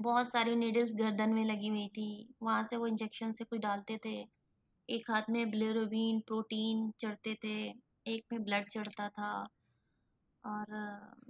बहुत 0.00 0.26
सारी 0.26 0.56
नीडल्स 0.56 0.94
गर्दन 0.94 1.30
में 1.30 1.44
लगी 1.44 1.68
हुई 1.68 1.88
थी। 1.88 2.34
वहाँ 2.42 2.64
से 2.64 2.76
वो 2.76 2.86
इंजेक्शन 2.86 3.32
से 3.32 3.44
कुछ 3.44 3.60
डालते 3.60 3.98
थे। 4.04 4.28
एक 4.90 5.10
हाथ 5.10 5.22
में 5.30 5.50
बिलिरुबिन, 5.50 6.20
प्रोटीन 6.20 6.92
चढ़ते 7.00 7.34
थे, 7.34 7.74
एक 8.06 8.24
में 8.32 8.44
ब्लड 8.44 8.68
चढ़ता 8.68 9.08
था 9.08 9.48
और 10.44 10.66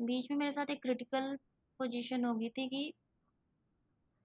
बीच 0.01 0.31
में 0.31 0.39
मेरे 0.39 0.53
साथ 0.53 0.71
एक 0.71 0.83
क्रिटिकल 0.83 1.37
पोज़ीशन 1.79 2.25
हो 2.25 2.35
गई 2.35 2.49
थी 2.49 2.69
कि 2.69 2.93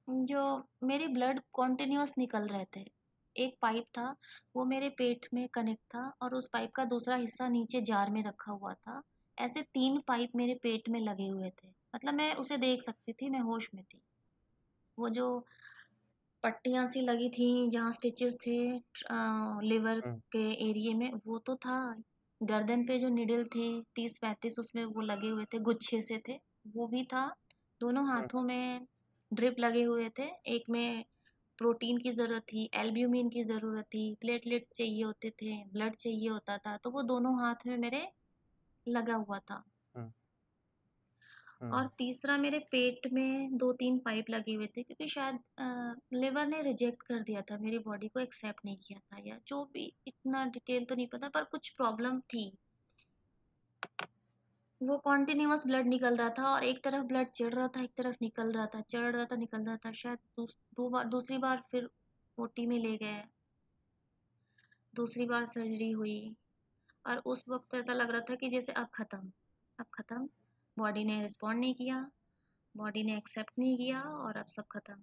जो 0.09 0.69
मेरे 0.83 1.07
ब्लड 1.07 1.41
कॉन्टिन्यूअस 1.53 2.13
निकल 2.17 2.47
रहे 2.47 2.65
थे। 2.75 2.91
एक 3.37 3.57
पाइप 3.61 3.83
था, 3.83 4.15
वो 4.55 4.65
मेरे 4.65 4.89
पेट 4.89 5.27
में 5.33 5.47
कनेक्ट 5.47 5.81
था 5.81 6.13
और 6.21 6.35
उस 6.35 6.49
पाइप 6.53 6.71
का 6.71 6.85
दूसरा 6.85 7.15
हिस्सा 7.15 7.47
नीचे 7.47 7.81
जार 7.81 8.09
में 8.09 8.23
रखा 8.23 8.51
हुआ 8.51 8.73
था। 8.73 9.01
ऐसे 9.37 9.61
तीन 9.61 10.01
पाइप 10.07 10.31
मेरे 10.35 10.55
पेट 10.55 10.89
में 10.89 10.99
लगे 10.99 11.27
हुए 11.27 11.49
थे। 11.49 11.67
मतलब 11.95 12.13
मैं 12.13 12.35
उसे 12.35 12.57
देख 12.57 12.81
सकती 12.81 13.13
थी, 13.13 13.29
मैं 13.29 13.39
होश 13.39 13.69
में 13.75 13.83
थी। 13.83 14.01
वो 14.97 15.09
जो 15.11 15.27
पट्टियाँ 16.43 16.85
सी 16.87 17.01
लगी 17.01 17.27
थी, 17.29 17.45
जहाँ 17.69 17.91
स्टिचेस 17.93 18.35
थे 18.37 18.55
अ, 18.69 19.15
लिवर 19.63 19.99
हुँ, 19.99 20.21
के 20.31 20.39
एरिये 20.69 20.93
में, 20.93 21.11
वो 21.27 21.37
तो 21.39 21.55
था। 21.57 21.77
गर्दन 22.41 22.85
पे 22.85 22.97
जो 22.99 23.09
निडल 23.09 23.43
थे 23.55 23.69
30-35 23.95 24.59
उसमें 24.59 24.83
वो 24.85 25.01
लगे 25.03 25.29
हुए 25.29 25.45
थे, 25.45 25.59
गुच्छे 25.61 26.01
से 26.01 26.17
थे, 26.27 26.37
वो 26.67 26.87
भी 26.87 27.03
था। 27.05 27.25
दोनों 27.81 28.05
हुँ, 28.11 28.29
हाथों 28.29 28.41
में 28.43 28.85
ड्रिप 29.31 29.59
लगे 29.59 29.83
हुए 29.83 30.09
थे। 30.19 30.29
एक 30.47 30.69
में 30.69 31.03
प्रोटीन 31.59 31.97
की 31.99 32.11
ज़रूरत 32.11 32.43
थी, 32.45 32.69
एल्ब्यूमिन 32.75 33.29
की 33.29 33.43
ज़रूरत 33.45 33.85
थी, 33.87 34.13
प्लेटलेट्स 34.21 34.77
चाहिए 34.77 35.03
होते 35.03 35.29
थे, 35.41 35.63
ब्लड 35.69 35.95
चाहिए 35.97 36.29
होता 36.29 36.57
था, 36.59 36.77
तो 36.77 36.91
वो 36.91 37.03
दोनों 37.05 37.39
हाथ 37.39 37.67
में 37.67 37.77
मेरे 37.79 38.07
लगा 38.87 39.15
हुआ 39.17 39.39
था। 39.41 39.63
और 41.71 41.87
हुँ, 41.87 41.91
तीसरा 41.97 42.37
मेरे 42.37 42.59
पेट 42.71 43.07
में 43.13 43.57
2-3 43.57 43.97
पाइप 43.99 44.29
लगे 44.29 44.53
हुए 44.53 44.67
थे 44.67 44.83
क्योंकि 44.83 45.07
शायद 45.09 45.39
अ, 45.57 45.95
लिवर 46.13 46.47
ने 46.47 46.61
रिजेक्ट 46.63 47.03
कर 47.03 47.23
दिया 47.23 47.41
था, 47.43 47.57
मेरी 47.59 47.79
बॉडी 47.81 48.07
को 48.09 48.19
एक्सेप्ट 48.19 48.65
नहीं 48.65 48.77
किया 48.79 48.99
था 49.01 49.21
या 49.25 49.39
जो 49.47 49.63
भी 49.73 49.91
इतना 50.07 50.45
डिटेल 50.49 50.85
तो 50.85 50.95
नहीं 50.95 51.07
पता 51.09 51.29
पर 51.29 51.43
कुछ 51.47 51.69
प्रॉब्लम 51.73 52.19
थी। 52.29 52.51
वो 54.81 54.97
कॉन्टिन्यूअस 54.99 55.65
ब्लड 55.65 55.87
निकल 55.87 56.17
रहा 56.17 56.29
था 56.37 56.47
और 56.47 56.63
एक 56.63 56.83
तरफ़ 56.83 57.05
ब्लड 57.05 57.31
चढ़ 57.31 57.53
रहा 57.53 57.67
था, 57.67 57.81
एक 57.83 57.93
तरफ़ 57.97 58.17
निकल 58.21 58.51
रहा 58.51 58.65
था, 58.67 58.81
चढ़ 58.83 59.11
रहा 59.11 59.25
था, 59.25 59.35
निकल 59.37 59.63
रहा 59.63 59.77
था। 59.85 59.91
शायद 59.95 60.19
दूस 60.37 60.57
2 60.75 60.89
बार 60.89 61.07
दूसरी 61.09 61.37
बार 61.39 61.63
फिर 61.71 61.89
ओटी 62.37 62.65
में 62.67 62.77
ले 62.79 62.95
गए, 62.97 63.23
दूसरी 64.93 65.25
बार 65.25 65.45
सर्जरी 65.47 65.89
हुई 65.91 66.13
और 67.05 67.19
उस 67.27 67.43
वक़्त 67.49 67.75
ऐसा 67.75 67.93
लग 67.93 68.11
रहा 68.11 68.21
था 68.29 68.35
कि 68.35 68.49
जैसे 68.49 68.71
अब 68.73 68.89
ख़त्म, 68.93 69.31
अब 69.79 69.85
ख़त्म, 69.93 70.27
बॉडी 70.77 71.03
ने 71.05 71.21
रिस्पॉन्ड 71.21 71.59
नहीं 71.59 71.75
किया, 71.75 72.05
बॉडी 72.75 73.03
ने 73.03 73.17
एक्सेप्ट 73.17 73.59
नहीं 73.59 73.77
किया 73.77 74.01
और 74.01 74.37
अब 74.37 74.47
सब 74.49 74.65
ख़त्म। 74.71 75.01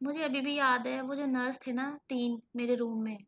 मुझे 0.00 0.22
अभी 0.22 0.40
भी 0.40 0.54
याद 0.54 0.86
है 0.86 1.00
वो 1.02 1.14
जो 1.14 1.26
नर्स 1.26 1.58
थे 1.66 1.72
ना 1.72 1.88
तीन 2.08 2.40
मेरे 2.56 2.74
रूम 2.74 3.02
में, 3.04 3.18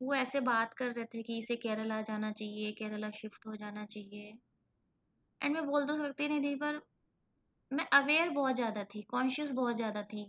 वो 0.00 0.14
ऐसे 0.14 0.40
बात 0.42 0.74
कर 0.74 0.92
रहे 0.92 1.04
थे 1.06 1.22
कि 1.22 1.38
इसे 1.38 1.56
केरला 1.58 2.00
जाना 2.02 2.32
चाहिए, 2.32 2.72
केरला 2.72 3.10
शिफ्ट 3.12 3.46
हो 3.46 3.56
जाना 3.56 3.86
चाहिए 3.86 4.32
एंड 5.40 5.52
मैं 5.54 5.64
बोल 5.66 5.84
तो 5.86 5.96
सकती 5.96 6.26
नहीं 6.28 6.42
थी 6.42 6.54
पर 6.54 6.80
मैं 7.70 7.86
अवेयर 7.92 8.30
बहुत 8.30 8.54
ज़्यादा 8.54 8.84
थी, 8.84 9.02
कॉन्शियस 9.04 9.50
बहुत 9.52 9.76
ज़्यादा 9.76 10.02
थी 10.04 10.24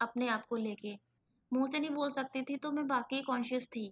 अपने 0.00 0.28
आप 0.28 0.44
को 0.48 0.56
लेके। 0.58 0.94
मुँह 1.52 1.66
से 1.66 1.78
नहीं 1.80 1.90
बोल 1.90 2.10
सकती 2.12 2.42
थी 2.42 2.56
तो 2.58 2.72
मैं 2.72 2.86
बाकी 2.88 3.22
कॉन्शियस 3.22 3.68
थी। 3.68 3.86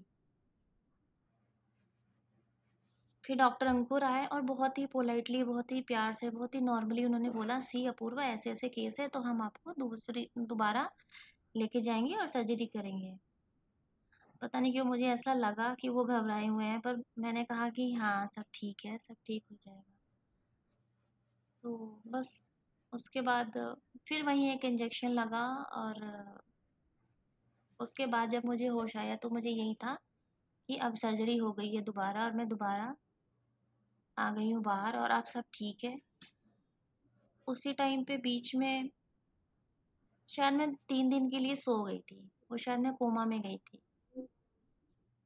फिर 3.25 3.37
डॉक्टर 3.37 3.67
अंकुर 3.67 4.05
आए 4.05 4.25
और 4.29 4.41
बहुत 4.45 4.79
ही 4.79 4.87
पोलाइटली, 4.89 5.43
बहुत 5.45 5.73
ही 5.73 5.81
प्यार 5.83 6.13
से, 6.15 6.31
बहुत 6.31 6.55
ही 6.55 6.61
नॉर्मली 6.63 7.05
उन्होंने 7.05 7.31
बोला, 7.31 7.61
"सी 7.63 7.85
अपूर्वा 7.87 8.25
ऐसे-ऐसे 8.27 8.69
केस 8.71 9.01
है 9.01 9.09
तो 9.09 9.21
हम 9.23 9.43
आपको 9.43 9.73
दूसरी 9.79 10.29
दोबारा 10.39 10.89
लेके 11.55 11.81
जाएँगे 11.83 12.17
और 12.17 12.29
सर्जरी 12.29 12.67
करेंगे।" 12.69 13.17
पता 14.43 14.61
नहीं 14.61 14.73
क्यों 14.73 14.85
मुझे 14.85 15.07
ऐसा 15.07 15.33
लगा 15.35 15.73
कि 15.75 15.89
वो 15.89 16.05
घबराए 16.07 16.47
हुए 16.47 16.65
हैं 16.65 16.81
पर 16.81 17.03
मैंने 17.19 17.45
कहा 17.45 17.69
कि 17.71 17.93
हाँ, 17.93 18.27
सब 18.27 18.45
ठीक 18.55 18.85
है, 18.85 18.97
सब 18.99 19.17
ठीक 19.27 19.45
हो 19.51 19.57
जाएगा। 19.57 19.93
तो 21.65 21.71
बस 22.07 22.29
उसके 22.93 23.21
बाद 23.23 23.59
फिर 24.09 24.23
वहीं 24.23 24.51
एक 24.51 24.65
इंजेक्शन 24.65 25.11
लगा 25.13 25.45
और 25.77 26.03
उसके 27.81 28.07
बाद 28.07 28.31
जब 28.31 28.45
मुझे 28.45 28.67
होश 28.67 28.97
आया 28.97 29.17
तो 29.17 29.29
मुझे 29.31 29.51
यही 29.51 29.75
था 29.75 29.95
कि 30.69 30.77
अब 30.81 30.95
सर्जरी 30.97 31.37
हो 31.39 31.53
गई 31.53 31.75
है 31.75 31.83
दोबारा 31.83 32.25
और 32.25 32.33
मैं 32.33 32.49
दोबारा 32.49 32.95
आ 34.19 34.31
गई 34.31 34.53
हूँ 34.53 34.63
बाहर 34.63 34.97
और 34.97 35.13
आप 35.13 35.27
सब 35.27 35.45
ठीक 35.55 35.85
है। 35.85 35.99
उसी 37.47 37.73
टाइम 37.73 38.05
पे 38.05 38.17
बीच 38.17 38.55
में 38.55 38.91
शायद 40.29 40.55
मैं 40.55 40.75
तीन 40.75 41.09
दिन 41.09 41.31
के 41.31 41.39
लिए 41.39 41.55
सो 41.55 41.85
गई 41.85 41.99
थी। 41.99 42.31
वो 42.51 42.57
शायद 42.57 42.81
मैं 42.81 42.93
कोमा 42.95 43.25
में 43.25 43.43
गई 43.43 43.57
थी 43.57 43.83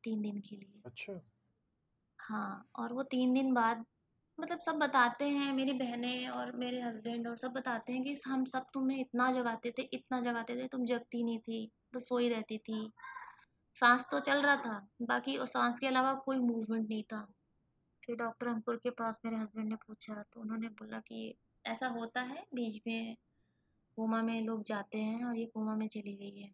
तीन 0.04 0.22
दिन 0.22 0.40
के 0.40 0.56
लिए। 0.56 0.82
अच्छा। 0.86 1.20
हाँ, 2.20 2.68
और 2.76 2.92
वो 2.92 3.02
तीन 3.02 3.34
दिन 3.34 3.54
बाद 3.54 3.84
मतलब 4.40 4.60
सब 4.60 4.74
बताते 4.74 5.28
हैं 5.28 5.52
मेरी 5.52 5.72
बहनें 5.72 6.28
और 6.28 6.52
मेरे 6.56 6.80
हस्बैंड 6.80 7.28
और 7.28 7.36
सब 7.36 7.48
बताते 7.48 7.92
हैं 7.92 8.04
कि 8.04 8.16
हम 8.26 8.44
सब 8.44 8.66
तुम्हें 8.74 9.00
इतना 9.00 9.32
जगाते 9.32 9.70
थे, 9.70 9.82
इतना 9.82 10.20
जगाते 10.20 10.56
थे, 10.56 10.68
तुम 10.68 10.84
जगती 10.84 11.22
नहीं 11.24 11.38
थी, 11.38 11.70
बस 11.94 12.08
सोई 12.08 12.28
रहती 12.28 12.58
थी। 12.58 12.92
सांस 13.74 14.04
तो 14.10 14.20
चल 14.20 14.42
रहा 14.42 14.56
था, 14.56 14.88
बाकी 15.02 15.36
और 15.36 15.46
साँस 15.46 15.78
के 15.78 15.86
अलावा 15.86 16.14
कोई 16.14 16.38
मूवमेंट 16.38 16.88
नहीं 16.88 17.02
था। 17.02 17.32
फिर 18.08 18.16
डॉक्टर 18.16 18.48
अंकुर 18.48 18.76
के 18.76 18.90
पास 18.90 19.20
मेरे 19.24 19.36
हस्बैंड 19.36 19.68
ने 19.68 19.76
पूछा 19.76 20.24
तो 20.32 20.40
उन्होंने 20.40 20.68
बोला 20.68 21.00
कि 21.00 21.34
ऐसा 21.66 21.86
होता 21.86 22.20
है 22.20 22.46
बीच 22.54 22.82
में 22.86 23.16
कोमा 23.96 24.22
में 24.22 24.42
लोग 24.42 24.62
जाते 24.62 24.98
हैं 24.98 25.24
और 25.24 25.36
ये 25.36 25.46
कोमा 25.46 25.74
में 25.76 25.88
चली 25.88 26.16
गई 26.16 26.40
है। 26.40 26.50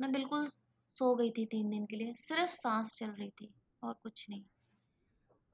मैं 0.00 0.12
बिल्कुल 0.12 0.46
सो 0.96 1.14
गई 1.16 1.30
थी 1.30 1.46
तीन 1.46 1.70
दिन 1.70 1.86
के 1.86 1.96
लिए, 1.96 2.14
सिर्फ़ 2.14 2.50
सांस 2.50 2.94
चल 2.94 3.10
रही 3.10 3.30
थी 3.30 3.54
और 3.82 3.94
कुछ 4.02 4.30
नहीं। 4.30 4.44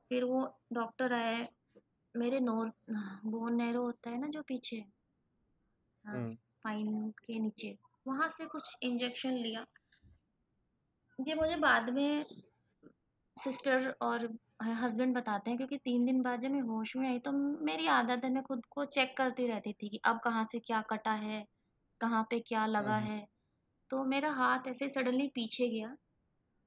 फिर 0.08 0.24
वो 0.24 0.60
डॉक्टर 0.72 1.12
आए, 1.12 1.48
मेरे 2.16 2.40
नोर 2.40 2.72
बोन 3.26 3.56
नैरो 3.56 3.82
होता 3.82 4.10
है 4.10 4.20
ना 4.20 4.28
जो 4.28 4.42
पीछे 4.42 4.76
हाँ, 6.04 6.26
स्पाइन 6.26 7.10
के 7.10 7.38
नीचे, 7.38 7.78
वहाँ 8.06 8.28
से 8.28 8.46
कुछ 8.46 8.76
इंजेक्शन 8.82 9.32
लिया। 9.32 9.66
ये 11.28 11.34
मुझे 11.34 11.56
बाद 11.56 11.90
में 11.90 12.26
सिस्टर 13.36 13.90
और 14.02 14.38
हस्बैंड 14.61 15.14
बताते 15.14 15.50
हैं 15.50 15.57
क्योंकि 15.57 15.76
तीन 15.78 16.04
दिन 16.04 16.20
बाद 16.22 16.40
जब 16.40 16.50
मैं 16.50 16.61
होश 16.62 16.94
में 16.96 17.09
आई 17.09 17.18
तो 17.18 17.32
मेरी 17.64 17.86
आदत 17.88 18.24
है 18.24 18.30
मैं 18.30 18.42
खुद 18.42 18.66
को 18.66 18.84
चेक 18.86 19.16
करती 19.16 19.46
रहती 19.46 19.72
थी 19.72 19.88
कि 19.88 20.00
अब 20.04 20.20
कहाँ 20.24 20.44
से 20.44 20.59
क्या 20.61 20.80
कटा 20.90 21.12
है, 21.14 21.44
कहाँ 22.00 22.22
पे 22.30 22.40
क्या 22.42 22.66
लगा 22.66 22.96
हुँ। 22.96 23.00
है। 23.00 23.26
तो 23.90 24.04
मेरा 24.07 24.30
हाथ 24.32 24.68
ऐसे 24.68 24.88
सडनली 24.88 25.28
पीछे 25.34 25.68
गया, 25.70 25.96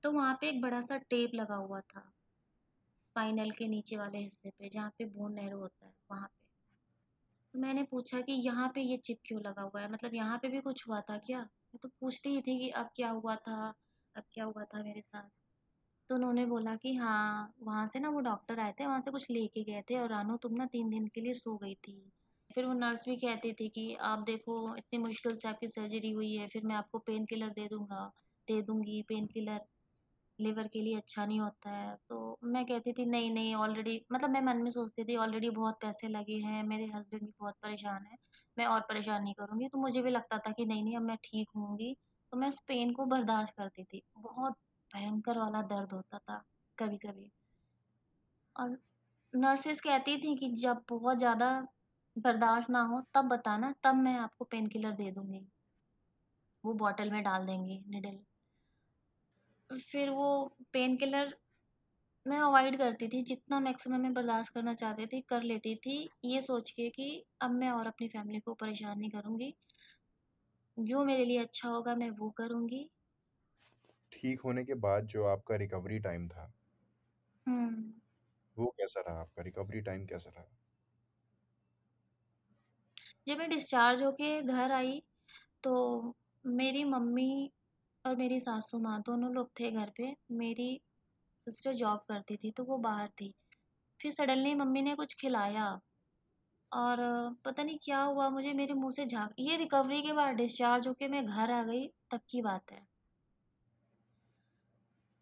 तो 0.04 0.12
वहाँ 0.12 0.38
पे 0.42 0.50
एक 0.50 0.62
बड़ा-सा 0.62 0.98
टेप 1.00 1.32
लगा 1.36 1.56
हुआ 1.58 1.82
था, 1.82 2.12
स्पाइनल 3.06 3.52
के 3.52 3.68
नीचे 3.68 3.98
वाले 3.98 4.18
हिस्से 4.18 4.50
पे 4.50 4.70
जहाँ 4.70 4.90
पे 4.98 5.06
बोन 5.08 5.34
नैरो 5.34 5.60
होता 5.60 5.86
है, 5.86 5.94
वहाँ 6.12 6.28
पे। 6.28 6.32
तो 7.54 7.60
मैंने 7.60 7.82
पूछा 7.84 8.20
कि 8.22 8.34
यहाँ 8.46 8.68
पे 8.76 8.82
ये 8.82 8.98
चिप 8.98 9.18
क्यों 9.26 9.42
लगा 9.42 9.62
हुआ 9.62 9.82
है? 9.82 9.92
मतलब 9.92 10.14
यहाँ 10.16 10.38
पे 10.38 10.50
भी 10.50 10.62
कुछ 10.62 10.88
हुआ 10.88 11.02
था 11.02 11.18
क्या? 11.20 11.40
मैं 11.40 11.80
तो 11.84 11.90
पूछती 11.90 12.30
ही 12.30 12.42
थी 12.42 12.60
कि 12.60 12.70
अब 12.76 12.90
क्या 12.96 13.10
हुआ 13.12 13.36
था? 13.38 13.74
अब 14.16 14.24
क्या 14.32 14.46
हुआ 14.46 14.64
था 14.66 14.84
मेरे 14.84 15.02
साथ? 15.02 15.30
तो 16.10 16.16
उन्होंने 16.16 16.46
बोला 16.46 16.76
कि 16.78 16.94
हाँ, 16.96 17.54
वहाँ 17.60 17.86
से 17.88 18.00
ना 18.00 18.10
वो 18.10 18.20
डॉक्टर 18.22 18.60
आए 18.60 18.74
थे, 18.74 18.86
वहाँ 18.86 19.02
से 19.02 19.12
कुछ 19.12 19.30
लेके 19.32 19.64
गए 19.64 19.82
थे 19.90 19.98
और 19.98 20.10
रानो 20.10 20.38
तुम 20.38 20.54
ना 20.54 20.66
तीन 20.68 20.90
दिन 20.90 21.08
के 21.08 21.22
लिए 21.22 21.34
सो 21.36 21.58
गई 21.58 21.76
थी। 21.78 21.94
फिर 22.50 22.66
वो 22.66 22.74
नर्स 22.74 23.06
भी 23.06 23.16
कहती 23.18 23.54
थी 23.54 23.68
कि 23.70 23.94
आप 24.04 24.20
देखो 24.26 24.76
इतनी 24.76 25.00
मुश्किल 25.00 25.36
से 25.36 25.48
आपकी 25.48 25.68
सर्जरी 25.70 26.12
हुई 26.12 26.34
है, 26.36 26.48
फिर 26.48 26.64
मैं 26.66 26.76
आपको 26.76 27.00
पेन 27.02 27.26
किलर 27.26 27.50
दे 27.54 27.68
दूँगा 27.68 28.06
दे 28.48 28.62
दूँगी 28.64 29.02
पेन 29.08 29.28
किलर 29.28 29.66
लिवर 30.40 30.68
के 30.68 30.82
लिए 30.82 30.96
अच्छा 30.96 31.26
नहीं 31.26 31.40
होता 31.40 31.70
है। 31.72 31.96
तो 32.10 32.38
मैं 32.46 32.66
कहती 32.66 32.94
थी 32.94 33.06
नहीं, 33.06 33.32
नहीं 33.32 33.54
ऑलरेडी 33.56 34.00
मतलब 34.14 34.30
मैं 34.30 34.42
मन 34.44 34.62
में 34.64 34.70
सोचती 34.72 35.04
थी 35.06 35.16
ऑलरेडी 35.18 35.50
बहुत 35.52 35.78
पैसे 35.82 36.08
लगे 36.10 36.38
हैं, 36.40 36.64
मेरे 36.66 36.86
हस्बैंड 36.88 37.24
भी 37.24 37.32
बहुत 37.40 37.56
परेशान 37.64 38.06
है 38.06 38.18
मैं 38.58 38.66
और 38.68 38.82
परेशान 38.84 39.24
नहीं 39.24 39.34
करूँगी। 39.36 39.68
तो 39.68 39.78
मुझे 39.80 40.02
भी 40.02 40.10
लगता 40.12 40.38
था 40.40 40.52
कि 40.54 40.66
नहीं, 40.66 40.84
नहीं 40.84 40.96
अब 40.98 41.04
मैं 41.04 41.18
ठीक 41.24 41.50
होंगी, 41.58 41.94
तो 42.34 42.38
मैं 42.38 42.48
उस 42.50 42.60
पेन 42.68 42.94
को 42.94 43.06
बर्दाश्त 43.08 43.54
करती 43.58 43.84
थी। 43.86 44.02
बहुत 44.20 44.56
भयंकर 44.94 45.38
वाला 45.38 45.62
दर्द 45.68 45.94
होता 45.94 46.18
था 46.20 46.44
कभी-कभी 46.78 47.32
और 48.56 48.78
नर्सेज़ 49.34 49.82
कहती 49.82 50.16
थी 50.18 50.36
कि 50.38 50.50
जब 50.58 50.84
बहुत 50.90 51.18
ज़्यादा 51.18 51.50
बर्दाश्त 52.16 52.70
ना 52.70 52.82
हो 52.86 53.02
तब 53.14 53.30
बताना, 53.30 53.74
तब 53.84 53.96
मैं 54.00 54.16
आपको 54.20 54.46
पेन 54.48 54.68
किलर 54.70 54.92
दे 54.96 55.12
दूँगी। 55.12 55.48
वो 56.64 56.74
बॉटल 56.76 57.12
में 57.12 57.22
डाल 57.24 57.46
देंगी 57.46 57.80
निडल। 57.90 58.18
फिर 59.70 60.10
वो 60.10 60.26
पेन 60.74 60.96
किलर 60.98 61.34
मैं 62.26 62.40
अवॉइड 62.40 62.78
करती 62.78 63.08
थी, 63.08 63.22
जितना 63.24 63.60
मैक्सिमम 63.62 64.02
मैं 64.02 64.14
बर्दाश्त 64.14 64.54
करना 64.54 64.74
चाहती 64.76 65.08
थी, 65.08 65.22
कर 65.24 65.44
लेती 65.44 65.76
थी, 65.78 65.98
ये 66.26 66.42
सोच 66.42 66.72
के 66.72 66.90
कि 66.92 67.10
अब 67.42 67.52
मैं 67.56 67.72
और 67.72 67.88
अपनी 67.88 68.08
फैमिली 68.10 68.40
को 68.42 68.54
परेशान 68.58 69.00
नहीं 69.00 69.12
करूँगी। 69.12 69.54
जो 70.78 71.04
मेरे 71.06 71.26
लिए 71.26 71.38
अच्छा 71.40 71.70
होगा 71.70 71.96
मैं 71.96 72.10
वो 72.14 72.30
करूँगी। 72.38 72.90
ठीक 74.12 74.42
होने 74.42 74.64
के 74.66 74.74
बाद 74.82 75.06
जो 75.08 75.26
आपका 75.28 75.56
रिकवरी 75.56 76.00
टाइम 76.02 76.28
था 76.30 76.52
हुँ। 77.48 78.00
वो 78.58 78.68
कैसा 78.78 79.02
रहा 79.02 79.22
आपका? 79.22 79.42
रिकवरी 79.42 79.82
टाइम 79.82 80.06
कैसा 80.06 80.30
रहा? 80.30 80.48
जब 83.28 83.38
मैं 83.38 83.48
डिस्चार्ज 83.50 84.02
होके 84.04 84.42
घर 84.44 84.72
आई, 84.72 85.02
तो 85.64 86.16
मेरी 86.46 86.84
मम्मी 86.86 87.52
और 88.06 88.16
मेरी 88.16 88.40
सासू 88.40 88.80
माँ 88.80 89.02
दोनों 89.02 89.32
लोग 89.34 89.52
थे 89.60 89.72
घर 89.74 89.92
पे। 89.98 90.16
मेरी 90.34 90.70
सिस्टर 91.48 91.74
जॉब 91.76 92.06
करती 92.10 92.38
थी, 92.38 92.52
तो 92.52 92.66
वो 92.66 92.78
बाहर 92.80 93.10
थी। 93.22 93.34
फिर 94.00 94.14
सडनली 94.14 94.56
मम्मी 94.56 94.84
ने 94.84 94.96
कुछ 94.96 95.16
खिलाया 95.22 95.70
और 96.72 96.98
पता 97.46 97.64
नहीं 97.64 97.78
क्या 97.84 98.00
हुआ 98.02 98.30
मुझे 98.30 98.54
मेरे 98.54 98.74
मुँह 98.76 98.92
से 98.92 99.06
झाग 99.06 99.34
ये 99.40 99.58
रिकवरी 99.58 100.02
के 100.02 100.14
बाद 100.14 100.36
डिस्चार्ज 100.36 100.88
होके 100.88 101.08
मैं 101.08 101.26
घर 101.26 101.52
आ 101.52 101.64
गई 101.64 101.88
तब 102.12 102.22
की 102.30 102.42
बात 102.42 102.72
है। 102.72 102.88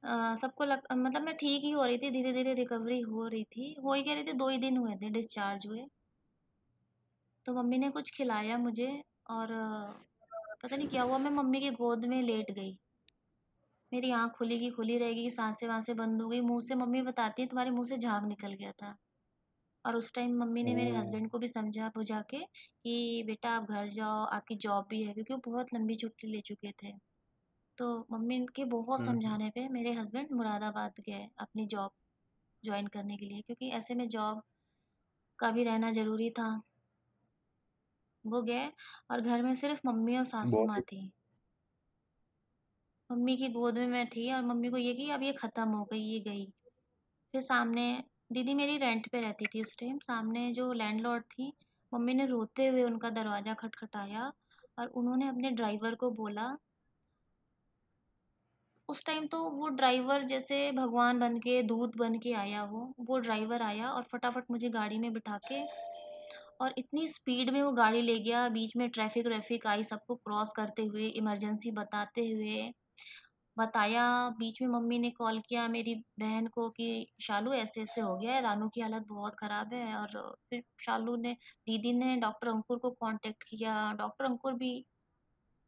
अ, 0.03 0.35
सबको 0.37 0.63
लग 0.65 0.87
मतलब 0.93 1.21
मैं 1.23 1.35
ठीक 1.37 1.63
ही 1.63 1.71
हो 1.71 1.83
रही 1.85 1.97
थी, 1.99 2.09
धीरे-धीरे 2.11 2.53
रिकवरी 2.55 2.99
हो 3.03 3.27
रही 3.27 3.43
थी। 3.51 3.73
हो 3.79 3.93
ही 3.93 4.03
क्या 4.03 4.13
रही 4.15 4.23
थी 4.23 4.33
2 4.35 4.49
ही 4.49 4.57
दिन 4.59 4.77
हुए 4.77 4.95
थे 4.97 5.09
डिस्चार्ज 5.11 5.67
हुए। 5.67 5.85
तो 7.45 7.53
मम्मी 7.53 7.77
ने 7.77 7.89
कुछ 7.91 8.11
खिलाया 8.11 8.57
मुझे 8.59 8.87
और 9.29 9.53
पता 10.63 10.75
नहीं 10.75 10.87
क्या 10.89 11.03
हुआ 11.03 11.17
मैं 11.19 11.31
मम्मी 11.33 11.59
की 11.61 11.71
गोद 11.75 12.05
में 12.07 12.21
लेट 12.23 12.51
गई। 12.53 12.77
मेरी 13.91 14.09
आँख 14.13 14.31
खुली 14.33 14.57
की 14.59 14.69
खुली 14.71 14.97
रह 14.97 15.11
गई, 15.13 15.29
साँसें-वाँसें 15.29 15.95
बंद 15.95 16.21
हो 16.21 16.27
गई। 16.29 16.39
मुँह 16.43 16.59
से 16.61 16.75
मम्मी 16.75 17.01
बताती 17.03 17.41
हैं 17.41 17.49
तुम्हारे 17.49 17.71
मुँह 17.71 17.85
से 17.85 17.97
झाग 17.97 18.25
निकल 18.27 18.53
गया 18.53 18.71
था। 18.73 18.95
और 19.85 19.95
उस 19.95 20.13
टाइम 20.13 20.37
मम्मी 20.39 20.63
ने 20.63 20.75
मेरे 20.75 20.91
ओह! 20.91 20.93
हस्बैंड 20.93 21.29
को 21.31 21.39
भी 21.39 21.47
समझा-बुझा 21.49 22.21
के 22.29 22.43
कि 22.45 23.23
बेटा 23.27 23.51
आप 23.53 23.69
घर 23.69 23.89
जाओ, 23.91 24.23
आपकी 24.27 24.55
जॉब 24.59 24.87
भी 24.89 25.03
है 25.03 25.13
क्योंकि 25.13 25.33
वो 25.33 25.41
बहुत 25.45 25.73
लंबी 25.73 25.95
छुट्टी 25.97 26.27
ले 26.29 26.41
चुके 26.43 26.71
थे। 26.83 26.93
तो 27.77 27.89
मम्मी 28.11 28.39
के 28.55 28.65
बहुत 28.67 28.99
हुँ, 28.99 29.07
हुँ। 29.17 29.17
समझाने 29.17 29.49
पे 29.51 29.67
मेरे 29.69 29.93
हस्बैंड 29.93 30.31
मुरादाबाद 30.33 30.99
गए 31.01 31.27
अपनी 31.39 31.65
जॉब 31.69 31.91
जॉइन 32.63 32.87
करने 32.89 33.17
के 33.17 33.25
लिए 33.25 33.41
क्योंकि 33.43 33.69
ऐसे 33.73 33.95
में 33.95 34.07
जॉब 34.09 34.43
का 35.39 35.51
भी 35.51 35.63
रहना 35.65 35.91
ज़रूरी 35.93 36.29
था। 36.33 36.51
वो 38.25 38.41
गए 38.43 38.67
और 39.11 39.21
घर 39.21 39.41
में 39.43 39.53
सिर्फ़ 39.55 39.81
मम्मी 39.85 40.17
और 40.17 40.25
सासू 40.27 40.63
बहुत 40.63 40.63
माँ 40.63 40.81
थी। 40.83 41.05
मम्मी 43.09 43.35
की 43.37 43.47
गोद 43.49 43.77
में 43.77 43.87
मैं 43.87 44.05
थी 44.09 44.31
और 44.33 44.41
मम्मी 44.43 44.69
को 44.69 44.77
ये 44.77 44.93
कि 44.93 45.09
अब 45.11 45.23
ये 45.23 45.31
ख़त्म 45.33 45.69
हो 45.69 45.83
गई, 45.85 45.99
ये 46.01 46.19
गई। 46.21 46.45
फिर 47.33 47.41
सामने 47.43 47.83
दीदी 48.33 48.53
मेरी 48.55 48.77
रेंट 48.77 49.09
पे 49.11 49.21
रहती 49.21 49.47
थी 49.47 49.61
उस 49.61 49.75
टाइम, 49.79 49.99
सामने 49.99 50.51
जो 50.53 50.71
लैंडलॉर्ड 50.75 51.25
थी, 51.27 51.51
मम्मी 51.91 52.13
ने 52.13 52.25
रोते 52.27 52.67
हुए 52.67 52.83
उनका 52.83 53.09
दरवाज़ा 53.11 53.53
खटखटाया 53.55 54.31
और 54.77 54.87
उन्होंने 54.95 55.27
अपने 55.27 55.51
ड्राइवर 55.53 55.95
को 55.97 56.11
बोला 56.15 56.47
उस 58.89 59.03
टाइम 59.05 59.25
तो 59.27 59.37
वो 59.51 59.67
ड्राइवर 59.71 60.23
जैसे 60.25 60.71
भगवान 60.73 61.19
बन 61.19 61.37
के, 61.39 61.61
दूत 61.63 61.95
बन 61.97 62.17
के 62.19 62.33
आया 62.35 62.63
वो। 62.65 62.81
वो 63.01 63.17
ड्राइवर 63.19 63.61
आया 63.63 63.91
और 63.91 64.03
फटाफट 64.05 64.51
मुझे 64.51 64.69
गाड़ी 64.71 64.97
में 64.99 65.11
बिठा 65.13 65.37
के 65.47 65.61
और 66.61 66.73
इतनी 66.77 67.07
स्पीड 67.09 67.49
में 67.49 67.61
वो 67.63 67.71
गाड़ी 67.73 68.01
ले 68.01 68.19
गया, 68.19 68.47
बीच 68.49 68.75
में 68.77 68.89
ट्रैफ़िक-व्रैफ़िक 68.89 69.67
आई, 69.67 69.83
सबको 69.85 70.15
क्रॉस 70.17 70.51
करते 70.53 70.85
हुए, 70.85 71.07
इमरजेंसी 71.09 71.71
बताते 71.73 72.27
हुए, 72.29 72.71
बताया। 73.57 74.03
बीच 74.31 74.61
में 74.61 74.67
मम्मी 74.69 74.99
ने 74.99 75.09
कॉल 75.11 75.39
किया 75.41 75.67
मेरी 75.69 75.95
बहन 76.19 76.47
को 76.49 76.69
कि 76.71 76.87
शालू 77.23 77.53
ऐसे-ऐसे 77.55 78.01
हो 78.01 78.17
गया 78.17 78.33
है, 78.33 78.41
रानू 78.41 78.69
की 78.69 78.81
हालत 78.81 79.05
बहुत 79.09 79.35
ख़राब 79.39 79.73
है 79.73 79.95
और 79.97 80.17
फिर 80.49 80.63
शालू 80.81 81.15
ने 81.17 81.33
दीदी 81.67 81.93
ने 81.95 82.15
डॉक्टर 82.19 82.47
अंकुर 82.49 82.77
को 82.79 82.91
कॉन्टैक्ट 82.97 83.43
किया। 83.49 83.91
डॉक्टर 83.95 84.25
अंकुर 84.25 84.53
भी 84.55 84.73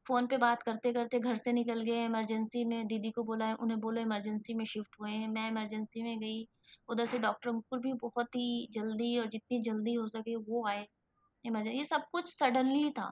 फ़ोन 0.09 0.27
पे 0.27 0.37
बात 0.39 0.63
करते-करते 0.63 1.19
घर 1.21 1.35
से 1.37 1.51
निकल 1.53 1.81
गए 1.83 2.03
इमरजेंसी 2.05 2.63
में 2.65 2.87
दीदी 2.87 3.11
को 3.11 3.23
बुलाया 3.25 3.55
उन्हें 3.61 3.79
बोलो 3.79 4.01
इमरजेंसी 4.01 4.53
में 4.55 4.65
शिफ्ट 4.67 4.95
हुए 5.01 5.11
हैं। 5.11 5.27
मैं 5.29 5.47
इमरजेंसी 5.49 6.03
में 6.03 6.19
गई, 6.19 6.45
उधर 6.89 7.05
से 7.07 7.19
डॉक्टर 7.19 7.49
अंकुर 7.49 7.79
भी 7.79 7.93
बहुत 8.01 8.35
ही 8.35 8.67
जल्दी 8.73 9.17
और 9.19 9.27
जितनी 9.29 9.61
जल्दी 9.63 9.93
हो 9.95 10.07
सके 10.09 10.35
वो 10.43 10.67
आए 10.67 10.85
इमरजेंसी 11.45 11.77
ये 11.77 11.85
सब 11.87 12.05
कुछ 12.11 12.33
सडनली 12.33 12.89
था। 12.93 13.11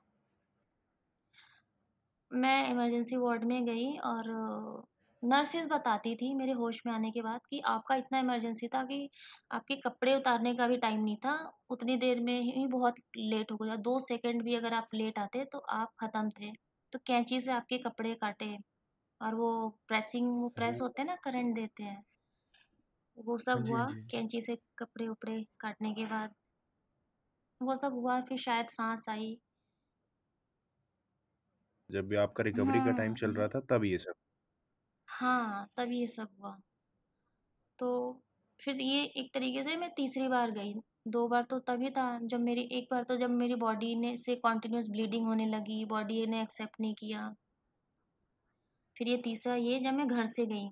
मैं 2.31 2.69
इमरजेंसी 2.69 3.15
वार्ड 3.17 3.43
में 3.43 3.65
गई 3.65 3.87
और 4.05 4.27
नर्सेज़ 5.23 5.67
बताती 5.67 6.15
थी 6.15 6.33
मेरे 6.33 6.51
होश 6.53 6.81
में 6.85 6.91
आने 6.93 7.11
के 7.11 7.21
बाद 7.21 7.41
कि 7.49 7.59
आपका 7.67 7.95
इतना 7.95 8.19
इमरजेंसी 8.19 8.67
था 8.67 8.83
कि 8.83 8.99
आपके 9.51 9.75
कपड़े 9.81 10.15
उतारने 10.15 10.53
का 10.55 10.67
भी 10.67 10.77
टाइम 10.77 11.03
नहीं 11.03 11.17
था। 11.17 11.33
उतनी 11.69 11.97
देर 11.97 12.19
में 12.21 12.39
ही 12.43 12.65
बहुत 12.69 12.99
लेट 13.17 13.51
हो 13.51 13.57
गया। 13.57 13.75
दो 13.81 13.99
सेकंड 14.03 14.43
भी 14.43 14.55
अगर 14.55 14.73
आप 14.73 14.89
लेट 14.93 15.19
आते 15.19 15.45
तो 15.45 15.59
आप 15.73 15.93
ख़त्म 15.99 16.29
थे। 16.39 16.51
तो 16.93 16.99
कैंची 17.01 17.39
से 17.39 17.51
आपके 17.51 17.77
कपड़े 17.79 18.13
काटे 18.17 18.57
और 19.21 19.35
वो 19.35 19.49
प्रेसिंग 19.87 20.29
वो 20.33 20.49
प्रेस 20.51 20.81
होते 20.81 21.01
हैं 21.01 21.07
ना 21.07 21.15
करंट 21.23 21.55
देते 21.55 21.83
हैं। 21.83 22.03
वो 23.17 23.37
सब 23.39 23.59
जी, 23.59 23.61
हुआ 23.61 23.83
जी। 23.83 24.07
कैंची 24.11 24.41
से 24.41 24.57
कपड़े-वपड़े 24.77 25.41
काटने 25.59 25.93
के 25.93 26.05
बाद। 26.07 26.33
वो 27.61 27.75
सब 27.75 27.93
हुआ 27.93 28.19
फिर 28.21 28.37
शायद 28.39 28.67
साँस 28.69 29.05
आई। 29.09 29.37
जब 31.89 32.07
भी 32.07 32.15
आपका 32.15 32.43
रिकवरी 32.43 32.81
का 32.81 32.91
टाइम 32.93 33.13
चल 33.15 33.31
हुँ। 33.31 33.33
रहा 33.33 33.47
था 33.49 33.59
तब 33.69 33.85
ये 33.85 33.97
सब? 33.97 34.13
हाँ, 35.07 35.67
तब 35.77 35.91
ये 35.91 36.07
सब 36.07 36.29
हुआ। 36.39 36.57
तो 37.79 37.87
फिर 38.59 38.81
ये 38.81 39.03
एक 39.13 39.33
तरीके 39.33 39.63
से 39.63 39.75
मैं 39.77 39.89
तीसरी 39.93 40.27
बार 40.27 40.51
गई। 40.51 40.73
2 41.07 41.27
बार 41.27 41.43
तो 41.43 41.59
तभी 41.59 41.89
था 41.89 42.19
जब 42.23 42.39
मेरी 42.39 42.61
एक 42.61 42.87
बार 42.91 43.03
तो 43.03 43.15
जब 43.15 43.29
मेरी 43.29 43.55
बॉडी 43.55 43.95
ने 43.95 44.17
से 44.17 44.35
कंटीन्यूअस 44.35 44.89
ब्लीडिंग 44.89 45.27
होने 45.27 45.45
लगी, 45.45 45.85
बॉडी 45.85 46.27
ने 46.27 46.41
एक्सेप्ट 46.41 46.81
नहीं 46.81 46.95
किया। 46.95 47.35
फिर 48.97 49.07
ये 49.07 49.17
तीसरा 49.17 49.55
ये 49.55 49.79
जब 49.79 49.93
मैं 49.93 50.07
घर 50.07 50.25
से 50.25 50.45
गई। 50.45 50.69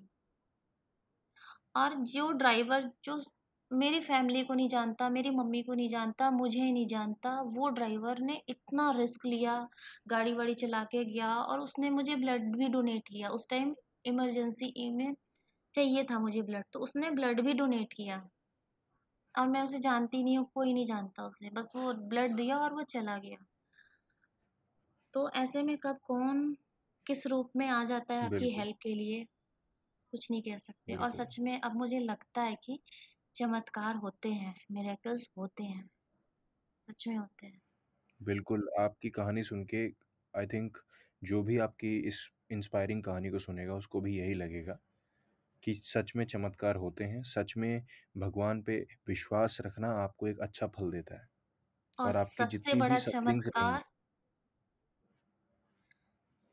और 1.76 1.94
जो 1.94 2.32
ड्राइवर 2.32 2.92
जो 3.04 3.22
मेरी 3.72 4.00
फैमिली 4.00 4.44
को 4.44 4.54
नहीं 4.54 4.68
जानता, 4.68 5.08
मेरी 5.08 5.30
मम्मी 5.30 5.62
को 5.62 5.74
नहीं 5.74 5.88
जानता, 5.88 6.30
मुझे 6.30 6.72
नहीं 6.72 6.86
जानता। 6.86 7.40
वो 7.40 7.68
ड्राइवर 7.68 8.18
ने 8.18 8.42
इतना 8.48 8.90
रिस्क 8.90 9.26
लिया, 9.26 9.68
गाड़ी-वाड़ी 10.08 10.54
चला 10.54 10.84
के 10.84 11.04
गया 11.04 11.36
और 11.36 11.60
उसने 11.60 11.90
मुझे 11.90 12.16
ब्लड 12.16 12.56
भी 12.56 12.68
डोनेट 12.68 13.08
किया। 13.08 13.28
उस 13.28 13.48
टाइम 13.50 13.74
इमरजेंसी 14.04 14.90
में 14.90 15.14
चाहिए 15.74 16.04
था 16.04 16.18
मुझे 16.18 16.42
ब्लड, 16.42 16.64
तो 16.72 16.80
उसने 16.80 17.10
ब्लड 17.10 17.40
भी 17.40 17.54
डोनेट 17.54 17.92
किया। 17.92 18.28
और 19.36 19.48
मैं 19.48 19.62
उसे 19.62 19.78
जानती 19.80 20.22
नहीं 20.22 20.38
हूँ, 20.38 20.46
कोई 20.54 20.72
नहीं 20.74 20.84
जानता 20.84 21.26
उसे। 21.26 21.50
बस 21.50 21.72
वो 21.76 21.92
ब्लड 22.08 22.36
दिया 22.36 22.58
और 22.58 22.74
वो 22.74 22.82
चला 22.90 23.18
गया। 23.18 23.38
तो 25.14 25.20
ऐसे 25.30 25.62
में 25.62 25.76
कब 25.78 25.98
कौन 26.02 26.42
किस 27.06 27.26
रूप 27.26 27.50
में 27.56 27.66
आ 27.68 27.82
जाता 27.84 28.14
है 28.14 28.22
आपकी 28.22 28.50
हेल्प 28.50 28.76
के 28.82 28.94
लिए, 28.94 29.24
कुछ 30.12 30.30
नहीं 30.30 30.42
कह 30.42 30.58
सकते। 30.58 30.96
और 30.96 31.10
सच 31.12 31.38
में 31.40 31.60
अब 31.60 31.76
मुझे 31.76 32.00
लगता 32.00 32.42
है 32.42 32.56
कि 32.64 32.80
चमत्कार 33.34 33.96
होते 33.98 34.32
हैं, 34.34 34.54
मिरेकल्स 34.72 35.28
होते 35.38 35.64
हैं। 35.64 35.88
सच 36.88 37.06
में 37.08 37.16
होते 37.16 37.46
हैं। 37.46 37.60
बिल्कुल, 38.20 38.68
आपकी 38.78 39.10
कहानी 39.10 39.42
सुन 39.42 39.64
के 39.64 39.84
आई 40.34 40.46
थिंक 40.46 40.78
जो 41.22 41.42
भी 41.42 41.58
आपकी 41.58 41.96
इस 42.08 42.20
इंस्पायरिंग 42.50 43.02
कहानी 43.02 43.30
को 43.30 43.38
सुनेगा 43.40 43.74
उसको 43.74 44.00
भी 44.00 44.16
यही 44.18 44.34
लगेगा 44.34 44.78
कि 45.66 45.74
सच 45.76 46.12
में 46.16 46.24
चमत्कार 46.26 46.76
होते 46.78 47.04
हैं, 47.06 47.22
सच 47.24 47.54
में 47.58 47.82
भगवान 48.18 48.62
पे 48.62 48.78
विश्वास 49.08 49.58
रखना 49.62 49.90
आपको 50.00 50.28
एक 50.28 50.40
अच्छा 50.42 50.66
फल 50.70 50.90
देता 50.92 51.16
है। 51.16 51.26
और 51.98 52.12
और 52.12 52.16
आपकी 52.16 52.44
सबसे 52.44 52.46
जितनी 52.48 52.82
भी 52.82 52.96
बड़ा 52.96 52.98
सफरिंग्स 52.98 53.48
चमत्कार 53.48 53.84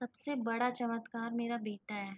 सबसे 0.02 0.36
बड़ा 0.44 0.70
चमत्कार 0.72 1.32
मेरा 1.34 1.58
बेटा 1.64 1.96
है। 1.96 2.18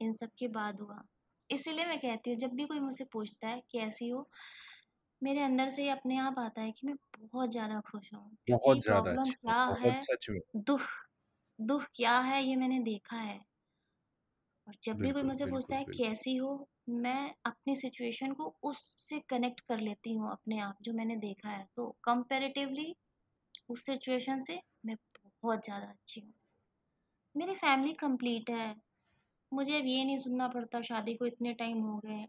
इन 0.00 0.12
सब 0.14 0.30
के 0.38 0.48
बाद 0.50 0.80
हुआ। 0.80 1.02
इसीलिए 1.50 1.86
मैं 1.86 1.98
कहती 2.00 2.30
हूँ 2.30 2.38
जब 2.38 2.50
भी 2.52 2.64
कोई 2.66 2.80
मुझसे 2.80 3.04
पूछता 3.06 3.48
है 3.48 3.60
कैसी 3.70 4.08
हो? 4.08 4.28
मेरे 5.22 5.42
अंदर 5.42 5.70
से 5.70 5.82
ही 5.82 5.88
अपने 5.90 6.16
आप 6.18 6.38
आता 6.38 6.62
है 6.62 6.72
कि 6.72 6.86
मैं 6.86 6.96
बहुत 7.18 7.50
ज़्यादा 7.50 7.80
खुश 7.86 8.12
हूँ। 8.14 8.36
बहुत 8.48 8.78
ज़्यादा 8.78 9.12
प्रॉब्लम 9.12 9.30
अच्छे 9.30 9.34
क्या 9.34 9.62
बहुत 9.66 9.76
है, 9.76 9.96
सच 10.02 10.26
में। 10.30 10.40
दुःख 10.58 10.88
दुःख 11.58 11.88
क्या 11.96 12.18
है 12.22 12.42
ये 12.44 12.56
मैंने 12.56 12.80
देखा 12.84 13.16
है। 13.18 13.40
और 14.68 14.74
जब 14.82 14.98
भी 14.98 15.10
कोई 15.10 15.22
बिल्कुल, 15.22 15.24
मुझसे 15.24 15.46
पूछता 15.46 15.76
बिल्कुल, 15.76 15.76
है 15.76 15.84
बिल्कुल। 15.84 16.14
कैसी 16.14 16.36
हो? 16.36 16.50
मैं 16.90 17.34
अपनी 17.46 17.74
सिचुएशन 17.76 18.32
को 18.34 18.54
उससे 18.64 19.20
कनेक्ट 19.28 19.60
कर 19.62 19.80
लेती 19.80 20.14
हूँ 20.14 20.30
अपने 20.32 20.58
आप 20.62 20.78
जो 20.82 20.92
मैंने 20.94 21.16
देखा 21.20 21.50
है। 21.50 21.66
तो 21.76 21.88
कंपैरेटिवली 22.04 22.94
उस 23.68 23.86
सिचुएशन 23.86 24.40
से 24.42 24.60
मैं 24.86 24.96
बहुत 25.42 25.64
ज़्यादा 25.64 25.86
अच्छी 25.88 26.20
हूँ। 26.20 26.34
मेरी 27.34 27.54
फैमिली 27.54 27.92
कंप्लीट 27.96 28.48
है। 28.50 28.64
मुझे 29.52 29.76
अब 29.76 29.86
ये 29.86 30.04
नहीं 30.04 30.18
सुनना 30.18 30.48
पड़ता 30.50 30.80
शादी 30.84 31.14
को 31.16 31.26
इतने 31.26 31.54
टाइम 31.56 31.82
हो 31.82 31.98
गए। 32.00 32.26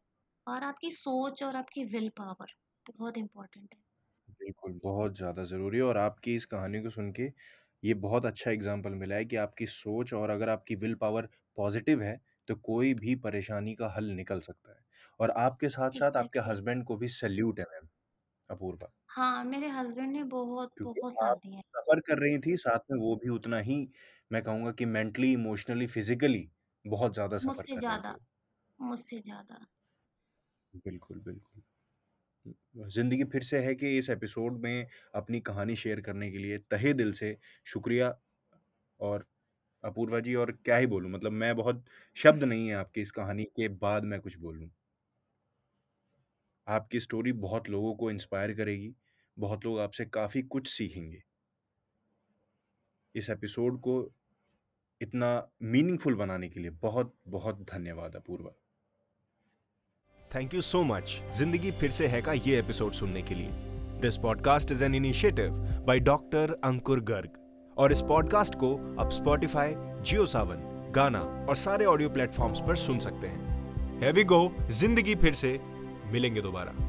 और 0.48 0.64
आपकी 0.66 0.92
सोच 0.94 1.44
और 1.44 1.58
आपकी 1.58 1.86
विल 1.92 2.10
पावर 2.18 2.56
बहुत 2.86 3.18
इम्पोर्टेंट 3.20 3.74
है। 3.74 3.82
बिल्कुल, 4.32 4.74
बहुत 4.84 5.16
ज़्यादा 5.16 5.44
ज़रूरी 5.46 5.78
है 5.78 5.84
और 5.84 5.98
आपकी 5.98 6.36
इस 6.36 6.46
कहानी 6.48 6.82
को 6.82 6.90
सुन 6.90 7.12
के 7.14 7.32
ये 7.84 7.94
बहुत 8.00 8.26
अच्छा 8.26 8.52
एग्ज़ाम्पल 8.52 8.92
मिला 8.96 9.16
है 9.16 9.26
कि 9.26 9.36
आपकी 9.38 9.66
सोच 9.68 10.14
और 10.14 10.30
अगर 10.30 10.50
आपकी 10.50 10.76
विल 10.78 10.94
पावर 10.98 11.30
पॉज़िटिव 11.58 12.02
है, 12.02 12.20
तो 12.48 12.56
कोई 12.58 12.94
भी 12.96 13.16
परेशानी 13.22 13.76
का 13.76 13.90
हल 13.92 14.10
निकल 14.14 14.40
सकता 14.42 14.72
है। 14.72 14.84
और 15.20 15.32
आपके 15.40 15.70
साथ-साथ 15.70 16.18
आपके 16.18 16.40
एग्ज़ैक्टली। 16.40 16.50
हस्बैंड 16.50 16.84
को 16.86 16.98
भी 16.98 17.08
सैल्यूट 17.10 17.60
है 17.60 17.66
मैम, 17.68 17.88
अपूर्वा। 18.50 18.92
हाँ, 19.10 19.44
मेरे 19.46 19.68
हस्बैंड 19.70 20.12
ने 20.12 20.24
बहुत, 20.30 20.74
क्योंकि 20.74 21.02
बहुत 21.02 21.14
साथ 21.14 21.26
आप 21.26 21.38
दिया 21.38 21.58
है। 21.58 21.64
सफ़र 21.76 22.00
कर 22.02 22.20
रही 22.20 22.38
थी, 22.40 22.56
साथ 22.58 22.80
में 22.92 22.98
वो 23.00 23.16
भी 23.18 23.30
उतना 23.32 23.60
ही 23.62 23.78
मैं 24.32 24.42
कहूँगा 24.44 24.72
कि 24.74 24.86
मेंटली, 24.88 25.32
इमोशनली, 25.34 25.88
फिज़िकली 25.90 26.50
बहुत 26.86 27.14
ज़्यादा 27.14 27.38
सफ़र 27.40 27.66
मुझसे 27.66 27.76
कर 27.76 27.82
रहे 27.84 28.00
ज़्यादा। 28.00 28.16
मुझसे 28.80 29.20
ज़्यादा। 29.22 29.66
बिल्कुल, 30.76 31.20
बिल्कुल। 31.22 31.62
ज़िंदगी 32.88 33.24
फिर 33.26 33.44
से 33.44 33.60
है 33.60 33.74
कि 33.76 33.98
इस 33.98 34.10
एपिसोड 34.10 34.60
में 34.60 34.88
अपनी 35.16 35.40
कहानी 35.42 35.76
शेयर 35.76 36.02
करने 36.02 36.30
के 36.32 36.38
लिए 36.38 36.58
तहे 36.68 36.94
दिल 36.96 37.12
से 37.14 37.38
शुक्रिया 37.68 38.14
और 39.00 39.26
अपूर्वा 39.86 40.20
जी 40.20 40.36
और 40.36 40.52
क्या 40.52 40.78
ही 40.78 40.86
बोलूँ 40.86 41.12
मतलब 41.12 41.32
मैं 41.32 41.56
बहुत 41.56 41.86
शब्द 42.16 42.44
नहीं 42.44 42.68
है 42.68 42.76
आपकी 42.76 43.02
इस 43.02 43.12
कहानी 43.12 43.44
के 43.44 43.68
बाद 43.68 44.04
मैं 44.04 44.22
कुछ 44.22 44.38
बोलूँ। 44.38 44.70
आपकी 46.68 47.00
स्टोरी 47.00 47.32
बहुत 47.32 47.70
लोगों 47.70 47.96
को 47.96 48.12
इंस्पायर 48.12 48.54
करेगी, 48.54 48.96
बहुत 49.40 49.66
लोग 49.66 49.80
आपसे 49.80 50.06
काफ़ी 50.06 50.42
कुछ 50.42 50.68
सीखेंगे। 50.68 51.24
इस 53.16 53.30
एपिसोड 53.30 53.80
को 53.80 54.12
इतना 55.02 55.50
मीनिंगफुल 55.62 56.16
बनाने 56.16 56.50
के 56.50 56.60
लिए 56.60 56.70
बहुत-बहुत 56.70 57.62
धन्यवाद 57.62 58.16
Apurva. 58.16 58.52
Thank 60.36 60.54
you 60.54 60.62
so 60.62 60.84
much 60.84 61.22
ज़िंदगी 61.34 61.72
फिर 61.72 61.92
से 61.92 62.08
है 62.08 62.22
का 62.22 62.34
ये 62.34 62.60
एपिसोड 62.60 62.92
सुनने 62.92 63.22
के 63.22 63.36
लिए 63.36 63.50
this 64.02 64.18
podcast 64.18 64.72
is 64.72 64.84
an 64.84 64.96
initiative 64.96 65.52
by 65.86 66.00
doctor 66.00 66.60
Ankur 66.64 67.02
Garg 67.04 67.45
और 67.78 67.92
इस 67.92 68.02
पॉडकास्ट 68.02 68.56
को 68.56 68.96
आप 69.00 69.10
स्पॉटिफाई 69.10 69.74
जियो 69.78 70.26
सावन 70.26 70.92
गाना 70.96 71.20
और 71.50 71.56
सारे 71.56 71.86
ऑडियो 71.86 72.10
प्लेटफॉर्म्स 72.10 72.60
पर 72.60 72.76
सुन 72.76 73.00
सकते 73.00 73.28
हैं। 73.28 74.00
हैवी 74.02 74.24
गो 74.24 74.52
ज़िंदगी 74.70 75.16
फिर 75.16 75.34
से। 75.34 75.60
मिलेंगे 76.06 76.42
दोबारा। 76.42 76.85